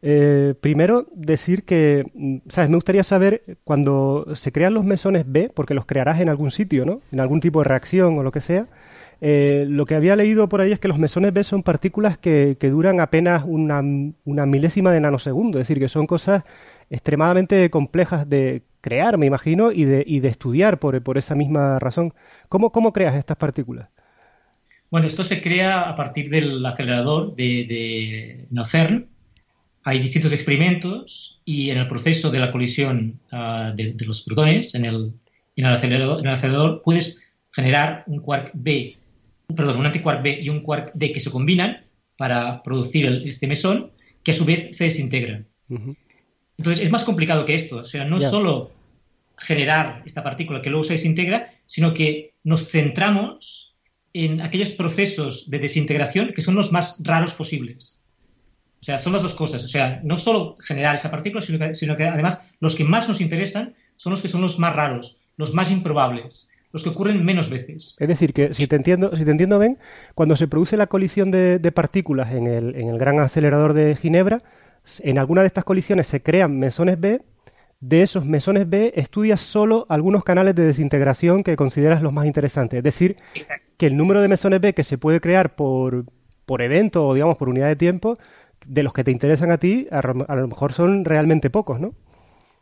[0.05, 2.03] Eh, primero, decir que,
[2.49, 2.69] ¿sabes?
[2.69, 6.85] Me gustaría saber cuando se crean los mesones B, porque los crearás en algún sitio,
[6.85, 6.99] ¿no?
[7.13, 8.67] En algún tipo de reacción o lo que sea.
[9.21, 12.57] Eh, lo que había leído por ahí es que los mesones B son partículas que,
[12.59, 13.81] que duran apenas una,
[14.25, 16.43] una, milésima de nanosegundo, es decir, que son cosas
[16.89, 21.79] extremadamente complejas de crear, me imagino, y de, y de estudiar por, por, esa misma
[21.79, 22.13] razón.
[22.49, 23.87] ¿Cómo, ¿Cómo, creas estas partículas?
[24.91, 29.12] Bueno, esto se crea a partir del acelerador de, de NOCERN.
[29.85, 34.75] Hay distintos experimentos y en el proceso de la colisión uh, de, de, los protones
[34.75, 35.11] en el,
[35.55, 38.97] en el, acelerador, en el acelerador puedes generar un quark B
[39.55, 41.83] perdón, un antiquark B y un quark D que se combinan
[42.17, 43.91] para producir el, este mesón,
[44.23, 45.47] que a su vez se desintegran.
[45.69, 45.95] Uh -huh.
[46.57, 47.77] Entonces es más complicado que esto.
[47.77, 48.29] O sea, no yeah.
[48.29, 48.71] solo
[49.37, 53.75] generar esta partícula que luego se desintegra, sino que nos centramos
[54.13, 58.02] en aquellos procesos de desintegración que son los más raros posibles.
[58.83, 59.63] O sea, son las dos cosas.
[59.63, 63.07] O sea, no solo generar esa partícula, sino que, sino que además los que más
[63.07, 67.23] nos interesan son los que son los más raros, los más improbables, los que ocurren
[67.23, 67.95] menos veces.
[67.97, 69.77] Es decir, que si te entiendo, si te entiendo bien,
[70.15, 73.95] cuando se produce la colisión de, de partículas en el, en el, gran acelerador de
[73.95, 74.43] Ginebra,
[74.99, 77.21] en alguna de estas colisiones se crean mesones B.
[77.79, 82.79] De esos mesones B estudias solo algunos canales de desintegración que consideras los más interesantes.
[82.79, 83.65] Es decir, Exacto.
[83.77, 86.03] que el número de mesones B que se puede crear por,
[86.45, 88.17] por evento o digamos por unidad de tiempo,
[88.65, 91.93] de los que te interesan a ti, a, a lo mejor son realmente pocos, ¿no?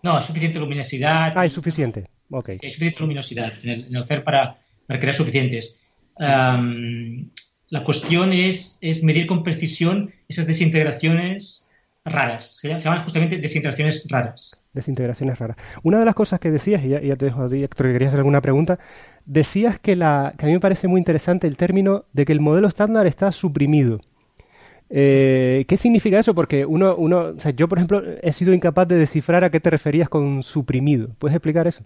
[0.03, 1.33] No, es suficiente luminosidad.
[1.35, 2.07] Ah, es suficiente.
[2.29, 2.57] Okay.
[2.61, 4.57] Hay suficiente luminosidad en el, en el CER para,
[4.87, 5.79] para, crear suficientes.
[6.17, 7.29] Um,
[7.69, 11.69] la cuestión es, es, medir con precisión esas desintegraciones
[12.03, 12.57] raras.
[12.57, 14.63] Se llaman justamente desintegraciones raras.
[14.73, 15.57] Desintegraciones raras.
[15.83, 17.93] Una de las cosas que decías, y ya, ya te dejo a ti, Héctor, que
[17.93, 18.79] querías hacer alguna pregunta,
[19.25, 22.39] decías que, la, que a mí me parece muy interesante el término de que el
[22.39, 24.01] modelo estándar está suprimido.
[24.93, 26.35] Eh, ¿Qué significa eso?
[26.35, 30.09] Porque uno, uno yo, por ejemplo, he sido incapaz de descifrar a qué te referías
[30.09, 31.15] con suprimido.
[31.17, 31.81] ¿Puedes explicar eso?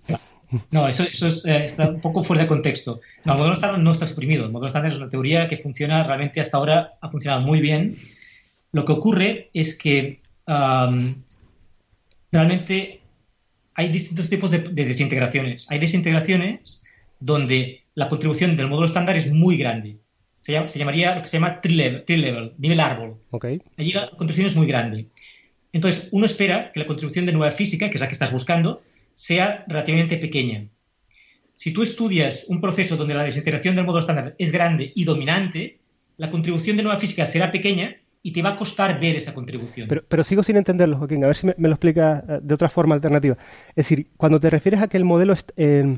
[0.72, 3.02] No, eso, es, eh, está un poco fuera de contexto.
[3.24, 4.46] El modelo estándar no está suprimido.
[4.46, 7.96] El modelo estándar es una teoría que funciona realmente hasta ahora, ha funcionado muy bien.
[8.72, 10.22] Lo que ocurre es que
[12.32, 13.02] realmente
[13.76, 15.68] hay distintos tipos de, de desintegraciones.
[15.70, 16.84] Hay desintegraciones
[17.20, 20.00] donde la contribución del módulo estándar es muy grande
[20.46, 23.18] se, llama, se, llamaría lo que se llama tree level, tree level nivel árbol.
[23.32, 23.64] Okay.
[23.78, 25.08] Allí la contribución es muy grande.
[25.74, 28.84] Entonces, uno espera que la contribución de nueva física, que es la que estás buscando,
[29.16, 30.68] sea relativamente pequeña.
[31.56, 35.80] Si tú estudias un proceso donde la desintegración del módulo estándar es grande y dominante,
[36.18, 39.88] la contribución de nueva física será pequeña y te va a costar ver esa contribución.
[39.88, 41.24] Pero, pero sigo sin entenderlo, Joaquín.
[41.24, 43.36] A ver si me, me, lo explica eh, de otra forma alternativa.
[43.70, 45.98] Es decir, cuando te refieres a que el modelo, eh,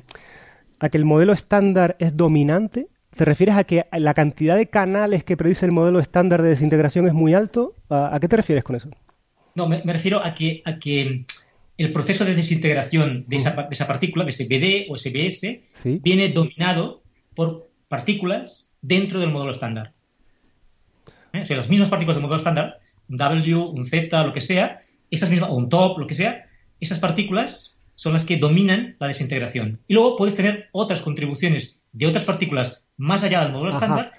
[0.79, 2.87] a que el modelo estándar es dominante,
[3.17, 7.07] ¿Te refieres a que la cantidad de canales que predice el modelo estándar de desintegración
[7.07, 7.75] es muy alto?
[7.89, 8.89] ¿A, a qué te refieres con eso?
[9.55, 11.25] No, me, me refiero a que, a que,
[11.77, 15.99] el proceso de desintegración de esa, de esa partícula, de ese BD o SBS, ¿Sí?
[16.03, 17.01] viene dominado
[17.35, 19.93] por partículas dentro del modelo estándar.
[21.33, 21.41] ¿Eh?
[21.41, 22.77] O sea, las mismas partículas del modelo estándar,
[23.09, 24.79] un W, un Z, lo que sea,
[25.09, 26.47] esas mismas, o un top, lo que sea,
[26.79, 29.79] esas partículas son las que dominan la desintegración.
[29.87, 33.69] Y luego puedes tener otras contribuciones de otras partículas más allá del Ajá.
[33.69, 34.11] estándar,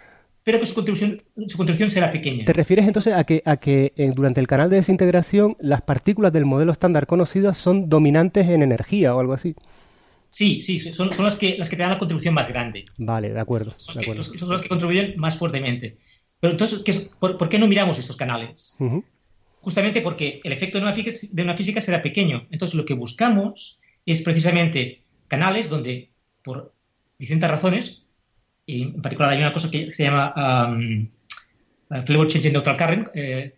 [0.45, 2.45] pero que su contribución, su contribución será pequeña.
[2.45, 6.33] ¿Te refieres entonces a que, a que eh, durante el canal de desintegración las partículas
[6.33, 9.55] del modelo estándar conocidas son dominantes en energía o algo así?
[10.31, 12.85] Sí, sí, son, son las, que, las que te dan la contribución más grande.
[12.99, 13.73] Vale, de acuerdo.
[13.77, 14.31] Son, de acuerdo.
[14.31, 15.97] Que, son las que contribuyen más fuertemente.
[16.41, 18.77] Pero entonces, ¿qué por, qué no miramos estos canales?
[19.61, 22.47] Justamente porque el efecto de una, física, de una física será pequeño.
[22.51, 26.11] Entonces, lo que buscamos es precisamente canales donde,
[26.43, 26.73] por
[27.19, 28.05] distintas razones,
[28.69, 31.09] y en particular hay una cosa que se llama um,
[32.05, 33.55] Flavor Change Neutral Current, eh,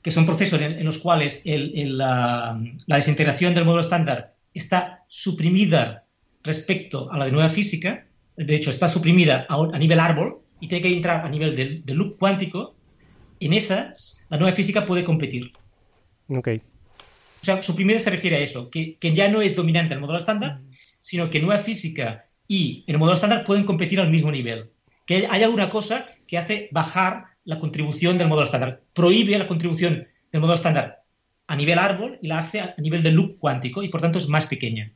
[0.00, 6.04] que son procesos en, los cuales la, desintegración del modelo estándar está suprimida
[6.42, 8.06] respecto a la de nueva física,
[8.36, 12.16] de hecho está suprimida a, nivel árbol y tiene que entrar a nivel del, loop
[12.18, 12.76] cuántico,
[13.40, 15.52] en esas la nueva física puede competir.
[16.28, 16.48] Ok.
[17.42, 20.18] O sea, suprimida se refiere a eso, que, que ya no es dominante el modelo
[20.18, 20.60] estándar,
[21.00, 24.70] sino que nueva física y el modelo estándar pueden competir al mismo nivel.
[25.06, 28.82] Que hay alguna cosa que hace bajar la contribución del modelo estándar.
[28.94, 31.04] Prohíbe la contribución del modelo estándar
[31.46, 34.28] a nivel árbol y la hace a nivel de loop cuántico y por tanto es
[34.28, 34.92] más pequeña.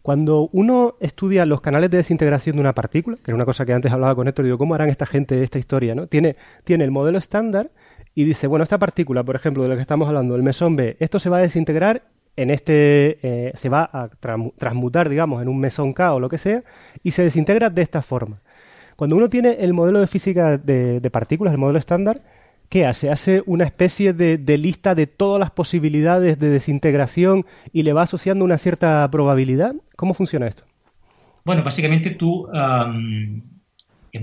[0.00, 3.74] Cuando uno estudia los canales de desintegración de una partícula, que era una cosa que
[3.74, 5.94] antes hablaba con Héctor, digo, ¿cómo harán esta gente esta historia?
[5.94, 6.06] ¿no?
[6.06, 7.70] Tiene, tiene el modelo estándar
[8.14, 10.96] y dice, bueno, esta partícula, por ejemplo, de la que estamos hablando, el mesón B,
[10.98, 12.04] esto se va a desintegrar
[12.36, 14.08] en este, eh, se va a
[14.58, 16.62] transmutar, digamos, en un mesón K o lo que sea,
[17.02, 18.40] y se desintegra de esta forma.
[18.96, 22.22] Cuando uno tiene el modelo de física de, partículas, el modelo estándar,
[22.68, 23.10] ¿qué hace?
[23.10, 28.44] Hace una especie de, lista de todas las posibilidades de desintegración y le va asociando
[28.44, 29.74] una cierta probabilidad.
[29.96, 30.64] ¿Cómo funciona esto?
[31.44, 32.48] Bueno, básicamente tú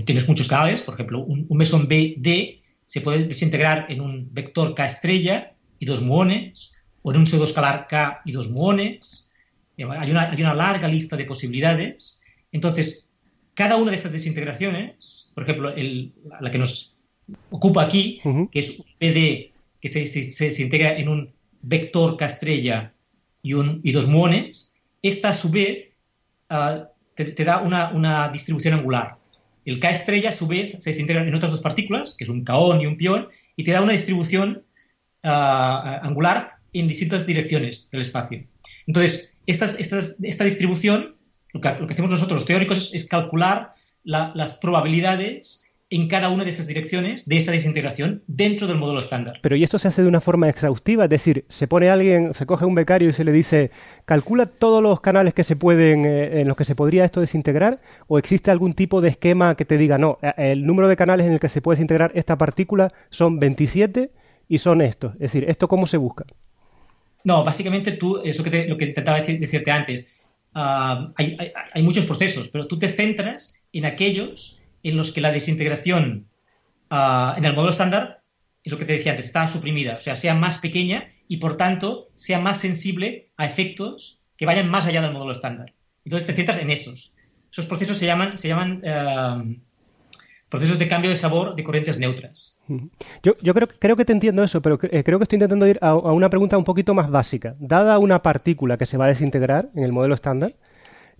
[0.04, 4.86] tienes muchos canales, por ejemplo, un, mesón BD se puede desintegrar en un vector K
[4.86, 6.73] estrella y dos muones,
[7.04, 9.30] o en un pseudoescalar K y dos muones.
[9.76, 12.22] Hay una, hay una larga lista de posibilidades.
[12.50, 13.10] Entonces,
[13.52, 15.74] cada una de esas desintegraciones, por ejemplo,
[16.40, 16.96] la que nos
[17.50, 18.20] ocupa aquí,
[18.50, 20.00] que es un PD que se,
[20.44, 22.94] desintegra en un vector K estrella
[23.42, 25.90] y, un, y dos muones, esta a su vez
[26.48, 29.18] ah, te, da una, distribución angular.
[29.66, 32.44] El K estrella a su vez se desintegra en otras dos partículas, que es un
[32.44, 34.62] kaón y un pión, y te da una distribución
[35.22, 38.44] ah, angular en distintas direcciones del espacio.
[38.86, 41.14] Entonces, esta distribución
[41.54, 43.72] lo que, hacemos nosotros los teóricos es, calcular
[44.02, 49.38] las probabilidades en cada una de esas direcciones de esa desintegración dentro del modelo estándar.
[49.40, 51.04] Pero ¿y esto se hace de una forma exhaustiva?
[51.04, 53.70] Es decir, se pone alguien, se coge un becario y se le dice,
[54.04, 57.80] calcula todos los canales que se pueden, eh, en los que se podría esto desintegrar,
[58.08, 61.26] o existe algún tipo de esquema que te diga, no, eh, el número de canales
[61.26, 64.10] en el que se puede desintegrar esta partícula son 27
[64.48, 65.12] y son estos.
[65.14, 66.24] Es decir, ¿esto cómo se busca?
[67.24, 70.14] No, básicamente tú, eso que lo que intentaba decirte antes,
[70.54, 76.28] Ah, hay, muchos procesos, pero tú te centras en aquellos en los que la desintegración
[76.90, 78.22] ah, en el modelo estándar,
[78.62, 81.56] es lo que te decía antes, está suprimida, o sea, sea más pequeña y por
[81.56, 85.74] tanto sea más sensible a efectos que vayan más allá del modelo estándar.
[86.04, 87.16] Entonces te centras en esos.
[87.50, 89.42] Esos procesos se llaman, se llaman ah,
[90.48, 92.53] procesos de cambio de sabor de corrientes neutras.
[93.22, 96.30] Yo, creo que te entiendo eso, pero eh, creo que estoy intentando ir a, una
[96.30, 97.56] pregunta un poquito más básica.
[97.58, 100.54] Dada una partícula que se va a desintegrar en el modelo estándar,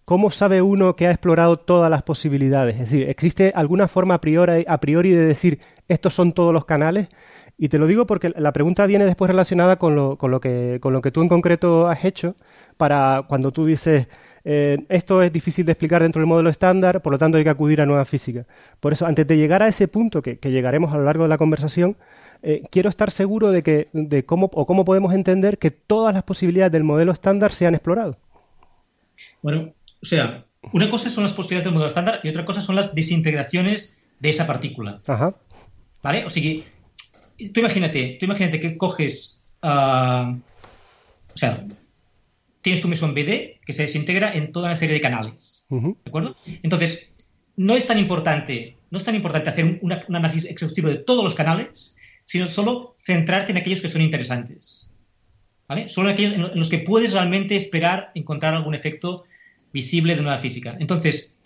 [0.05, 2.75] ¿cómo sabe uno que ha explorado todas las posibilidades?
[2.75, 6.65] Es decir, ¿existe alguna forma a priori, a priori de decir estos son todos los
[6.65, 7.09] canales?
[7.57, 10.79] Y te lo digo porque la pregunta viene después relacionada con lo, con lo, que,
[10.81, 12.35] con lo que tú en concreto has hecho
[12.77, 14.09] para cuando tú dices
[14.45, 17.51] eh, esto es difícil de explicar dentro del modelo estándar, por lo tanto hay que
[17.51, 18.45] acudir a nueva física.
[18.79, 21.39] Por eso, antes de llegar a ese punto que, llegaremos a lo largo de la
[21.39, 21.97] conversación,
[22.43, 26.25] eh, quiero estar seguro de que de cómo o cómo podemos entender que todas las
[26.25, 28.19] posibilidades del modelo estándar se han explorado.
[29.41, 29.73] Bueno,
[30.03, 32.95] o sea, una cosa son las posibilidades del modelo estándar y otra cosa son las
[32.95, 35.01] desintegraciones de esa partícula.
[35.07, 35.35] Ajá.
[36.03, 36.27] ¿Vale?
[36.27, 41.65] O sea, tú imagínate, tú imagínate que coges, uh, o sea,
[42.65, 45.67] tienes tu mesón BD que se desintegra en toda una serie de canales.
[45.69, 46.35] ¿De acuerdo?
[46.63, 47.11] Entonces,
[47.57, 51.35] no es tan importante, no es tan importante hacer un, análisis exhaustivo de todos los
[51.35, 54.91] canales, sino solo centrarte en aquellos que son interesantes.
[55.69, 55.91] ¿Vale?
[55.91, 59.25] Solo en aquellos en los que puedes realmente esperar encontrar algún efecto
[59.75, 60.75] visible de nueva física.
[60.81, 61.39] Entonces,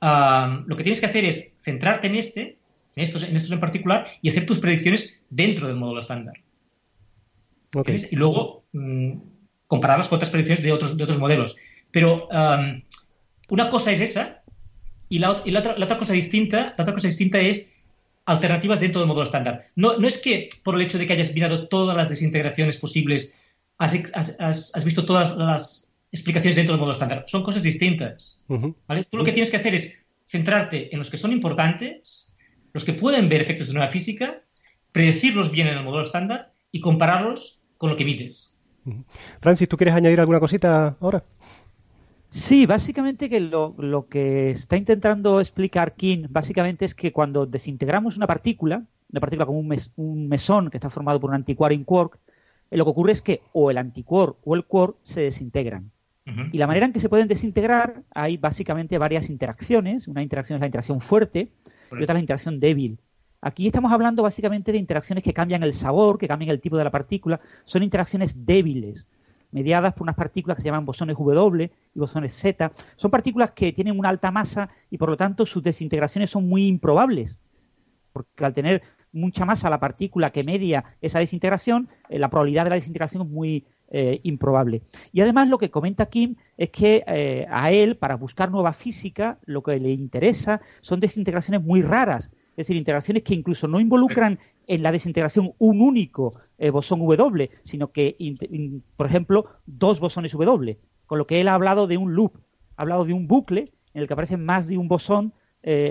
[0.00, 2.56] lo que tienes que hacer es centrarte en este,
[2.96, 6.40] en estos, en estos en particular, y hacer tus predicciones dentro del módulo estándar.
[8.10, 9.12] Y luego, mm,
[9.72, 11.56] compararlas con otras predicciones de otros, de otros modelos.
[11.90, 12.82] Pero um,
[13.48, 14.42] una cosa es esa
[15.08, 17.72] y, la, otra, cosa distinta, la otra cosa distinta es
[18.26, 19.64] alternativas dentro del modelo estándar.
[19.74, 23.34] No, no es que por el hecho de que hayas mirado todas las desintegraciones posibles,
[23.78, 27.24] has, visto todas las explicaciones dentro del modelo estándar.
[27.26, 28.44] Son cosas distintas.
[28.46, 32.30] Tú lo que tienes que hacer es centrarte en los que son importantes,
[32.74, 34.42] los que pueden ver efectos de nueva física,
[34.92, 38.58] predecirlos bien en el modelo estándar y compararlos con lo que mides.
[39.40, 41.22] Francis, ¿tú quieres añadir alguna cosita ahora?
[42.28, 48.16] Sí, básicamente que lo, lo, que está intentando explicar King básicamente es que cuando desintegramos
[48.16, 51.74] una partícula, una partícula como un, mes, un mesón que está formado por un antiquark
[51.74, 52.18] y un quark,
[52.70, 55.90] eh, lo que ocurre es que o el antiquark o el quark se desintegran.
[56.52, 60.06] Y la manera en que se pueden desintegrar, hay básicamente varias interacciones.
[60.06, 63.00] Una interacción es la interacción fuerte y otra es la interacción débil.
[63.44, 66.84] Aquí estamos hablando básicamente de interacciones que cambian el sabor, que cambian el tipo de
[66.84, 67.40] la partícula.
[67.64, 69.08] Son interacciones débiles,
[69.50, 72.70] mediadas por unas partículas que se llaman bosones W y bosones Z.
[72.94, 76.68] Son partículas que tienen una alta masa y por lo tanto sus desintegraciones son muy
[76.68, 77.42] improbables.
[78.12, 82.70] Porque al tener mucha masa la partícula que media esa desintegración, eh, la probabilidad de
[82.70, 84.82] la desintegración es muy eh, improbable.
[85.12, 89.40] Y además lo que comenta Kim es que eh, a él, para buscar nueva física,
[89.46, 94.38] lo que le interesa son desintegraciones muy raras, es decir, integraciones que incluso no involucran
[94.66, 98.16] en la desintegración un único eh, bosón W, sino que,
[98.96, 102.36] por ejemplo, dos bosones W, con lo que él ha hablado de un loop,
[102.76, 105.32] ha hablado de un bucle en el que aparece más de un bosón,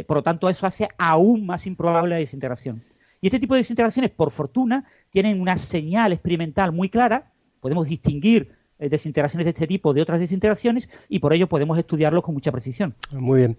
[0.07, 2.83] por lo tanto eso hace aún más improbable la desintegración.
[3.21, 7.31] Y este tipo de desintegraciones, por fortuna, tienen una señal experimental muy clara
[7.61, 12.23] podemos distinguir eh, desintegraciones de este tipo de otras desintegraciones y por ello podemos estudiarlos
[12.23, 12.95] con mucha precisión.
[13.13, 13.57] Muy bien.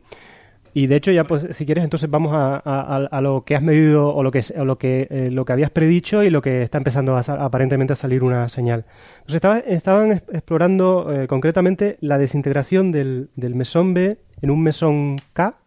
[0.75, 4.23] Y de hecho ya pues si quieres entonces vamos a, lo que has medido o
[4.23, 7.21] lo que lo que eh, lo que habías predicho y lo que está empezando a,
[7.21, 8.85] aparentemente a salir una señal.
[9.27, 15.59] Entonces estaban explorando eh, concretamente la desintegración del, del mesón B en un mesón K.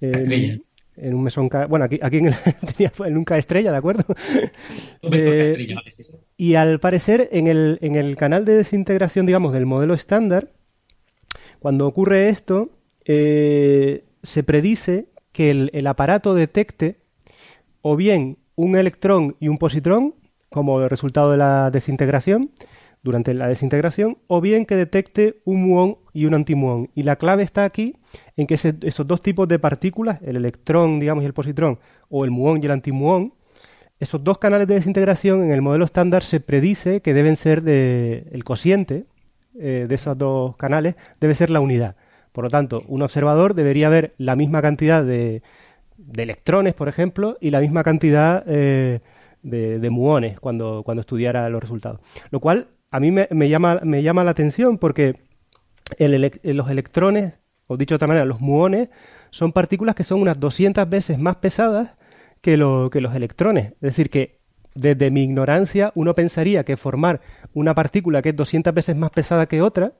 [0.00, 0.58] Estrella
[0.96, 2.34] en un mesón bueno aquí, aquí en el,
[2.76, 4.04] tenía nunca estrella de acuerdo
[5.02, 5.76] eh,
[6.36, 10.52] y al parecer en el, en el canal de desintegración digamos del modelo estándar
[11.58, 12.70] cuando ocurre esto
[13.04, 16.96] eh, se predice que el, aparato detecte
[17.82, 20.14] o bien un electrón y un positrón
[20.48, 22.50] como resultado de la desintegración
[23.02, 27.42] durante la desintegración o bien que detecte un muón y un antimuón y la clave
[27.42, 27.96] está aquí
[28.36, 31.78] en que esos dos tipos de partículas, el electrón, digamos, y el positrón,
[32.08, 33.34] o el muón y el antimuón,
[34.00, 38.28] esos dos canales de desintegración en el modelo estándar se predice que deben ser de,
[38.32, 39.06] el cociente
[39.58, 41.96] eh, de esos dos canales debe ser la unidad.
[42.34, 45.40] Por lo tanto, un observador debería ver la misma cantidad de,
[46.16, 48.98] electrones, por ejemplo, y la misma cantidad eh,
[49.42, 52.00] de, muones cuando, cuando estudiara los resultados.
[52.30, 55.20] Lo cual a mí me, llama, me llama la atención porque
[55.98, 57.34] los electrones
[57.68, 58.88] o dicho de otra manera, los muones
[59.30, 61.94] son partículas que son unas 200 veces más pesadas
[62.40, 62.52] que,
[62.90, 63.74] que los electrones.
[63.74, 64.40] Es decir, que
[64.74, 67.20] desde mi ignorancia uno pensaría que formar
[67.52, 69.92] una partícula que es 200 veces más pesada que otra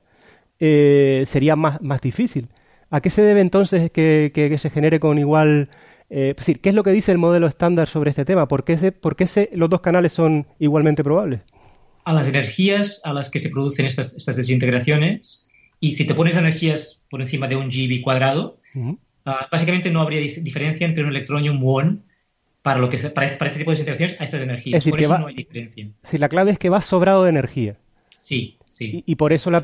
[0.59, 2.49] eh, sería más, más difícil.
[2.89, 5.69] ¿A qué se debe entonces que, que, se genere con igual...
[6.09, 8.47] Eh, es decir, ¿qué es lo que dice el modelo estándar sobre este tema?
[8.47, 11.41] ¿Por qué, por qué los dos canales son igualmente probables?
[12.03, 15.49] A las energías a las que se producen estas, estas desintegraciones
[15.79, 18.59] y si te pones energías por encima de un GeV cuadrado,
[19.25, 22.03] ah, básicamente no habría diferencia entre un electrón y un muón
[22.61, 24.83] para, lo que, para, este, para este tipo de interacciones a estas energías.
[24.83, 25.87] por eso no hay diferencia.
[26.03, 27.77] Si la clave es que va sobrado de energía.
[28.19, 29.03] Sí, sí.
[29.05, 29.63] Y, por eso la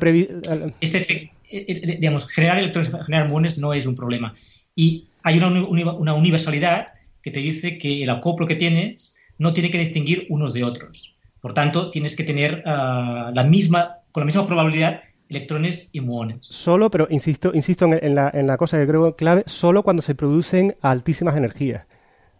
[0.80, 4.34] Ese eh, eh, digamos, generar electrones, generar muones no es un problema.
[4.74, 5.48] Y hay una,
[5.92, 6.88] una universalidad
[7.22, 11.16] que te dice que el acoplo que tienes no tiene que distinguir unos de otros.
[11.40, 16.38] Por tanto, tienes que tener uh, la misma, con la misma probabilidad electrones y muones.
[16.40, 20.14] Solo, pero insisto, insisto en, la, en la cosa que creo clave, solo cuando se
[20.14, 21.86] producen altísimas energías.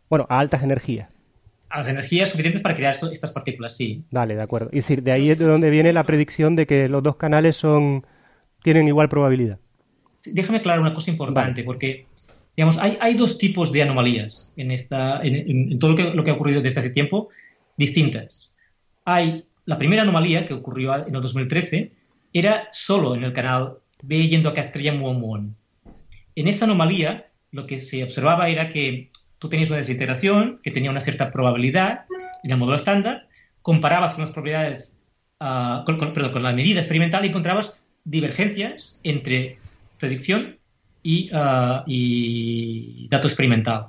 [0.09, 1.09] Bueno, a altas energías.
[1.73, 4.05] A las energías suficientes para crear estas partículas, sí.
[4.11, 4.69] Dale, de acuerdo.
[4.73, 7.57] Es decir, de ahí es de donde viene la predicción de que los dos canales
[7.57, 8.05] son
[8.63, 9.59] tienen igual probabilidad.
[10.25, 12.07] Déjame aclarar una cosa importante, porque
[12.57, 16.31] digamos, hay, hay, dos tipos de anomalías en, esta, en, todo lo que, lo que
[16.31, 17.31] ha ocurrido desde hace tiempo,
[17.77, 18.57] distintas.
[19.05, 21.93] Hay la primera anomalía que ocurrió en el 2013,
[22.33, 25.57] era solo en el canal B yendo a Castrella Muon
[26.35, 29.11] En esa anomalía, lo que se observaba era que
[29.43, 32.05] tú tenías una desintegración que tenía una cierta probabilidad
[32.45, 33.27] en el modelo estándar,
[33.61, 34.97] comparabas con las probabilidades,
[35.41, 39.59] uh, con, perdón, con la medida experimental y encontrabas divergencias entre
[39.99, 40.59] predicción
[41.03, 43.87] y, uh, y dato experimental.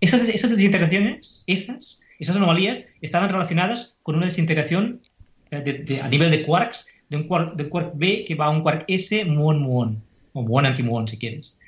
[0.00, 5.02] Esas, esas desintegraciones, esas, esas anomalías, estaban relacionadas con una desintegración
[5.50, 8.62] eh, a nivel de quarks de un quark, de quark B que va a un
[8.62, 10.02] quark S muon muon,
[10.32, 11.58] o muon anti-muon si quieres.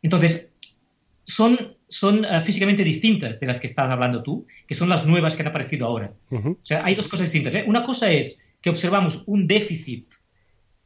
[0.00, 0.54] Entonces,
[1.26, 5.34] son, son uh, físicamente distintas de las que estás hablando tú, que son las nuevas
[5.34, 6.12] que han aparecido ahora.
[6.30, 7.54] O sea, hay dos cosas distintas.
[7.54, 7.64] ¿eh?
[7.66, 10.12] Una cosa es que observamos un déficit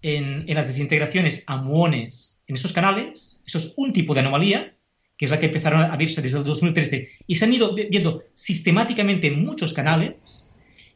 [0.03, 4.74] en, en, las desintegraciones a muones en esos canales, eso es un tipo de anomalía,
[5.16, 8.24] que es la que empezaron a verse desde el 2013, y se han ido viendo
[8.35, 10.49] sistemáticamente en muchos canales,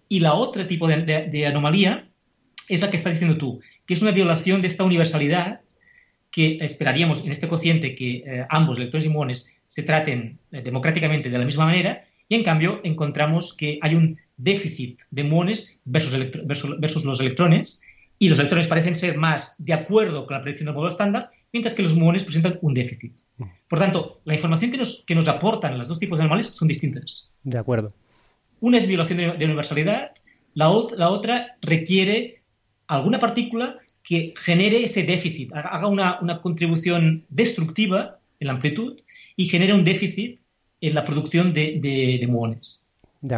[0.09, 2.09] y la otra tipo de, de, de anomalía
[2.69, 5.61] es la que estás diciendo tú, que es una violación de esta universalidad
[6.37, 11.31] que esperaríamos en este cociente que eh, ambos electrones y muones se traten eh, democráticamente
[11.31, 16.17] de la misma manera y en cambio encontramos que hay un déficit de muones versus,
[16.79, 17.81] versus, los electrones
[18.19, 21.75] y los electrones parecen ser más de acuerdo con la predicción del modelo estándar, mientras
[21.75, 23.13] que los muones presentan un déficit.
[23.69, 26.69] Por tanto, la información que nos, que nos aportan los dos tipos de anomalias son
[26.69, 27.31] distintas.
[27.43, 27.93] De acuerdo.
[28.61, 30.13] Una es violación de, universalidad,
[30.55, 32.43] la, la, otra requiere
[32.87, 38.99] alguna partícula que genere ese déficit, haga una, una contribución destructiva en la amplitud
[39.37, 40.41] y genere un déficit
[40.81, 41.79] en la producción de,
[42.21, 42.85] de, muones.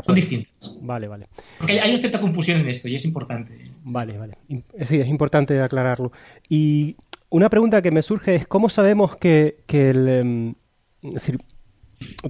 [0.05, 0.79] Son distintos.
[0.83, 1.29] Vale, vale.
[1.59, 3.71] Porque hay, una cierta confusión en esto y es importante.
[3.85, 4.39] Vale, vale.
[4.85, 6.13] Sí, es importante aclararlo.
[6.49, 6.97] Y
[7.31, 10.09] una pregunta que me surge es, ¿cómo sabemos que, que el...
[10.09, 10.55] Em,
[11.03, 11.39] decir,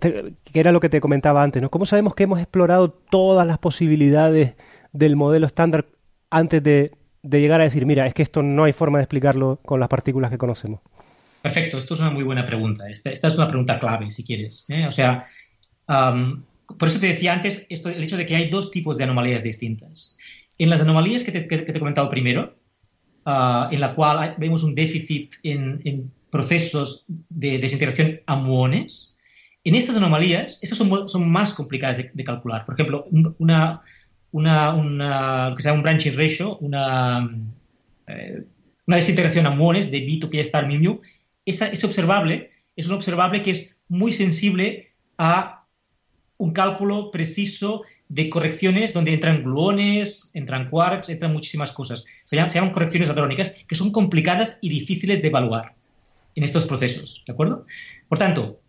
[0.01, 1.71] que era lo que te comentaba antes, ¿no?
[1.71, 4.55] ¿Cómo sabemos que hemos explorado todas las posibilidades
[4.93, 5.87] del modelo estándar
[6.31, 6.93] antes de,
[7.23, 9.89] de llegar a decir, mira, es que esto no hay forma de explicarlo con las
[9.89, 10.81] partículas que conocemos?
[11.43, 12.89] Perfecto, esto es una muy buena pregunta.
[12.89, 14.67] Esta, es una pregunta clave, si quieres.
[14.69, 14.87] ¿eh?
[14.87, 15.25] O sea,
[15.87, 19.43] por eso te decía antes esto, el hecho de que hay dos tipos de anomalías
[19.43, 20.17] distintas.
[20.59, 22.57] En las anomalías que te, he comentado primero,
[23.25, 29.17] ah, en la cual vemos un déficit en, procesos de desintegración a muones,
[29.65, 32.67] en estas anomalías, estas son, más complicadas de, calcular.
[32.67, 33.07] Por ejemplo,
[33.39, 33.81] una,
[34.33, 37.31] una, que sea un branching ratio, una,
[38.09, 38.45] eh,
[38.87, 41.01] una desintegración a muones de bito que star mu,
[41.53, 45.67] mu es observable, es un observable que es muy sensible a
[46.37, 52.05] un cálculo preciso de correcciones donde entran gluones, entran quarks, entran muchísimas cosas.
[52.25, 55.75] Se llaman, correcciones hadrónicas que son complicadas y difíciles de evaluar
[56.35, 57.67] en estos procesos, ¿de acuerdo?
[58.09, 58.61] Por tanto,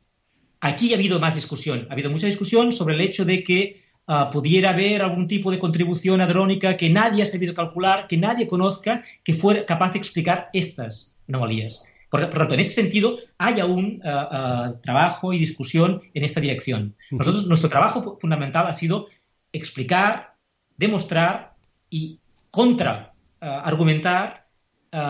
[0.59, 1.87] aquí ha habido más discusión.
[1.89, 5.59] Ha habido mucha discusión sobre el hecho de que ah, pudiera haber algún tipo de
[5.59, 10.49] contribución hadrónica que nadie ha sabido calcular, que nadie conozca, que fuera capaz de explicar
[10.51, 11.88] estas anomalías.
[12.09, 16.95] Por, tanto, en ese sentido, hay aún uh, uh, trabajo y discusión en esta dirección.
[17.11, 19.07] Nosotros, nuestro trabajo fundamental ha sido
[19.53, 20.33] explicar,
[20.77, 21.53] demostrar
[21.89, 22.19] y
[22.49, 24.45] contra uh, argumentar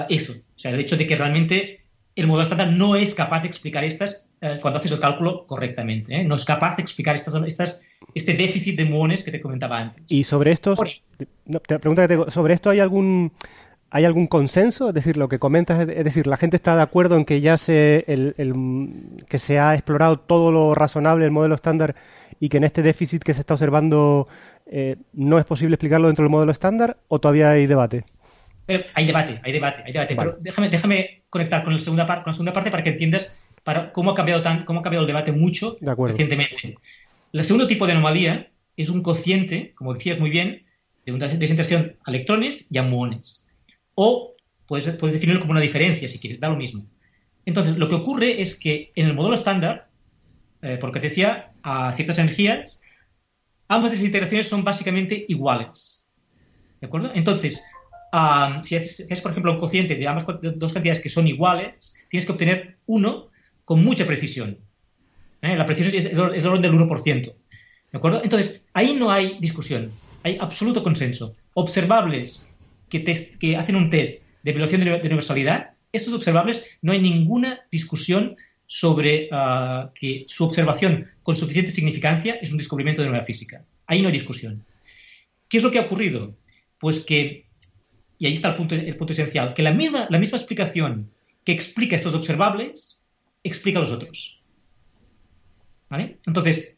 [0.10, 0.34] eso.
[0.34, 1.86] O sea, el hecho de que realmente
[2.18, 4.28] el modelo estándar no es capaz de explicar estas
[4.62, 6.16] cuando haces el cálculo correctamente.
[6.16, 6.24] ¿eh?
[6.24, 7.82] No es capaz de explicar estas, estas,
[8.14, 10.04] este déficit de muones que te comentaba antes.
[10.10, 10.80] Y sobre estos,
[11.18, 13.32] te pregunta que te, sobre esto hay algún
[13.92, 14.90] ¿Hay algún consenso?
[14.90, 17.58] Es decir, lo que comentas, es decir, la gente está de acuerdo en que ya
[17.58, 18.36] se, el,
[19.28, 21.96] que se ha explorado todo lo razonable del modelo estándar
[22.40, 24.28] y que en este déficit que se está observando
[24.68, 28.06] eh, no es posible explicarlo dentro del modelo estándar o todavía hay debate?
[28.94, 30.16] hay debate, hay debate, hay debate.
[30.16, 34.12] Pero déjame, déjame conectar con, segunda con la segunda parte para que entiendas para cómo,
[34.12, 36.78] ha cambiado tan, cómo ha cambiado el debate mucho recientemente.
[37.34, 40.66] El segundo tipo de anomalía es un cociente, como decías muy bien,
[41.08, 43.49] de una desintegración a electrones y a muones
[44.02, 46.86] o puedes, puedes definirlo como una diferencia si quieres, da lo mismo.
[47.46, 49.90] Entonces, lo que ocurre es que en el modelo estándar,
[50.62, 52.82] eh, porque te decía, a ciertas energías,
[53.68, 56.08] ambas desintegraciones son básicamente iguales.
[56.80, 57.12] ¿De acuerdo?
[57.14, 57.62] Entonces,
[58.64, 62.32] si, haces, por ejemplo, un cociente de ambas dos cantidades que son iguales, tienes que
[62.32, 63.28] obtener uno
[63.66, 64.60] con mucha precisión.
[65.42, 65.58] ¿Eh?
[65.58, 67.22] La precisión es, es, orden del 1%.
[67.92, 68.22] ¿De acuerdo?
[68.24, 69.92] Entonces, ahí no hay discusión,
[70.24, 71.36] hay absoluto consenso.
[71.54, 72.48] Observables
[72.90, 78.36] que, hacen un test de violación de, universalidad, estos observables no hay ninguna discusión
[78.66, 83.66] sobre ah, que su observación con suficiente significancia es un descubrimiento de nueva física.
[83.88, 84.64] Ahí no hay discusión.
[85.48, 86.36] ¿Qué es lo que ha ocurrido?
[86.78, 87.48] Pues que,
[88.20, 91.10] y ahí está el punto, el punto esencial, que la misma, la misma explicación
[91.44, 93.02] que explica estos observables
[93.44, 94.44] explica los otros.
[95.90, 96.20] ¿Vale?
[96.28, 96.78] Entonces,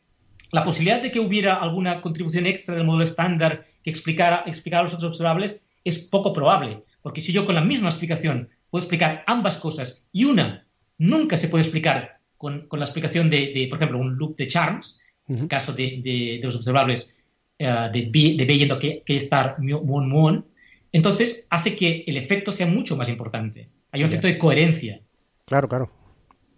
[0.51, 4.93] la posibilidad de que hubiera alguna contribución extra del modelo estándar que explicara, explicara los
[4.93, 9.57] otros observables es poco probable, porque si yo con la misma explicación puedo explicar ambas
[9.57, 10.67] cosas y una
[10.97, 15.39] nunca se puede explicar con, la explicación de, por ejemplo, un loop de charms, en
[15.39, 17.17] el caso de, los observables
[17.59, 20.45] eh, de, B, de yendo que, que estar muon muon,
[20.91, 23.69] entonces hace que el efecto sea mucho más importante.
[23.91, 25.01] Hay un efecto de coherencia.
[25.45, 25.91] Claro, claro.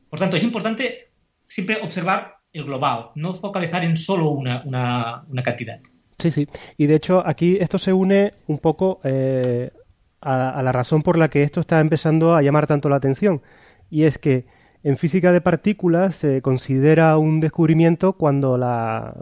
[0.09, 1.09] Por tanto, es importante
[1.47, 4.63] siempre observar el global, no focalizar en solo una,
[5.27, 5.79] una cantidad.
[6.19, 6.47] Sí, sí.
[6.77, 9.71] Y de hecho aquí esto se une un poco eh,
[10.21, 13.41] a, la razón por la que esto está empezando a llamar tanto la atención.
[13.89, 14.45] Y es que
[14.83, 19.13] en física de partículas se considera un descubrimiento cuando la,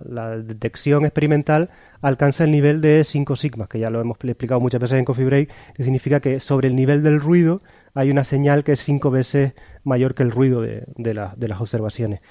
[0.43, 1.69] detección experimental
[2.01, 5.25] alcanza el nivel de 5 sigmas, que ya lo hemos explicado muchas veces en Coffee
[5.25, 7.61] Break, que significa que sobre el nivel del ruido
[7.93, 9.53] hay una señal que es 5 veces
[9.83, 12.21] mayor que el ruido de las observaciones.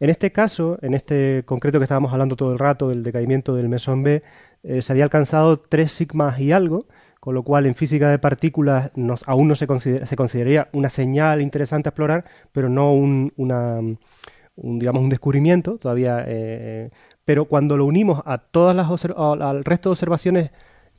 [0.00, 3.68] En este caso, en este concreto que estábamos hablando todo el rato del decaimiento del
[3.68, 4.22] mesón B,
[4.62, 6.86] eh, se había alcanzado 3 sigmas y algo,
[7.20, 8.90] con lo cual en física de partículas
[9.26, 9.66] aún no se,
[10.06, 13.80] se consideraría una señal interesante a explorar, pero no un, una,
[14.56, 16.24] digamos, un descubrimiento todavía.
[16.26, 16.90] Eh,
[17.24, 20.50] pero cuando lo unimos a todas las al resto de observaciones,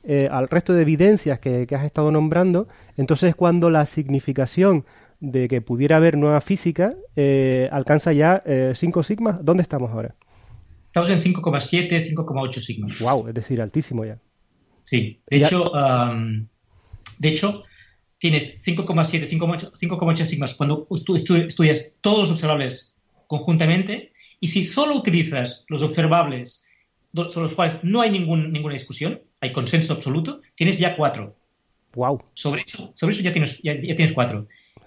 [0.02, 4.84] eh, al resto de evidencias que, has estado nombrando, entonces es cuando la significación
[5.20, 8.42] de que pudiera haber nueva física eh, alcanza ya
[8.74, 9.44] 5 sigmas.
[9.44, 10.14] ¿Dónde estamos ahora?
[10.86, 13.00] Estamos en 5,7, 5,8 sigmas.
[13.00, 14.18] Wow, es decir, altísimo ya.
[14.82, 15.72] Sí, de hecho,
[17.18, 17.64] de hecho,
[18.18, 25.82] tienes 5,7, 5,8 sigmas cuando estudias todos los observables conjuntamente y si solo utilizas los
[25.82, 26.66] observables
[27.12, 31.36] sobre los cuales no hay ningún, ninguna discusión, hay consenso absoluto, tienes ya cuatro.
[31.94, 32.22] Wow.
[32.34, 34.46] Sobre eso, sobre eso ya, tienes, ya, tienes cuatro.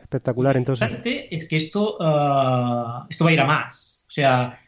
[0.09, 0.81] Espectacular, entonces.
[0.81, 4.05] Lo importante es que esto, ah, esto va a ir a más.
[4.07, 4.59] O sea,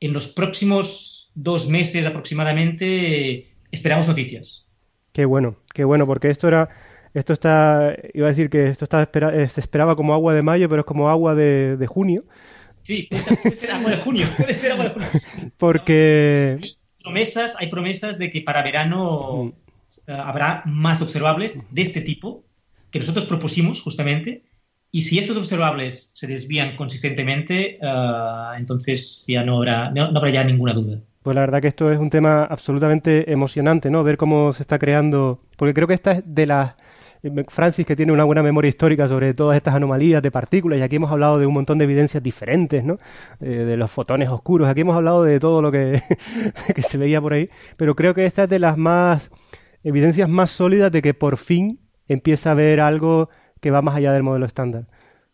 [0.00, 4.66] en los próximos dos meses aproximadamente esperamos noticias.
[5.12, 6.68] Qué bueno, qué bueno, porque esto era,
[7.14, 10.68] esto está, iba a decir que esto está eh, se esperaba como agua de mayo,
[10.68, 12.24] pero es como agua de, junio.
[12.82, 15.08] Sí, puede ser, agua de junio, puede ser agua de junio.
[15.58, 16.58] Porque...
[16.60, 20.10] Hay promesas, hay promesas de que para verano mm.
[20.10, 22.42] eh, habrá más observables de este tipo
[22.90, 24.42] que nosotros propusimos justamente.
[24.90, 30.44] Y si estos observables se desvían consistentemente, eh, entonces ya no habrá, no habrá ya
[30.44, 30.98] ninguna duda.
[31.22, 34.02] Pues la verdad que esto es un tema absolutamente emocionante, ¿no?
[34.02, 36.74] Ver cómo se está creando, porque creo que esta es de las
[37.22, 40.82] eh, Francis, que tiene una buena memoria histórica sobre todas estas anomalías de partículas, y
[40.82, 42.96] aquí hemos hablado de un montón de evidencias diferentes, ¿no?
[43.40, 46.02] De los fotones oscuros, aquí hemos hablado de todo lo que,
[46.74, 49.30] que, se veía por ahí, pero creo que esta es de las más
[49.84, 53.28] evidencias más sólidas de que por fin empieza a haber algo
[53.60, 54.86] que va más allá del modelo estándar.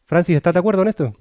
[0.06, 1.14] Francis, ¿estás de acuerdo en esto?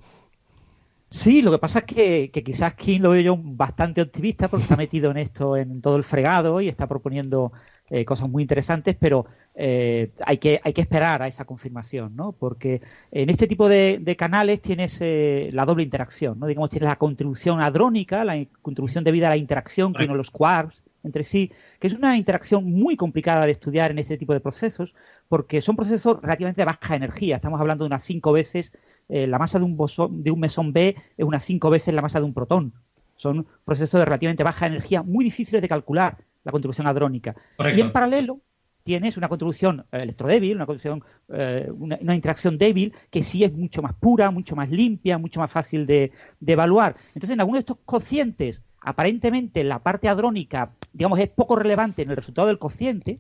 [1.14, 4.76] Sí, lo que pasa es que, quizás King lo veo yo bastante optimista porque está
[4.76, 7.54] metido en esto, en todo el fregado y está proponiendo
[7.90, 12.32] eh, cosas muy interesantes, pero eh, hay, que, hay que esperar a esa confirmación, ¿no?
[12.32, 12.82] Porque
[13.12, 16.48] en este tipo de, canales tienes eh, la doble interacción, ¿no?
[16.48, 21.24] Digamos, tienes la contribución hadrónica, la contribución debida a la interacción con los quarks entre
[21.24, 24.96] sí, que es una interacción muy complicada de estudiar en este tipo de procesos,
[25.28, 27.36] porque son procesos relativamente de baja energía.
[27.36, 28.74] Estamos hablando de unas cinco veces
[29.10, 29.78] eh, la masa de un,
[30.24, 32.74] de un mesón B es unas cinco veces la masa de un protón.
[33.16, 37.36] Son procesos de relativamente baja energía muy difíciles de calcular, la contribución hadrónica.
[37.76, 38.40] Y en paralelo
[38.84, 43.82] tienes una contribución eh, electrodébil, una, contribución, eh, una, interacción débil que sí es mucho
[43.82, 46.12] más pura, mucho más limpia, mucho más fácil de,
[46.46, 46.96] evaluar.
[47.10, 52.10] Entonces, en algunos de estos cocientes, aparentemente la parte hadrónica, digamos, es poco relevante en
[52.10, 53.20] el resultado del cociente,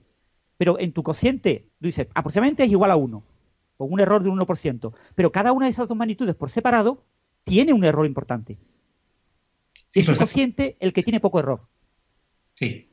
[0.57, 3.23] pero en tu cociente, tú dices, aproximadamente es igual a 1
[3.77, 4.93] con un error de un 1%.
[5.15, 7.03] Pero cada una de esas dos magnitudes por separado
[7.43, 8.57] tiene un error importante.
[9.89, 11.61] Sí, es consciente el que tiene poco error.
[12.53, 12.89] Sí.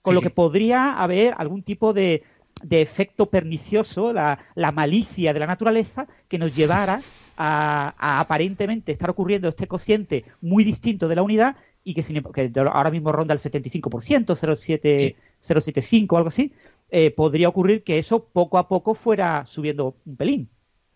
[0.00, 2.24] Con lo que podría haber algún tipo de,
[2.70, 4.38] efecto pernicioso, la,
[4.74, 7.00] malicia de la naturaleza, que nos llevara
[7.36, 12.90] a, aparentemente estar ocurriendo este cociente muy distinto de la unidad y que, que ahora
[12.90, 13.80] mismo ronda el 75%,
[14.26, 16.52] 0,7, 0,75 o algo así,
[16.90, 20.48] eh, podría ocurrir que eso poco a poco fuera subiendo un pelín.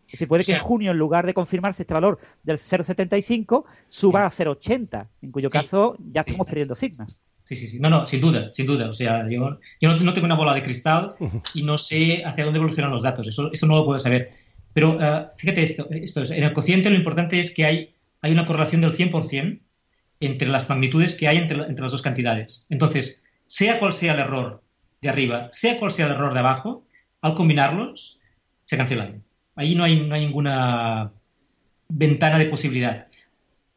[0.07, 4.25] Es decir, puede que en junio, en lugar de confirmarse este valor del 0,75, suba
[4.25, 7.19] a 0,80, en cuyo caso ya estamos perdiendo sigmas.
[7.43, 7.81] Sí, sí, sí.
[7.81, 8.89] No, no, sin duda, sin duda.
[8.89, 11.15] O sea, yo, no, tengo una bola de cristal
[11.55, 13.27] y no sé hacia dónde evolucionan los datos.
[13.27, 14.31] Eso, eso no lo puedo saber.
[14.73, 18.45] Pero uh, fíjate esto, esto, en el cociente lo importante es que hay, hay una
[18.45, 19.61] correlación del 100%
[20.21, 22.67] entre las magnitudes que hay entre, las dos cantidades.
[22.71, 24.63] Entonces, sea cual sea el error
[25.01, 26.87] de arriba, sea cual sea el error de abajo,
[27.21, 28.21] al combinarlos,
[28.65, 29.23] se cancelan.
[29.55, 31.13] Ahí no hay, ninguna
[31.89, 33.07] ventana de posibilidad.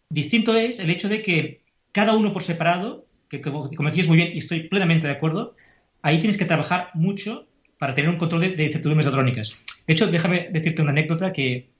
[0.10, 1.61] Distinto es el hecho de que
[1.91, 5.56] cada uno por separado, que como, decías muy bien y estoy plenamente de acuerdo,
[6.02, 7.48] ahí tienes que trabajar mucho
[7.78, 9.56] para tener un control de, de incertidumbres hadrónicas.
[9.90, 11.72] De hecho, déjame decirte una anécdota que,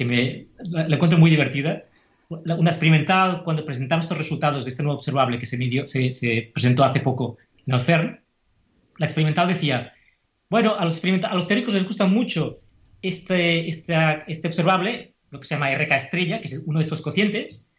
[0.00, 1.84] me la, encuentro muy divertida.
[2.28, 6.50] Una experimental, cuando presentamos estos resultados de este nuevo observable que se, midió, se, se
[6.52, 7.36] presentó hace poco
[7.66, 8.20] en el CERN,
[8.98, 9.92] la experimental decía,
[10.48, 12.60] bueno, a los, a los teóricos les gusta mucho
[13.02, 13.94] este, este,
[14.26, 17.70] este observable, lo que se llama RK estrella, que es uno de estos cocientes,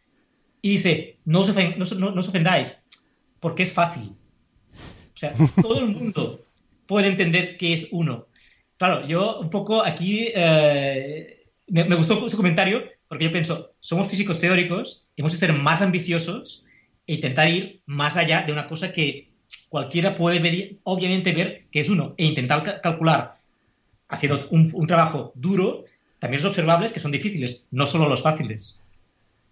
[0.62, 2.82] y dice, no os, no, os ofendáis,
[3.40, 4.14] porque es fácil.
[5.14, 6.44] O sea, todo el mundo
[6.86, 8.26] puede entender que es uno.
[8.78, 14.08] Claro, yo un poco aquí eh, me, me, gustó su comentario porque yo pienso, somos
[14.08, 16.64] físicos teóricos, hemos de ser más ambiciosos
[17.06, 19.28] e intentar ir más allá de una cosa que
[19.68, 23.34] cualquiera puede ver, obviamente ver que es uno e intentar calcular
[24.08, 25.84] haciendo un, trabajo duro,
[26.18, 28.78] también es observables que son difíciles, no solo los fáciles.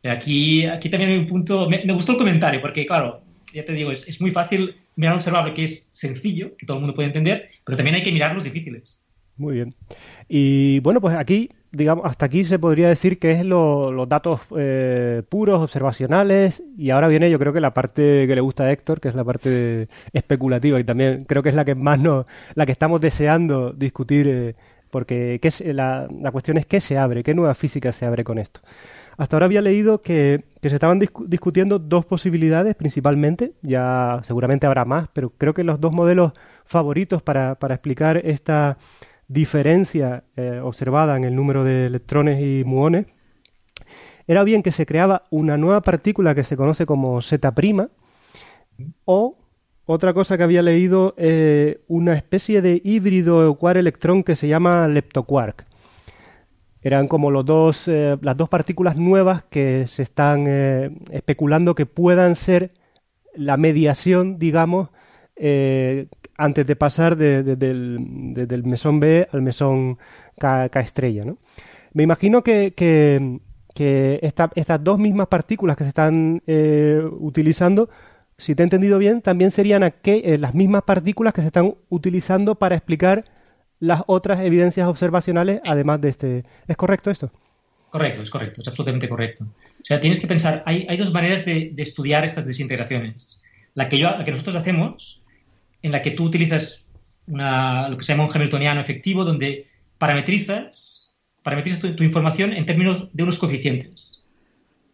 [0.04, 3.22] Aquí, aquí también hay un punto, me, gustó el comentario porque claro,
[3.52, 6.94] ya te digo, es, muy fácil mirar observable que es sencillo, que todo el mundo
[6.94, 9.08] puede entender, pero también hay que mirar los difíciles.
[9.36, 9.74] Muy bien.
[10.28, 15.22] Y bueno, pues aquí, digamos, hasta aquí se podría decir que es los datos eh,
[15.28, 19.00] puros, observacionales, y ahora viene yo creo que la parte que le gusta a Héctor,
[19.00, 22.64] que es la parte especulativa, y también creo que es la que más nos, la
[22.64, 24.54] que estamos deseando discutir, eh,
[24.90, 28.22] porque ¿qué es, la, la cuestión es qué se abre, qué nueva física se abre
[28.22, 28.60] con esto.
[29.16, 35.08] Hasta ahora había leído que, se estaban discutiendo dos posibilidades principalmente, ya seguramente habrá más,
[35.12, 36.32] pero creo que los dos modelos
[36.64, 38.78] favoritos para, para explicar esta
[39.28, 43.06] diferencia eh, observada en el número de electrones y muones
[44.26, 47.52] era bien que se creaba una nueva partícula que se conoce como Z'
[49.04, 49.38] o
[49.86, 55.66] otra cosa que había leído, eh, una especie de híbrido quark-electrón que se llama leptoquark.
[56.80, 60.46] Eran como los dos, eh, las dos partículas nuevas que se están
[61.10, 62.72] especulando que puedan ser
[63.34, 64.88] la mediación, digamos,
[66.36, 69.98] antes de pasar del, mesón B al mesón
[70.38, 71.24] K, estrella.
[71.24, 71.38] ¿no?
[71.92, 72.74] Me imagino que,
[74.22, 76.42] estas dos mismas partículas que se están
[77.18, 77.88] utilizando,
[78.36, 82.76] si te he entendido bien, también serían las mismas partículas que se están utilizando para
[82.76, 83.24] explicar
[83.80, 86.44] las otras evidencias observacionales además de este.
[86.66, 87.30] ¿Es correcto esto?
[87.90, 89.44] Correcto, es correcto, es absolutamente correcto.
[89.44, 93.42] O sea, tienes que pensar, hay, dos maneras de, estudiar estas desintegraciones.
[93.74, 95.23] La que, yo, la que nosotros hacemos,
[95.84, 96.86] en la que tú utilizas
[97.26, 99.66] una, lo que se llama un hamiltoniano efectivo, donde
[99.98, 104.24] parametrizas, parametrizas tu, información en términos de unos coeficientes.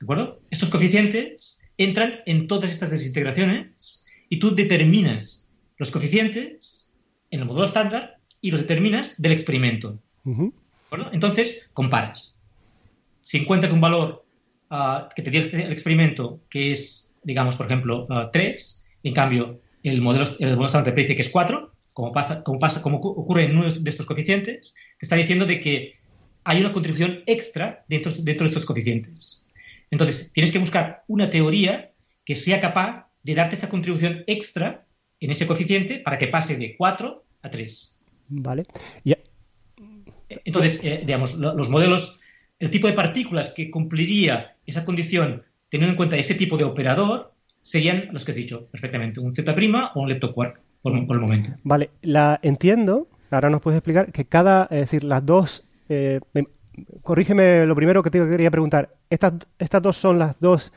[0.00, 0.40] ¿De acuerdo?
[0.50, 5.48] Estos coeficientes entran en todas estas desintegraciones y tú determinas
[5.78, 6.92] los coeficientes
[7.30, 9.96] en el modelo estándar y los determinas del experimento.
[11.12, 12.36] Entonces, comparas.
[13.22, 14.24] Si encuentras un valor
[14.70, 19.60] ah, que te dice el experimento que es, digamos, por ejemplo, 3, ah, en cambio,
[19.82, 23.44] el modelo, el modelo te dice que es 4, como, pasa, como, pasa, como ocurre
[23.44, 25.94] en uno de estos coeficientes, te está diciendo de que
[26.44, 29.46] hay una contribución extra dentro, dentro de estos coeficientes.
[29.90, 31.92] Entonces, tienes que buscar una teoría
[32.24, 34.86] que sea capaz de darte esa contribución extra
[35.20, 38.00] en ese coeficiente para que pase de 4 a 3.
[38.28, 38.66] Vale.
[40.28, 42.20] Entonces, eh, digamos, los modelos,
[42.58, 47.29] el tipo de partículas que cumpliría esa condición teniendo en cuenta ese tipo de operador
[47.62, 49.54] serían los que has dicho perfectamente, un Z'
[49.94, 51.50] o un leptoquark por, por el momento.
[51.62, 53.08] Vale, la entiendo.
[53.30, 55.64] Ahora nos puedes explicar que cada, es decir, las dos.
[55.88, 56.20] Eh,
[57.02, 58.94] corrígeme lo primero que te quería preguntar.
[59.08, 60.72] ¿Estas, estas dos son las dos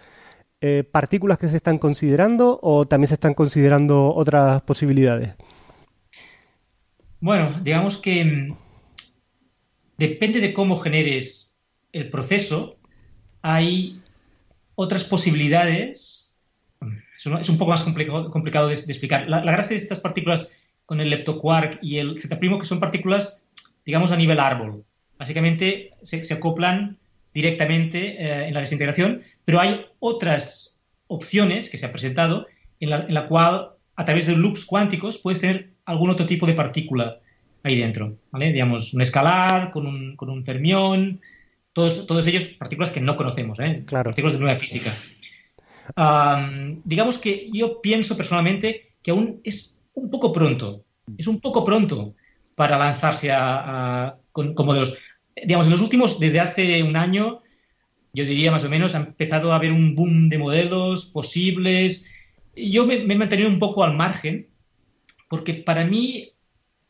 [0.61, 5.35] eh, partículas que se están considerando o también se están considerando otras posibilidades?
[7.19, 8.55] Bueno, digamos que mm,
[9.97, 11.60] depende de cómo generes
[11.91, 12.77] el proceso,
[13.41, 14.01] hay
[14.76, 16.22] otras posibilidades.
[17.25, 19.27] Es un poco más complicado, de, explicar.
[19.29, 20.51] La, gracia de estas partículas
[20.85, 23.43] con el leptoquark y el Z', que son partículas,
[23.85, 24.83] digamos, a nivel árbol.
[25.17, 26.97] Básicamente se, acoplan
[27.33, 32.47] directamente eh, en la desintegración, pero hay otras opciones que se han presentado
[32.79, 36.45] en la, en la cual, a través de loops cuánticos, puedes tener algún otro tipo
[36.45, 37.19] de partícula
[37.63, 38.51] ahí dentro, ¿vale?
[38.51, 41.21] Digamos, un escalar con un, con un fermión,
[41.71, 43.83] todos, todos ellos partículas que no conocemos, ¿eh?
[43.85, 44.09] Claro.
[44.09, 44.93] Partículas de nueva física.
[46.84, 50.84] Digamos que yo pienso personalmente que aún es un poco pronto,
[51.18, 52.15] es un poco pronto
[52.55, 54.97] para lanzarse a, con, modelos.
[55.35, 57.41] Digamos, en los últimos, desde hace un año,
[58.14, 62.07] yo diría más o menos, ha empezado a haber un boom de modelos posibles.
[62.55, 64.47] Yo me, me he mantenido un poco al margen,
[65.30, 66.34] porque para mí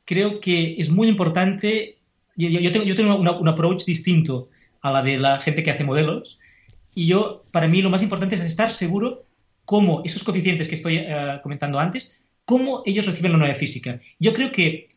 [0.06, 1.98] creo que es muy importante.
[2.36, 4.50] Yo, tengo, yo tengo un approach distinto
[4.82, 6.40] a la de la gente que hace modelos.
[6.96, 9.26] Y yo, para mí, lo más importante es estar seguro
[9.66, 14.00] cómo esos coeficientes que estoy eh, comentando antes, cómo ellos reciben la nueva física.
[14.20, 14.90] Yo creo que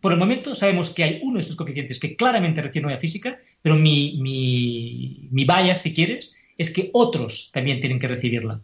[0.00, 3.38] por el momento sabemos que hay uno de esos coeficientes que claramente recibe nueva física,
[3.62, 8.60] pero mi, mi, mi si quieres, es que otros también tienen que recibirla.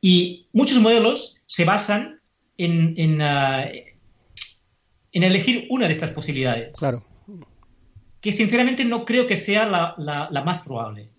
[0.00, 2.20] Y muchos modelos se basan
[2.58, 3.96] en, en, eh,
[5.12, 6.78] en elegir una de estas posibilidades.
[6.78, 7.02] Claro.
[8.20, 11.10] Que sinceramente no creo que sea la, más probable.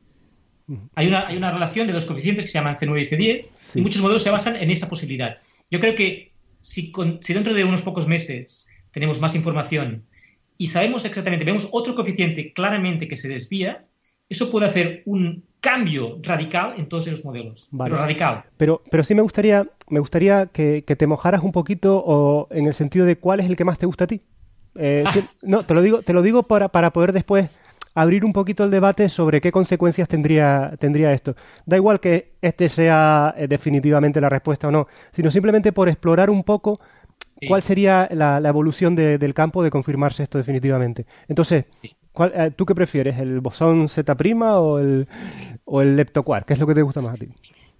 [0.96, 3.46] Hay, una, hay una relación de dos coeficientes que se llaman C9 y C10
[3.76, 5.38] y muchos modelos se basan en esa posibilidad.
[5.72, 6.32] Yo creo que
[6.62, 6.92] si,
[7.22, 10.04] si dentro de unos pocos meses tenemos más información
[10.58, 13.86] y sabemos exactamente, vemos otro coeficiente claramente que se desvía,
[14.30, 17.70] eso puede hacer un cambio radical en todos esos modelos.
[17.78, 18.44] Pero radical.
[18.58, 22.74] Pero, pero sí me gustaría, me gustaría que, te mojaras un poquito o en el
[22.74, 24.22] sentido de cuál es el que más te gusta a ti.
[24.76, 25.04] Eh,
[25.44, 27.50] no, te lo digo, te lo digo para, para poder después
[27.98, 31.36] abrir un poquito el debate sobre qué consecuencias tendría, tendría esto.
[31.66, 36.30] Da igual que este sea eh, definitivamente la respuesta o no, sino simplemente por explorar
[36.30, 36.80] un poco
[37.48, 41.08] cuál sería la, evolución del campo de confirmarse esto definitivamente.
[41.28, 43.18] Entonces, eh, ¿tú qué prefieres?
[43.18, 44.16] ¿El bosón Z'
[44.60, 45.08] o el,
[45.66, 46.46] o el leptoquark?
[46.46, 47.30] ¿Qué es lo que te gusta más a ti?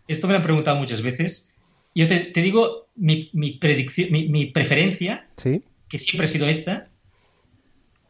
[0.08, 1.54] Esto me lo han preguntado muchas veces.
[1.94, 3.30] Yo te, digo mi,
[3.62, 6.90] predicción, mi, preferencia, que siempre ha sido esta,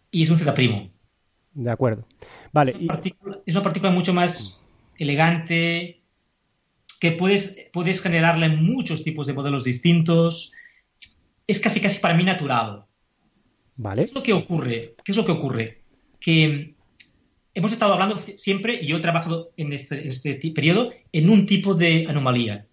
[0.09, 0.97] y es un Z'.
[1.57, 2.05] De acuerdo.
[2.53, 2.71] Vale.
[2.71, 2.77] Es
[3.55, 4.63] una, partícula, mucho más
[4.99, 5.99] elegante,
[6.99, 10.53] que puedes, puedes generarla en muchos tipos de modelos distintos.
[11.47, 12.85] Es casi casi para mí natural.
[13.75, 14.03] Vale.
[14.03, 14.95] ¿Qué es lo que ocurre?
[15.03, 15.81] ¿Qué es lo que ocurre?
[16.19, 16.75] Que
[17.55, 21.47] hemos estado hablando siempre, y yo he trabajado en este, en este periodo, en un
[21.47, 22.67] tipo de anomalía.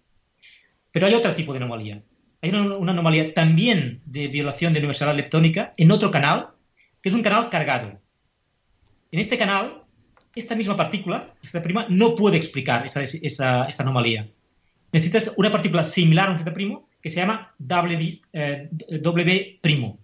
[0.91, 2.03] Pero hay otro tipo de anomalía.
[2.43, 6.49] Hay una, una anomalía también de violación de universalidad leptónica en otro canal,
[7.01, 8.04] que es un canal cargado.
[9.15, 9.81] En este canal,
[10.35, 11.33] esta misma partícula,
[11.63, 14.29] prima, no puede explicar esa, esa, anomalía.
[14.91, 16.53] Necesitas una partícula similar a un Z'
[17.01, 19.97] que se llama W, eh, primo.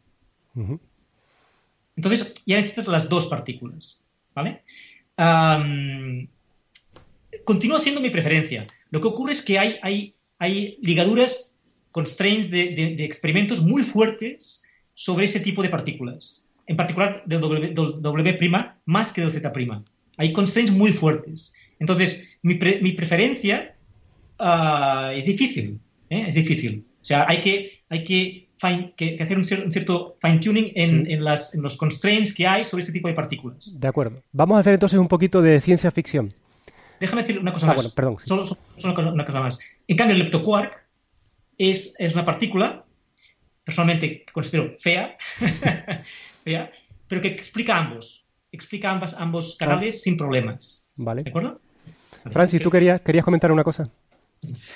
[1.97, 4.01] Entonces, ya necesitas las dos partículas.
[4.33, 4.63] ¿Vale?
[7.43, 8.65] continúa siendo mi preferencia.
[8.91, 11.53] Lo que ocurre es que hay, hay, hay ligaduras,
[11.91, 14.63] constraints de, de experimentos muy fuertes
[14.93, 19.84] sobre ese tipo de partículas en particular del W', más que del Z'.
[20.18, 21.53] Hay constraints muy fuertes.
[21.80, 23.76] Entonces, mi, preferencia
[24.39, 25.80] ah, es difícil.
[26.10, 26.23] ¿eh?
[26.27, 26.85] Es difícil.
[27.02, 32.64] O sea, hay que, hay que, hacer un, cierto fine-tuning en, los constraints que hay
[32.64, 33.77] sobre ese tipo de partículas.
[33.77, 34.23] De acuerdo.
[34.31, 36.34] Vamos a hacer entonces un poquito de ciencia ficción.
[37.02, 37.91] Déjame decir una cosa ah, más.
[37.91, 38.15] perdón.
[38.23, 38.43] Solo,
[38.84, 39.60] una, cosa, más.
[39.89, 40.85] En cambio, el leptoquark
[41.57, 42.85] es, es una partícula,
[43.65, 45.18] personalmente considero fea,
[46.43, 48.27] pero que explica ambos.
[48.51, 50.91] Explica ambas, ambos canales sin problemas.
[50.95, 51.23] Vale.
[51.23, 51.59] ¿De acuerdo?
[52.31, 53.89] Francis, ¿tú querías, querías comentar una cosa?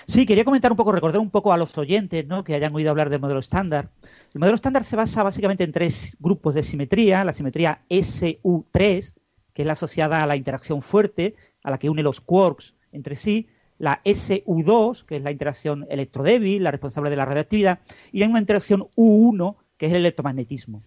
[0.06, 2.44] Sí, quería comentar un poco, recordar un poco a los oyentes ¿no?
[2.44, 3.90] que hayan oído hablar del modelo estándar.
[4.34, 7.24] El modelo estándar se basa básicamente en tres grupos de simetría.
[7.24, 9.14] La simetría SU3,
[9.54, 13.16] que es la asociada a la interacción fuerte, a la que une los quarks entre
[13.16, 13.48] sí.
[13.78, 17.80] La SU2, que es la interacción electrodébil, la responsable de la radioactividad.
[18.12, 20.84] Y hay una interacción U1, que es el electromagnetismo.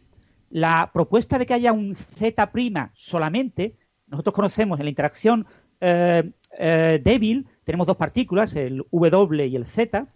[0.51, 2.51] La propuesta de que haya un Z'
[2.95, 3.77] solamente,
[4.07, 5.47] nosotros conocemos en la interacción
[5.81, 10.07] eh, eh, débil, tenemos dos partículas, el W y el Z,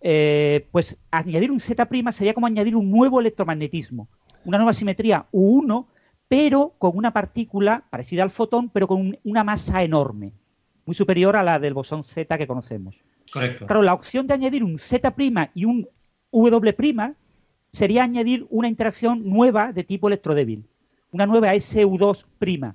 [0.00, 4.08] eh, pues añadir un Z' sería como añadir un nuevo electromagnetismo,
[4.44, 5.86] una nueva simetría U1,
[6.28, 10.32] pero con una partícula parecida al fotón, pero con una masa enorme,
[10.86, 13.02] muy superior a la del bosón Z que conocemos.
[13.32, 13.66] Correcto.
[13.66, 15.12] Claro, la opción de añadir un Z'
[15.54, 15.88] y un
[16.30, 17.16] W'
[17.74, 20.64] sería añadir una interacción nueva de tipo electrodébil,
[21.10, 22.74] una nueva SU2'.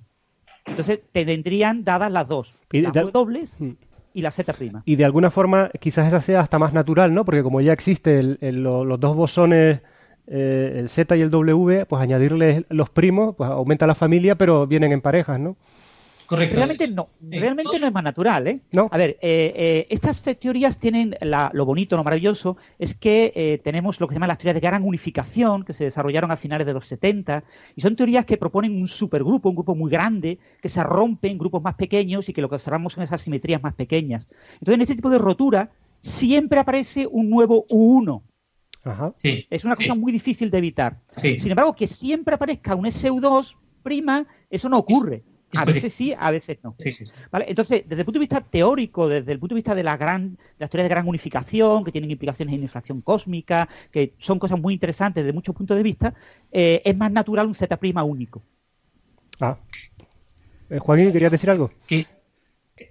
[0.66, 3.72] Entonces te vendrían dadas las dos, las dobles hmm.
[4.14, 4.82] y la Z'.
[4.84, 7.24] Y de alguna forma quizás esa sea hasta más natural, ¿no?
[7.24, 9.82] Porque como ya existen los dos bosones,
[10.28, 14.68] eh, el Z y el W, pues añadirles los primos, pues aumenta la familia, pero
[14.68, 15.56] vienen en parejas, ¿no?
[16.30, 18.60] Realmente no, realmente no es más natural, ¿eh?
[18.92, 24.00] A ver, eh, eh, estas teorías tienen lo bonito, lo maravilloso, es que eh, tenemos
[24.00, 26.74] lo que se llama las teorías de gran unificación, que se desarrollaron a finales de
[26.74, 27.44] los 70,
[27.76, 31.38] y son teorías que proponen un supergrupo, un grupo muy grande, que se rompe en
[31.38, 34.28] grupos más pequeños y que lo que observamos son esas simetrías más pequeñas.
[34.54, 38.22] Entonces, en este tipo de rotura, siempre aparece un nuevo U1.
[38.84, 39.14] Ajá.
[39.22, 41.00] es una cosa muy difícil de evitar.
[41.16, 45.24] Sin embargo, que siempre aparezca un SU2 prima, eso no ocurre.
[45.56, 46.76] A veces sí, a veces no.
[47.32, 47.46] ¿Vale?
[47.48, 50.38] Entonces, desde el punto de vista teórico, desde el punto de vista de la gran,
[50.58, 54.74] las teorías de gran unificación, que tienen implicaciones en inflación cósmica, que son cosas muy
[54.74, 56.14] interesantes desde muchos puntos de vista,
[56.52, 57.68] eh, es más natural un Z'
[58.04, 58.44] único.
[59.40, 59.58] Ah.
[60.70, 61.72] Eh, Joaquín, ¿querías decir algo?
[61.88, 62.06] Que,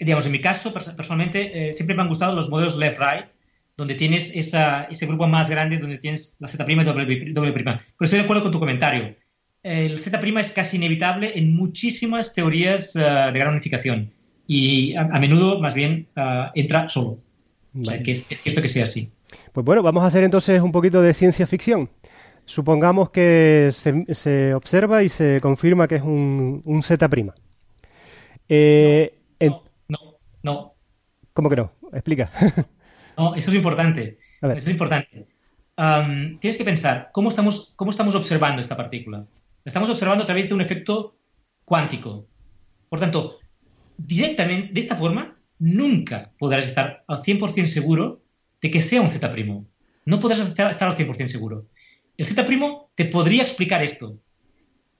[0.00, 3.30] digamos, en mi caso, personalmente, eh, siempre me han gustado los modelos left-right,
[3.76, 7.80] donde tienes esa, ese grupo más grande, donde tienes la Z' y doble, doble prima.
[7.96, 9.14] Pero estoy de acuerdo con tu comentario
[9.62, 14.12] el Z' es casi inevitable en muchísimas teorías eh, de gran unificación
[14.46, 17.18] y a, menudo más bien eh, entra solo.
[17.78, 19.12] O sea, que es, cierto que sea así.
[19.52, 21.90] Pues bueno, vamos a hacer entonces un poquito de ciencia ficción.
[22.46, 27.34] Supongamos que se, observa y se confirma que es un, un Z'.
[28.48, 29.98] Eh, no, no,
[30.42, 30.74] no,
[31.34, 31.72] ¿Cómo que no?
[31.92, 32.30] Explica.
[33.18, 34.18] no, eso es importante.
[34.40, 35.26] Eso es importante.
[36.40, 39.26] tienes que pensar, ¿cómo estamos, ¿cómo estamos observando esta partícula?
[39.68, 41.16] Estamos observando a través de un efecto
[41.64, 42.26] cuántico.
[42.88, 43.38] Por tanto,
[43.96, 48.22] directamente, de esta forma, nunca podrás estar al 100% seguro
[48.60, 49.66] de que sea un Z'.
[50.06, 51.66] No podrás estar, al 100% seguro.
[52.16, 54.18] El Z' te podría explicar esto,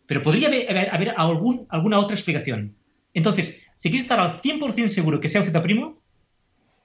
[0.07, 2.77] pero podría haber, alguna otra explicación.
[3.15, 5.63] Entonces, si quieres estar al 100% seguro que sea un Z',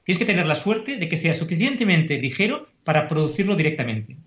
[0.06, 4.18] tienes que tener la suerte de que sea suficientemente ligero para producirlo directamente.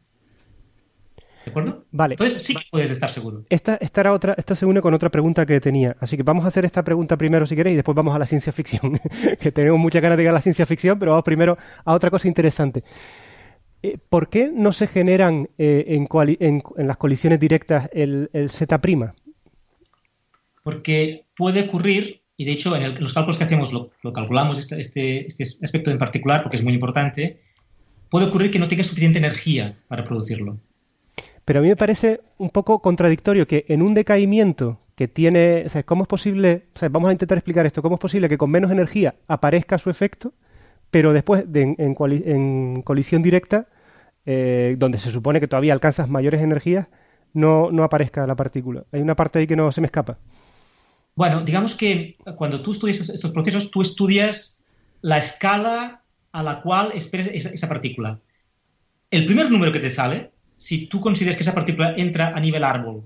[1.47, 1.86] ¿De acuerdo?
[1.93, 2.14] Vale.
[2.14, 3.44] Entonces sí que puedes estar seguro.
[3.48, 5.97] Esta, esta, era otra, esta se une con otra pregunta que tenía.
[6.01, 8.27] Así que vamos a hacer esta pregunta primero si queréis y después vamos a la
[8.27, 9.01] ciencia ficción.
[9.40, 12.10] que tenemos muchas ganas de ir a la ciencia ficción, pero vamos primero a otra
[12.10, 12.82] cosa interesante.
[13.81, 16.09] Eh, ¿Por qué no se generan eh, en,
[16.40, 19.14] en, en, las colisiones directas el, el Z'?
[20.64, 24.12] Porque puede ocurrir, y de hecho en, el, en los cálculos que hacemos lo, lo
[24.12, 27.39] calculamos este, este, este aspecto en particular porque es muy importante,
[28.10, 30.59] puede ocurrir que no tenga suficiente energía para producirlo.
[31.47, 35.85] Pero a mí me parece un poco contradictorio que en un decaimiento que tiene, o
[35.85, 39.14] ¿cómo es posible, vamos a intentar explicar esto, cómo es posible que con menos energía
[39.28, 40.35] aparezca su efecto,
[40.90, 43.68] pero después de, en, colisión directa,
[44.24, 46.89] eh, donde se supone que todavía alcanzas mayores energías,
[47.32, 48.82] no, no aparezca la partícula?
[48.90, 50.18] Hay una parte ahí que no se me escapa.
[51.14, 54.64] Bueno, digamos que cuando tú estudias estos procesos, tú estudias
[55.01, 56.02] la escala
[56.32, 58.18] a la cual esperas esa partícula.
[59.12, 62.65] El primer número que te sale si tú consideras que esa partícula entra a nivel
[62.65, 63.05] árbol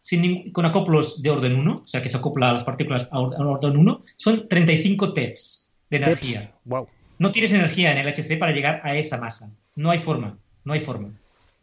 [0.00, 3.20] sin, con acoplos de orden 1, o sea que se acopla a las partículas a
[3.20, 6.40] orden 1, son 35 TeVs de energía.
[6.40, 6.52] Teps.
[6.64, 6.88] Wow.
[7.18, 9.52] No tienes energía en el HC para llegar a esa masa.
[9.76, 10.38] No hay forma.
[10.64, 11.08] No hay forma.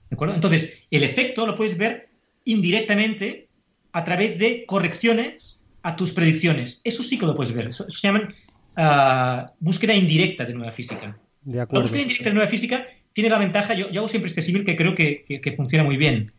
[0.10, 0.34] ¿De acuerdo?
[0.34, 2.10] Entonces, el efecto lo puedes ver
[2.46, 3.50] indirectamente
[3.92, 6.80] a través de correcciones a tus predicciones.
[6.86, 7.68] Eso sí que lo puedes ver.
[7.68, 8.34] Eso, eso se llama
[8.78, 11.18] uh, búsqueda indirecta de nueva física.
[11.42, 11.82] De acuerdo.
[11.82, 14.76] La búsqueda indirecta de nueva física tiene la ventaja, yo, hago siempre este símil que
[14.76, 16.32] creo que, funciona muy bien.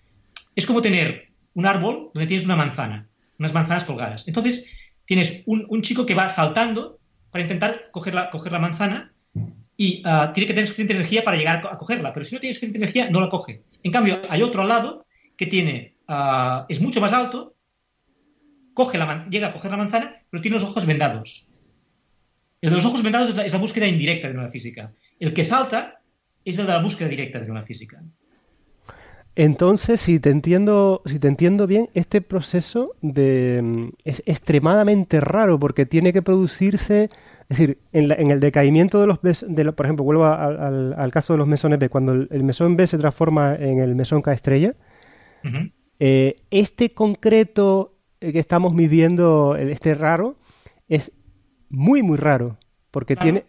[0.57, 4.29] Es como tener un árbol donde tienes una manzana, unas manzanas colgadas.
[4.29, 4.67] Entonces,
[5.05, 6.99] tienes un, chico que va saltando
[7.31, 9.13] para intentar coger la, coger la manzana
[9.77, 12.53] y uh, tiene que tener suficiente energía para llegar a, cogerla, pero si no tiene
[12.53, 13.63] suficiente energía, no la coge.
[13.83, 15.07] En cambio, hay otro al lado
[15.37, 17.57] que tiene, uh, es mucho más alto,
[18.75, 21.49] coge la llega a coger la manzana, pero tiene los ojos vendados.
[22.61, 24.93] El de los ojos vendados es la, es la búsqueda indirecta de una física.
[25.19, 26.00] El que salta
[26.45, 28.03] es el de la búsqueda directa de una física.
[29.37, 35.87] Entonces, si te entiendo, si te entiendo bien, este proceso de, es extremadamente raro porque
[35.87, 37.05] tiene que producirse,
[37.49, 40.95] es decir, en, la, en el decaimiento de los, de por ejemplo, vuelvo a, al,
[40.95, 43.95] al, caso de los mesones B, cuando el, el, mesón B se transforma en el
[43.95, 44.75] mesón K estrella,
[45.45, 45.73] uh -huh.
[46.01, 50.37] eh, este concreto que estamos midiendo, este raro,
[50.89, 51.13] es
[51.71, 52.59] muy, muy raro,
[52.91, 53.25] porque claro.
[53.25, 53.45] tiene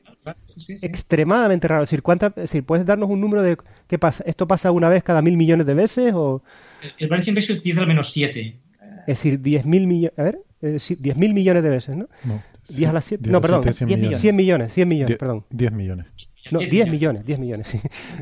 [0.45, 0.85] Sí, sí, sí.
[0.85, 1.83] extremadamente raro.
[1.83, 3.57] Es decir, ¿cuánta, es decir, ¿puedes darnos un número de
[3.87, 4.23] qué pasa?
[4.27, 6.13] ¿Esto pasa una vez cada mil millones de veces?
[6.13, 6.43] O...
[6.81, 8.59] El, el branching ratio es 10 al menos 7.
[9.01, 10.19] Es decir, 10 mil millones.
[10.19, 12.07] A ver, eh, 10 mil millones de veces, ¿no?
[12.23, 12.43] No.
[12.69, 13.29] 10 a las 7.
[13.29, 13.73] No, perdón.
[13.73, 14.19] 100 millones.
[14.19, 15.45] 100 millones, 100 millones, 10, perdón.
[15.49, 16.07] 10 millones.
[16.51, 17.79] No, 10 millones, 10 millones, sí.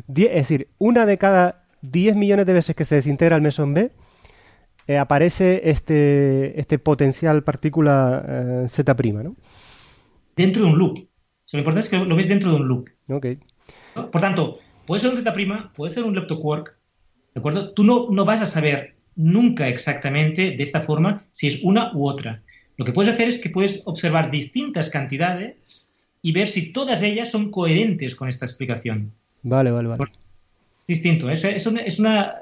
[0.08, 3.74] 10, es decir, una de cada 10 millones de veces que se desintegra el mesón
[3.74, 3.92] B,
[4.88, 9.36] eh, aparece este, este potencial partícula eh, Z', ¿no?
[10.36, 11.09] Dentro de un loop.
[11.50, 12.90] O sea, lo importante es que lo ves dentro de un loop.
[13.08, 13.40] Okay.
[13.96, 14.12] ¿no?
[14.12, 16.78] Por tanto, puede ser un Z', puede ser un leptoquark,
[17.34, 17.74] ¿de acuerdo?
[17.74, 22.08] Tú no, no vas a saber nunca exactamente de esta forma si es una u
[22.08, 22.44] otra.
[22.78, 27.32] Lo que puedes hacer es que puedes observar distintas cantidades y ver si todas ellas
[27.32, 29.12] son coherentes con esta explicación.
[29.42, 30.04] Vale, vale, vale.
[30.88, 31.32] Distinto.
[31.32, 32.36] Es, es, una, es una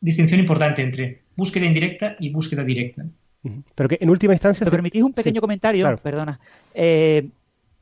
[0.00, 3.06] distinción importante entre búsqueda indirecta y búsqueda directa.
[3.76, 4.64] Pero que en última instancia...
[4.64, 5.84] ¿Me permitís un pequeño sí, comentario?
[5.84, 5.98] Claro.
[5.98, 6.40] Perdona.
[6.74, 7.28] Eh,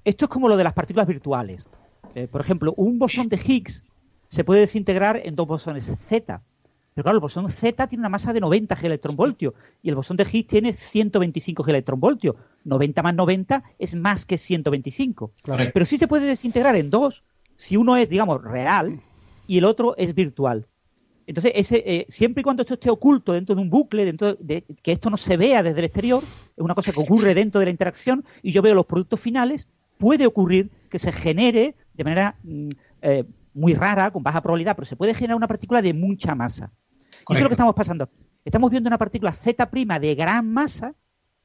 [0.07, 1.69] esto es como lo de las partículas virtuales.
[2.15, 3.85] Eh, por ejemplo, un bosón de Higgs
[4.29, 6.43] se puede desintegrar en dos bosones Z.
[6.95, 10.25] Pero claro, el bosón Z tiene una masa de 90 electronvoltios y el bosón de
[10.31, 12.37] Higgs tiene 125 electronvoltios.
[12.63, 15.33] 90 más 90 es más que 125.
[15.43, 15.71] Claro.
[15.75, 17.25] Pero sí se puede desintegrar en dos
[17.57, 19.01] si uno es, digamos, real
[19.49, 20.69] y el otro es virtual.
[21.27, 24.63] Entonces, ese, eh, siempre y cuando esto esté oculto dentro de un bucle, dentro de
[24.83, 27.65] que esto no se vea desde el exterior, es una cosa que ocurre dentro de
[27.65, 32.37] la interacción y yo veo los productos finales, puede ocurrir que se genere de manera
[32.43, 32.69] mm,
[33.03, 33.25] eh,
[33.55, 36.71] muy rara, con baja probabilidad, pero se puede generar una partícula de mucha masa.
[37.29, 38.09] Y eso es lo que estamos pasando.
[38.45, 39.67] Estamos viendo una partícula Z'
[39.99, 40.95] de gran masa,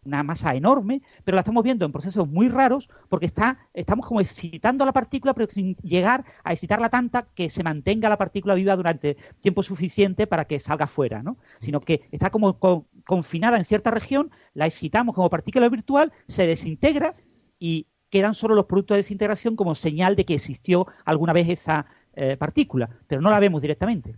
[0.04, 4.20] una masa enorme, pero la estamos viendo en procesos muy raros porque está, estamos como
[4.20, 8.56] excitando a la partícula, pero sin llegar a excitarla tanta que se mantenga la partícula
[8.56, 11.38] viva durante tiempo suficiente para que salga fuera, ¿no?
[11.60, 16.48] Sino que está como con, confinada en cierta región, la excitamos como partícula virtual, se
[16.48, 17.16] desintegra
[17.60, 21.88] y quedan solo los productos de desintegración como señal de que existió alguna vez esa
[22.14, 24.16] eh, partícula, pero no la vemos directamente.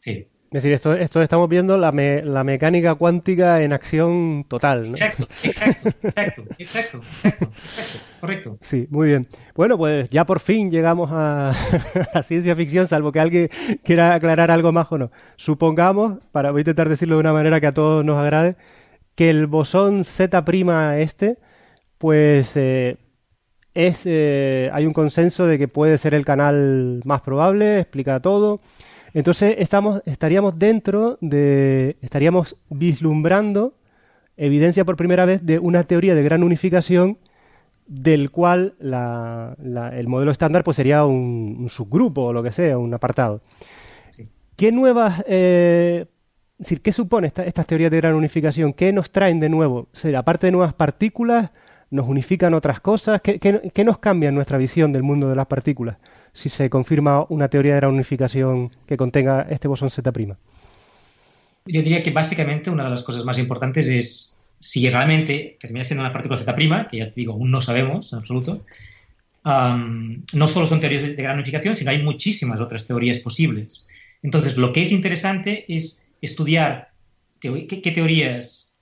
[0.00, 0.26] Sí.
[0.48, 4.90] Es decir, esto, esto estamos viendo la, la mecánica cuántica en acción total, ¿no?
[4.90, 7.52] Exacto, exacto, exacto, exacto, exacto,
[8.20, 8.58] correcto.
[8.60, 9.26] Sí, muy bien.
[9.56, 11.52] Bueno, pues ya por fin llegamos a
[12.14, 13.50] la ciencia ficción, salvo que alguien
[13.82, 15.10] quiera aclarar algo más o no.
[15.34, 18.56] Supongamos, para voy a intentar decirlo de una manera que a todos nos agrade,
[19.16, 20.42] que el bosón Z'
[21.00, 21.38] este,
[21.98, 22.98] pues eh,
[23.76, 28.60] es, eh, hay un consenso de que puede ser el canal más probable, explica todo
[29.16, 33.72] entonces estamos, estaríamos dentro de, estaríamos vislumbrando
[34.36, 37.16] evidencia por primera vez de una teoría de gran unificación
[37.86, 43.40] del cual el modelo estándar pues sería un, subgrupo o lo que sea, un apartado.
[44.54, 46.04] ¿Qué nuevas, eh,
[46.58, 48.74] decir, qué supone estas teorías de gran unificación?
[48.74, 49.88] ¿Qué nos traen de nuevo?
[49.92, 51.52] ¿Será aparte de nuevas partículas,
[51.90, 53.20] nos unifican otras cosas?
[53.20, 55.96] ¿Qué, nos cambia en nuestra visión del mundo de las partículas?
[56.36, 60.36] si se confirma una teoría de la unificación que contenga este bosón Z'.
[61.64, 66.02] Yo diría que básicamente una de las cosas más importantes es si realmente termina siendo
[66.02, 68.66] una partícula Z', que ya te digo, aún no sabemos en absoluto,
[69.44, 73.88] no solo son teorías de gran unificación, sino hay muchísimas otras teorías posibles.
[74.22, 76.90] Entonces, lo que es interesante es estudiar
[77.40, 78.78] qué, teorías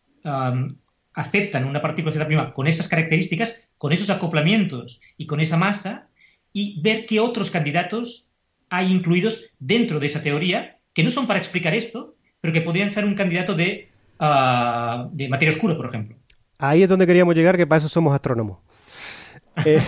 [1.15, 6.09] aceptan una partícula Z' con esas características, con esos acoplamientos y con esa masa,
[6.53, 8.28] y ver qué otros candidatos
[8.69, 12.91] hay incluidos dentro de esa teoría que no son para explicar esto, pero que podrían
[12.91, 13.89] ser un candidato de,
[14.19, 16.16] ah, de materia oscura, por ejemplo.
[16.59, 18.59] Ahí es donde queríamos llegar, que para eso somos astrónomos.
[19.65, 19.81] Eh,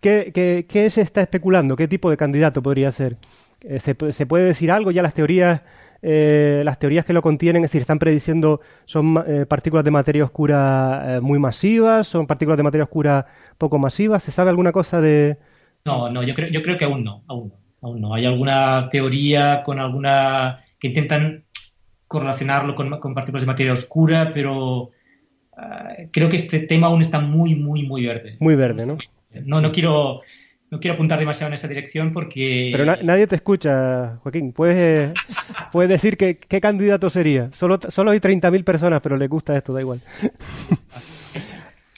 [0.68, 1.74] ¿qué, se está especulando?
[1.74, 3.16] ¿Qué tipo de candidato podría ser?
[3.62, 4.90] Eh, ¿Se, puede decir algo?
[4.90, 5.62] Ya las teorías,
[6.02, 9.14] eh, las teorías que lo contienen, es decir, están prediciendo, son
[9.48, 13.26] partículas de materia oscura muy masivas, son partículas de materia oscura
[13.62, 14.22] poco masivas?
[14.22, 15.38] ¿Se sabe alguna cosa de...?
[15.84, 18.14] No, no, yo creo, yo creo que aún no, aún no, aún no.
[18.14, 20.58] Hay alguna teoría con alguna...
[20.78, 21.44] que intentan
[22.08, 24.90] correlacionarlo con, partículas de materia oscura, pero
[25.56, 28.36] ah, creo que este tema aún está muy, muy, muy verde.
[28.40, 28.98] Muy verde, ¿no?
[29.44, 30.20] No, no quiero...
[30.72, 32.70] No quiero apuntar demasiado en esa dirección porque...
[32.72, 34.52] Pero nadie te escucha, Joaquín.
[34.52, 35.12] Puedes,
[35.70, 37.52] puedes decir que, qué candidato sería.
[37.52, 40.00] Solo, solo hay 30.000 personas, pero les gusta esto, da igual.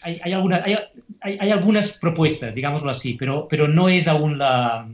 [0.03, 4.89] hay, hay, hay, algunas propuestas, digámoslo así, pero, pero no es aún la,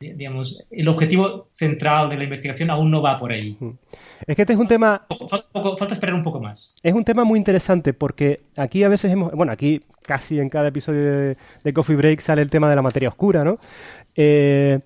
[0.00, 3.56] digamos, el objetivo central de la investigación aún no va por ahí.
[4.26, 5.06] Es que este es un tema...
[5.28, 6.74] Falta, esperar un poco más.
[6.82, 9.30] Es un tema muy interesante porque aquí a veces hemos...
[9.30, 13.10] Bueno, aquí casi en cada episodio de, Coffee Break sale el tema de la materia
[13.10, 13.58] oscura, ¿no?
[14.16, 14.80] Eh,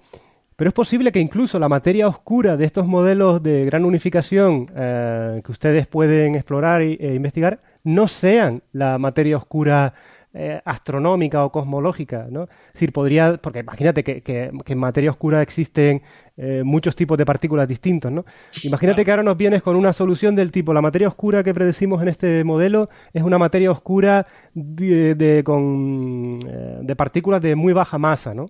[0.57, 5.41] pero es posible que incluso la materia oscura de estos modelos de gran unificación eh,
[5.45, 9.95] que ustedes pueden explorar e investigar no sean la materia oscura
[10.35, 12.45] eh, astronómica o cosmológica, ¿no?
[12.45, 16.01] Es decir, podría, porque imagínate que, en materia oscura existen
[16.39, 18.25] eh, muchos tipos de partículas distintos, ¿no?
[18.63, 22.01] Imagínate que ahora nos vienes con una solución del tipo, la materia oscura que predecimos
[22.01, 27.99] en este modelo es una materia oscura de, con, eh, de partículas de muy baja
[27.99, 28.47] masa, ¿no?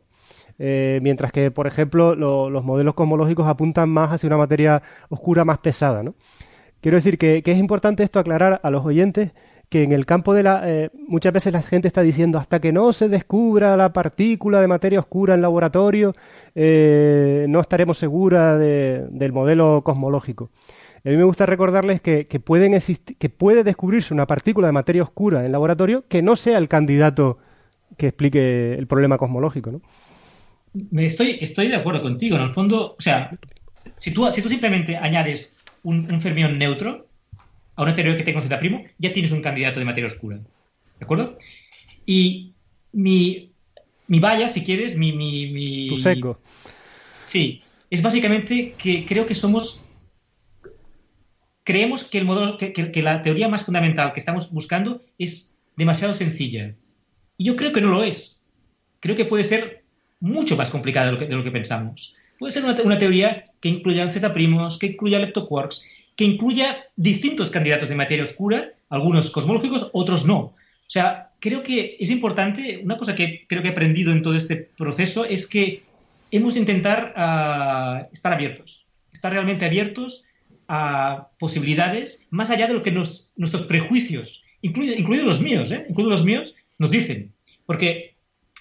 [0.59, 6.05] mientras que, por ejemplo, los modelos cosmológicos apuntan más hacia una materia oscura más pesada,
[6.05, 6.15] ¿no?
[6.83, 9.31] Quiero decir que, es importante esto aclarar a los oyentes
[9.73, 10.61] que en el campo de la...
[10.71, 14.69] Eh, muchas veces la gente está diciendo, hasta que no se descubra la partícula de
[14.69, 16.15] materia oscura en laboratorio,
[16.55, 20.51] eh, no estaremos seguras del modelo cosmológico.
[21.03, 22.79] A mí me gusta recordarles que, pueden
[23.19, 27.39] que puede descubrirse una partícula de materia oscura en laboratorio que no sea el candidato
[27.97, 29.81] que explique el problema cosmológico, ¿no?
[31.01, 32.37] Estoy, estoy de acuerdo contigo.
[32.37, 33.31] En el fondo, o sea,
[33.97, 37.07] si tú, si tú simplemente añades un, fermión neutro
[37.83, 40.37] a una teoría que tenga un Z', ya tienes un candidato de materia oscura.
[40.37, 41.37] ¿De acuerdo?
[42.07, 42.53] Y
[42.93, 43.53] mi,
[44.07, 46.39] mi valla, si quieres, mi, mi, Tu seco.
[47.27, 49.87] Sí, es básicamente que creo que somos
[51.65, 56.15] creemos que el modelo, que, que, la teoría más fundamental que estamos buscando es demasiado
[56.15, 56.75] sencilla.
[57.37, 58.47] Y yo creo que no lo es.
[59.01, 59.85] Creo que puede ser
[60.21, 62.17] mucho más complicada de lo que, de lo que pensamos.
[62.39, 64.35] Puede ser una, teoría que incluya Z',
[64.79, 65.85] que incluya leptoquarks,
[66.17, 70.39] que incluya distintos candidatos de materia oscura, algunos cosmológicos, otros no.
[70.39, 74.37] O sea, creo que es importante, una cosa que creo que he aprendido en todo
[74.37, 75.83] este proceso es que
[76.31, 80.25] hemos de intentar ah, estar abiertos, estar realmente abiertos
[80.69, 85.87] a posibilidades más allá de lo que nuestros prejuicios, incluidos los míos, ¿eh?
[85.89, 87.33] incluidos los míos, nos dicen.
[87.67, 88.15] Porque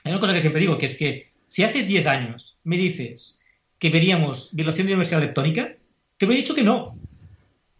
[0.03, 3.41] hay una cosa que siempre digo, que es que si hace 10 años me dices
[3.77, 5.75] que veríamos violación de universidad leptónica,
[6.17, 6.97] te hubiera dicho que no.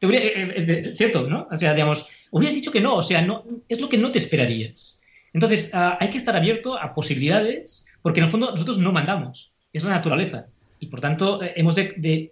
[0.01, 1.47] Te eh, eh, cierto, ¿no?
[1.51, 4.17] O sea, digamos, hubieras dicho que no, o sea, no, es lo que no te
[4.17, 5.03] esperarías.
[5.31, 9.53] Entonces, ah, hay que estar abierto a posibilidades, porque en el fondo nosotros no mandamos,
[9.71, 10.47] es la naturaleza.
[10.79, 12.31] y por tanto eh, hemos de,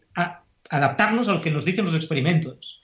[0.68, 2.82] adaptarnos a lo que nos dicen los experimentos.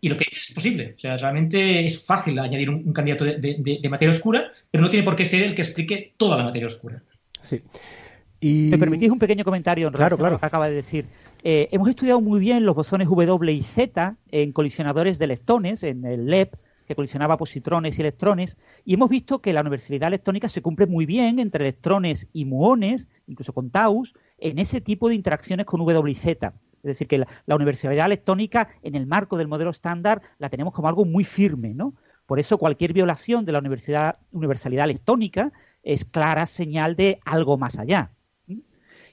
[0.00, 0.94] Y lo que es posible.
[0.96, 5.14] O sea, realmente es fácil añadir un, candidato de, materia oscura, pero no tiene por
[5.14, 7.00] qué ser el que explique toda la materia oscura.
[7.44, 7.62] Sí.
[8.40, 8.64] Y...
[8.64, 11.04] ¿Me permitís un pequeño comentario en relación a lo que acaba de decir?
[11.42, 16.04] Eh, hemos estudiado muy bien los bosones W y Z en colisionadores de leptones, en
[16.04, 16.54] el LEP,
[16.86, 21.06] que colisionaba positrones y electrones, y hemos visto que la universalidad electrónica se cumple muy
[21.06, 26.10] bien entre electrones y muones, incluso con taus, en ese tipo de interacciones con W
[26.10, 26.52] y Z.
[26.82, 30.88] Es decir, que la, universalidad electrónica en el marco del modelo estándar la tenemos como
[30.88, 31.94] algo muy firme, ¿no?
[32.26, 33.58] Por eso cualquier violación de la
[34.32, 35.52] universalidad electrónica
[35.82, 38.10] es clara señal de algo más allá.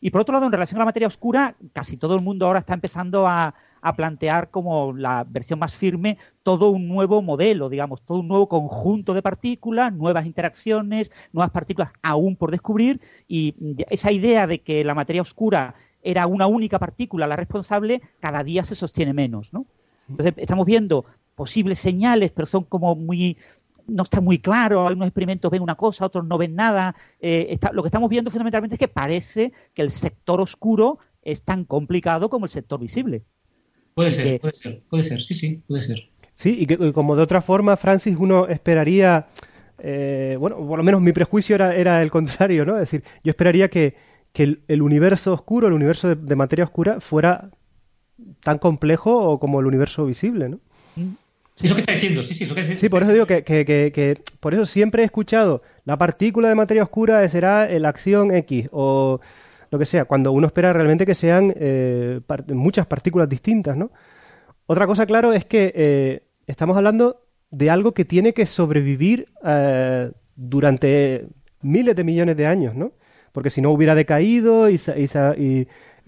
[0.02, 2.60] Y por otro lado, en relación a la materia oscura, casi todo el mundo ahora
[2.60, 3.54] está empezando a,
[3.96, 9.14] plantear como la versión más firme todo un nuevo modelo, digamos, todo un nuevo conjunto
[9.14, 13.00] de partículas, nuevas interacciones, nuevas partículas aún por descubrir
[13.30, 13.56] y
[13.90, 18.66] esa idea de que la materia oscura era una única partícula la responsable, cada día
[18.66, 19.66] se sostiene menos, ¿no?
[20.10, 21.06] Entonces estamos viendo
[21.36, 23.38] posibles señales, pero son como muy
[23.88, 26.96] no está muy claro, algunos experimentos ven una cosa, otros no ven nada.
[27.20, 31.66] Eh, lo que estamos viendo fundamentalmente es que parece que el sector oscuro es tan
[31.66, 33.24] complicado como el sector visible.
[33.94, 36.10] Puede ser, puede ser, puede ser, sí, sí, puede ser.
[36.34, 39.28] Sí, y que como de otra forma, Francis, uno esperaría,
[39.80, 42.76] eh, bueno, por lo menos mi prejuicio era, era el contrario, ¿no?
[42.76, 43.96] Es decir, yo esperaría que,
[44.32, 47.50] que el, universo oscuro, el universo de, materia oscura, fuera
[48.42, 50.60] tan complejo como el universo visible, ¿no?
[51.58, 53.44] Sí, eso que está diciendo, sí, sí, eso que está Sí, por eso digo que,
[53.44, 58.32] que, que, por eso siempre he escuchado la partícula de materia oscura será la acción
[58.32, 59.20] X o
[59.72, 63.90] lo que sea, cuando uno espera realmente que sean eh, muchas partículas distintas, ¿no?
[64.68, 70.12] Otra cosa, claro, es que eh, estamos hablando de algo que tiene que sobrevivir eh,
[70.36, 71.26] durante
[71.62, 72.92] miles de millones de años, ¿no?
[73.38, 74.80] porque si no hubiera decaído y,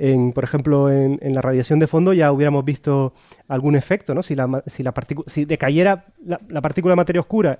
[0.01, 3.13] en, por ejemplo, en, la radiación de fondo ya hubiéramos visto
[3.49, 4.23] algún efecto, ¿no?
[4.23, 4.93] Si, la, si, la
[5.27, 7.59] si decayera la, partícula de materia oscura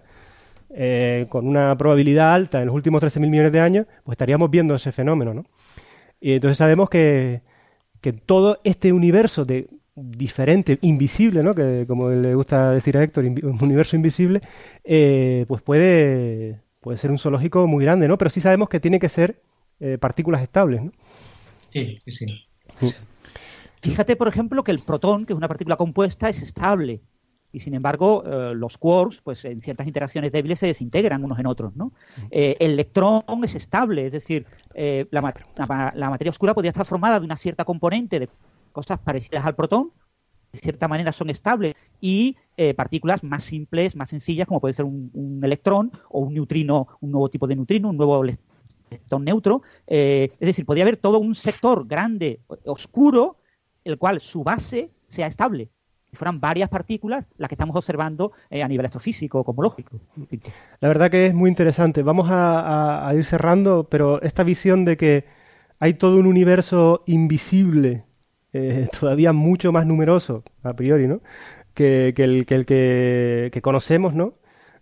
[0.70, 4.74] eh, con una probabilidad alta en los últimos 13.000 millones de años, pues estaríamos viendo
[4.74, 5.46] ese fenómeno, ¿no?
[6.22, 7.42] Y entonces sabemos que,
[8.00, 11.54] que todo este universo de diferente, invisible, ¿no?
[11.54, 14.40] Que como le gusta decir a Héctor, un universo invisible,
[14.86, 18.18] eh, pues puede, puede ser un zoológico muy grande, ¿no?
[18.18, 19.42] Pero sí sabemos que tiene que ser
[19.82, 20.84] eh, partículas estables.
[20.84, 20.92] ¿no?
[21.70, 22.96] Sí, sí, sí.
[23.82, 27.02] Fíjate, por ejemplo, que el protón, que es una partícula compuesta, es estable.
[27.52, 31.48] Y sin embargo, eh, los quarks, pues en ciertas interacciones débiles se desintegran unos en
[31.48, 31.94] otros, ¿no?
[32.30, 34.46] Eh, el electrón es estable, es decir,
[35.10, 38.30] la, materia oscura podría estar formada de una cierta componente de
[38.72, 39.92] cosas parecidas al protón,
[40.54, 42.38] de cierta manera son estables, y
[42.76, 47.12] partículas más simples, más sencillas, como puede ser un, un, electrón o un neutrino, un
[47.12, 48.14] nuevo tipo de neutrino, un nuevo
[49.20, 49.62] neutro.
[49.88, 53.38] Eh, es decir, podría haber todo un sector grande, oscuro,
[53.84, 55.70] el cual su base sea estable.
[56.12, 60.00] Y fueran varias partículas las que estamos observando eh, a nivel astrofísico, cosmológico.
[60.80, 62.02] La verdad que es muy interesante.
[62.02, 65.26] Vamos a, ir cerrando, pero esta visión de que
[65.80, 68.06] hay todo un universo invisible,
[68.54, 71.22] eh, todavía mucho más numeroso, a priori, ¿no?
[71.76, 74.34] Que, el que conocemos, ¿no?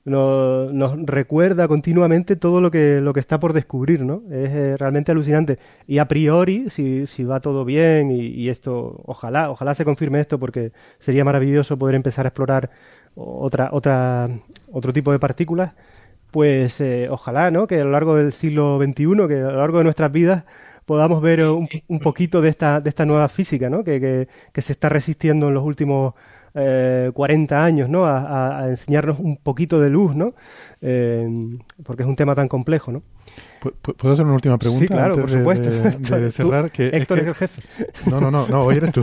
[0.07, 4.23] Nos, recuerda continuamente todo lo que, lo que está por descubrir, ¿no?
[4.31, 5.59] Es eh, realmente alucinante.
[5.85, 10.39] Y a priori, si, si va todo bien y, esto, ojalá, ojalá se confirme esto
[10.39, 12.69] porque sería maravilloso poder empezar a explorar
[13.15, 14.29] otra, otra,
[14.71, 15.73] otro tipo de partículas,
[16.31, 17.67] pues eh, ojalá, ¿no?
[17.67, 20.45] Que a lo largo del siglo XXI, que a lo largo de nuestras vidas
[20.85, 23.83] podamos ver un, un poquito de esta, de esta nueva física, ¿no?
[23.83, 26.13] Que, que, que se está resistiendo en los últimos
[26.57, 28.05] eh, 40 años, ¿no?
[28.05, 30.33] A, enseñarnos un poquito de luz, ¿no?
[30.81, 31.27] Eh,
[31.83, 33.03] porque es un tema tan complejo, ¿no?
[33.81, 34.85] ¿Puedo hacer una última pregunta?
[34.85, 35.69] Sí, claro, por supuesto.
[35.69, 36.71] De, cerrar.
[36.71, 37.61] que Héctor es, el jefe.
[38.05, 39.01] No, no, no, no, hoy eres tú.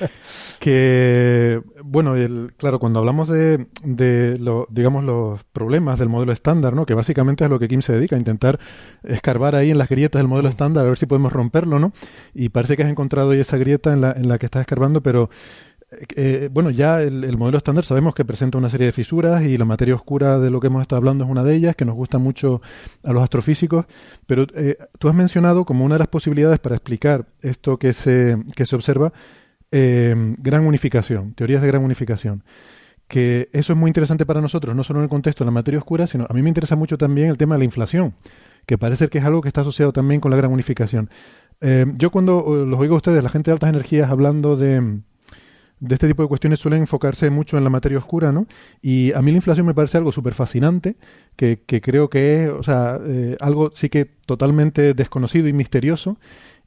[0.58, 6.74] que, bueno, el, claro, cuando hablamos de, de lo, digamos, los problemas del modelo estándar,
[6.74, 6.86] ¿no?
[6.86, 8.58] Que básicamente es a lo que Kim se dedica, a intentar
[9.04, 11.92] escarbar ahí en las grietas del modelo estándar, a ver si podemos romperlo, ¿no?
[12.34, 15.02] Y parece que has encontrado ahí esa grieta en la, en la que estás escarbando,
[15.02, 15.30] pero
[16.16, 19.64] eh, bueno, ya el, modelo estándar sabemos que presenta una serie de fisuras y la
[19.64, 22.18] materia oscura de lo que hemos estado hablando es una de ellas, que nos gusta
[22.18, 22.60] mucho
[23.02, 23.86] a los astrofísicos,
[24.26, 28.36] pero eh, tú has mencionado como una de las posibilidades para explicar esto que se,
[28.54, 29.12] que se observa,
[29.70, 32.44] eh, gran unificación, teorías de gran unificación.
[33.08, 35.78] Que eso es muy interesante para nosotros, no solo en el contexto de la materia
[35.78, 38.14] oscura, sino a mí me interesa mucho también el tema de la inflación,
[38.66, 41.10] que parece que es algo que está asociado también con la gran unificación.
[41.96, 45.00] yo cuando los oigo a ustedes, la gente de altas energías, hablando de
[45.84, 48.46] de este tipo de cuestiones suelen enfocarse mucho en la materia oscura, ¿no?
[48.80, 50.96] Y a mí la inflación me parece algo súper fascinante,
[51.36, 56.16] que, que, creo que es, o sea, eh, algo sí que totalmente desconocido y misterioso,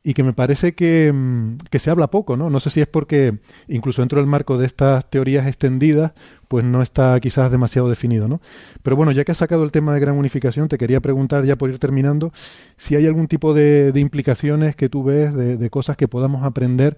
[0.04, 2.50] y que me parece que, mm, que, se habla poco, ¿no?
[2.50, 6.14] No sé si es porque incluso dentro del marco de estas teorías extendidas,
[6.48, 8.40] pues no está quizás demasiado definido, ¿no?
[8.84, 11.56] Pero bueno, ya que has sacado el tema de gran unificación, te quería preguntar ya
[11.58, 12.32] por ir terminando
[12.78, 16.44] si hay algún tipo de, de implicaciones que tú ves de, de cosas que podamos
[16.44, 16.98] aprender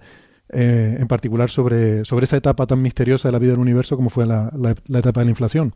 [0.52, 4.10] eh, en particular sobre, sobre esa etapa tan misteriosa de la vida del universo como
[4.10, 5.74] fue la, la, la etapa de la inflación.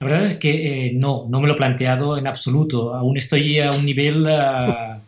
[0.00, 2.94] La verdad es que eh, no, no me lo he planteado en absoluto.
[2.94, 5.00] Aún estoy a un nivel uh,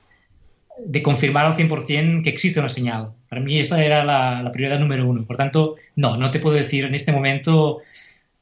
[0.87, 3.11] de confirmar al 100% que existe una señal.
[3.29, 5.25] Para mí esa era la, la, prioridad número uno.
[5.27, 7.79] Por tanto, no, no te puedo decir en este momento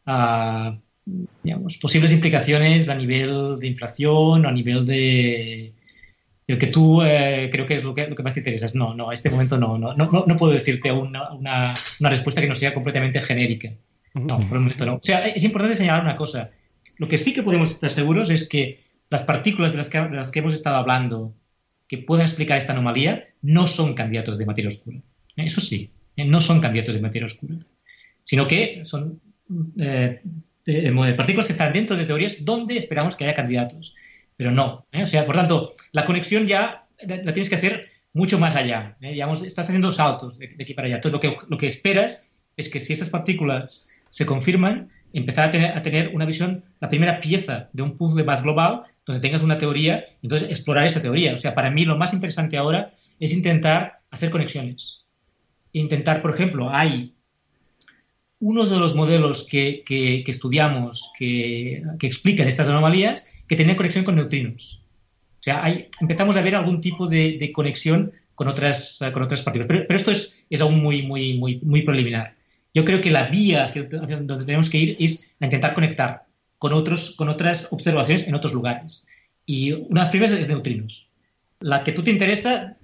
[0.06, 0.76] uh,
[1.42, 5.73] digamos, posibles implicaciones a nivel de inflación o a nivel de,
[6.46, 8.66] el que tú eh, creo que es lo que, lo que, más te interesa.
[8.74, 12.40] No, no, a este momento no, no, no, no puedo decirte una, una, una, respuesta
[12.40, 13.70] que no sea completamente genérica.
[14.14, 14.94] No, por el momento no.
[14.96, 16.50] O sea, es importante señalar una cosa.
[16.98, 20.16] Lo que sí que podemos estar seguros es que las partículas de las que, de
[20.16, 21.34] las que hemos estado hablando
[21.88, 24.98] que pueden explicar esta anomalía no son candidatos de materia oscura.
[25.36, 27.56] Eso sí, eh, no son candidatos de materia oscura,
[28.22, 29.20] sino que son
[29.78, 30.22] eh,
[31.16, 33.96] partículas que están dentro de teorías donde esperamos que haya candidatos
[34.36, 34.86] pero no.
[34.92, 35.02] ¿eh?
[35.02, 38.96] O sea, por tanto, la conexión ya la, tienes que hacer mucho más allá.
[39.00, 39.12] ¿eh?
[39.12, 40.96] Digamos, estás haciendo saltos de, de, aquí para allá.
[40.96, 45.50] Entonces, lo que, lo que esperas es que si estas partículas se confirman, empezar a
[45.50, 49.42] tener, a tener una visión, la primera pieza de un puzzle más global, donde tengas
[49.42, 51.34] una teoría, entonces explorar esa teoría.
[51.34, 55.04] O sea, para mí lo más interesante ahora es intentar hacer conexiones.
[55.72, 57.14] Intentar, por ejemplo, hay
[58.40, 63.76] uno de los modelos que, que, que estudiamos que, que explican estas anomalías que tenía
[63.76, 64.84] conexión con neutrinos.
[65.40, 69.42] O sea, hay, empezamos a ver algún tipo de, de conexión con otras, con otras
[69.42, 69.68] partículas.
[69.68, 72.34] Pero, pero, esto es, es aún muy, muy, muy, muy preliminar.
[72.72, 76.24] Yo creo que la vía hacia, hacia, donde tenemos que ir es a intentar conectar
[76.58, 79.06] con, otros, con otras observaciones en otros lugares.
[79.46, 81.10] Y una de las primeras es neutrinos.
[81.60, 82.76] La que tú te interesa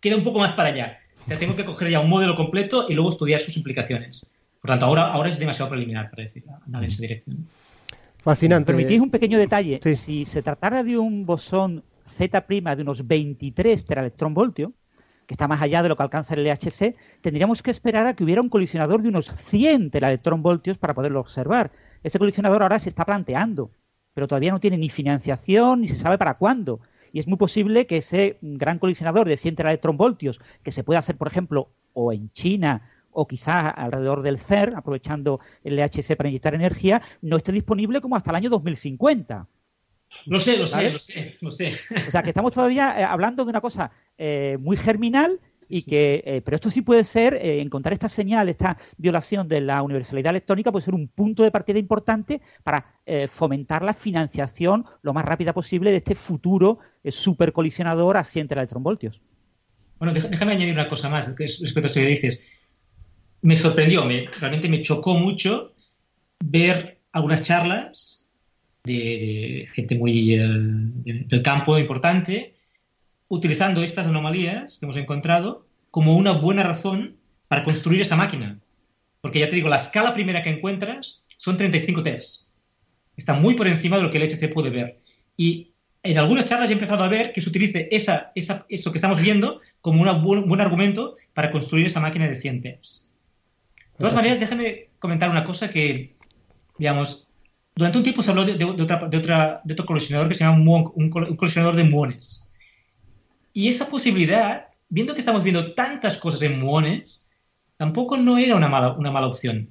[0.00, 0.98] queda un poco más para allá.
[1.22, 4.34] O sea, tengo que coger ya un modelo completo y luego estudiar sus implicaciones.
[4.60, 7.46] Por tanto, ahora, ahora es demasiado preliminar para decir, andar en esa dirección.
[8.22, 8.66] Fascinante.
[8.66, 9.80] ¿Permitís un pequeño detalle?
[9.82, 9.94] Sí.
[9.94, 14.72] Si se tratara de un bosón Z' de unos 23 teraelectronvoltios,
[15.26, 18.24] que está más allá de lo que alcanza el LHC, tendríamos que esperar a que
[18.24, 21.70] hubiera un colisionador de unos 100 teraelectronvoltios para poderlo observar.
[22.02, 23.70] Ese colisionador ahora se está planteando,
[24.14, 26.80] pero todavía no tiene ni financiación ni se sabe para cuándo.
[27.12, 31.16] Y es muy posible que ese gran colisionador de 100 teraelectronvoltios, que se pueda hacer,
[31.16, 32.82] por ejemplo, o en China
[33.20, 38.14] o quizás alrededor del CER, aprovechando el LHC para inyectar energía, no esté disponible como
[38.14, 39.46] hasta el año 2050.
[40.26, 41.74] Lo sé, lo sé, lo sé, lo sé.
[42.06, 46.22] O sea, que estamos todavía eh, hablando de una cosa eh, muy germinal y que,
[46.24, 50.30] eh, pero esto sí puede ser, eh, encontrar esta señal, esta violación de la universalidad
[50.30, 55.24] electrónica puede ser un punto de partida importante para eh, fomentar la financiación lo más
[55.24, 59.20] rápida posible de este futuro supercolisionador a 100 electronvoltios.
[59.98, 62.48] Bueno, déjame añadir una cosa más respecto a esto que dices
[63.42, 65.72] me sorprendió, me, realmente me chocó mucho
[66.40, 68.30] ver algunas charlas
[68.84, 72.54] de, gente muy eh, del campo importante
[73.28, 77.16] utilizando estas anomalías que hemos encontrado como una buena razón
[77.48, 78.58] para construir esa máquina.
[79.20, 82.22] Porque ya te digo, la escala primera que encuentras son 35 TeV.
[83.16, 85.00] Está muy por encima de lo que el HC puede ver.
[85.36, 89.20] Y en algunas charlas he empezado a ver que se utilice esa, eso que estamos
[89.20, 92.78] viendo como un buen, argumento para construir esa máquina de 100 TeV.
[93.98, 96.14] De todas maneras, déjame comentar una cosa que,
[96.78, 97.28] digamos,
[97.74, 100.44] durante un tiempo se habló de, de, de, otra, de, otra, otro colisionador que se
[100.44, 102.48] llama muon, un, un, colisionador de muones.
[103.52, 107.28] Y esa posibilidad, viendo que estamos viendo tantas cosas en muones,
[107.76, 109.68] tampoco no era una mala, una mala opción.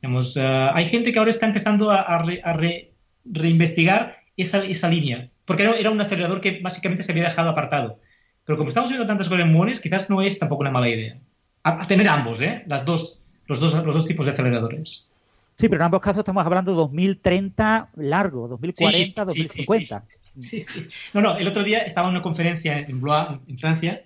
[0.00, 2.94] Digamos, uh, hay gente que ahora está empezando a, a, re, a re,
[3.26, 8.00] reinvestigar esa, esa línea, porque era, era un acelerador que básicamente se había dejado apartado.
[8.46, 11.18] Pero como estamos viendo tantas cosas en muones, quizás no es tampoco una mala idea.
[11.62, 12.64] A, a tener ambos, ¿eh?
[12.66, 15.08] Las dos, los dos, los dos tipos de aceleradores.
[15.56, 20.04] Sí, pero en ambos casos estamos hablando de 2030 largo, 2040, sí, 2050.
[20.40, 24.04] Sí, sí, No, no, el otro día estaba en una conferencia en Blois, en Francia,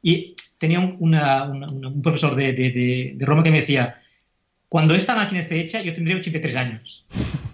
[0.00, 4.00] y tenía una, una, un profesor de, de, de, de, Roma que me decía,
[4.68, 7.04] cuando esta máquina esté hecha, yo tendré 83 años.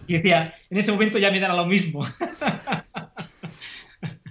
[0.06, 2.06] Y decía, en ese momento ya me dará lo mismo.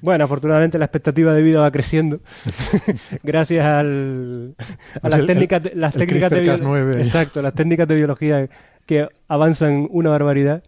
[0.02, 2.20] Bueno, afortunadamente la expectativa de vida va creciendo
[3.24, 4.56] gracias al,
[5.02, 7.00] a las técnicas, las el técnicas de biología.
[7.00, 8.50] Exacto, las técnicas de biología
[8.86, 10.64] que avanzan una barbaridad.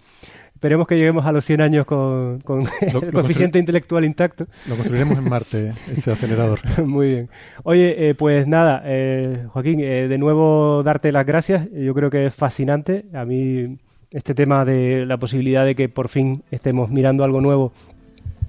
[0.60, 4.45] Esperemos que lleguemos a los 100 años con, con lo, el coeficiente intelectual intacto.
[4.68, 6.60] Lo construiremos en Marte, ese acelerador.
[6.85, 7.30] Muy bien.
[7.64, 11.69] Oye, eh, pues nada, eh, Joaquín, eh, de nuevo darte las gracias.
[11.72, 13.06] Yo creo que es fascinante.
[13.14, 13.77] A mí
[14.11, 17.72] este tema de la posibilidad de que por fin estemos mirando algo nuevo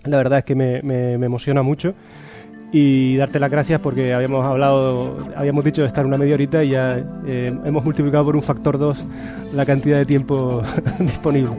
[0.05, 1.95] la verdad es que me, me, emociona mucho.
[2.73, 6.71] y darte las gracias porque habíamos hablado, habíamos dicho de estar una media horita y
[6.71, 9.07] ya eh, hemos multiplicado por un factor 2
[9.55, 10.63] la cantidad de tiempo
[11.01, 11.53] disponible.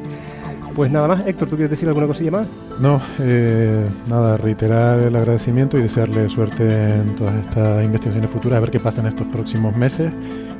[0.76, 2.47] Pues nada más, Héctor, ¿tú quieres decir alguna cosilla más?
[2.80, 8.59] No, eh, nada, reiterar el agradecimiento y desearle suerte en todas estas investigaciones futuras, a
[8.61, 10.13] ver qué pasa en estos próximos meses.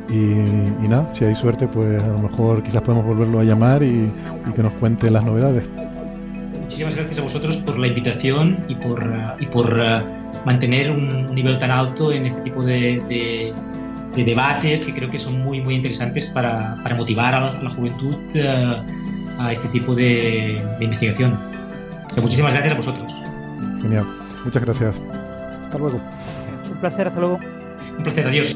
[0.10, 4.12] Y, nada, si hay suerte, pues a lo mejor quizás podemos volverlo a llamar y,
[4.54, 5.64] que nos cuente las novedades.
[6.82, 9.08] Muchísimas gracias a vosotros por la invitación y por,
[9.40, 13.54] y por uh, mantener un nivel tan alto en este tipo de,
[14.16, 18.16] de, debates que creo que son muy, muy interesantes para, para motivar a la, juventud.
[18.34, 19.02] Uh,
[19.40, 21.38] a este tipo de, investigación.
[22.20, 23.12] muchísimas gracias a vosotros.
[23.82, 24.06] Genial.
[24.44, 24.96] Muchas gracias.
[25.64, 26.02] Hasta luego.
[26.72, 27.40] Un placer, hasta luego.
[27.98, 28.56] Un placer, adiós.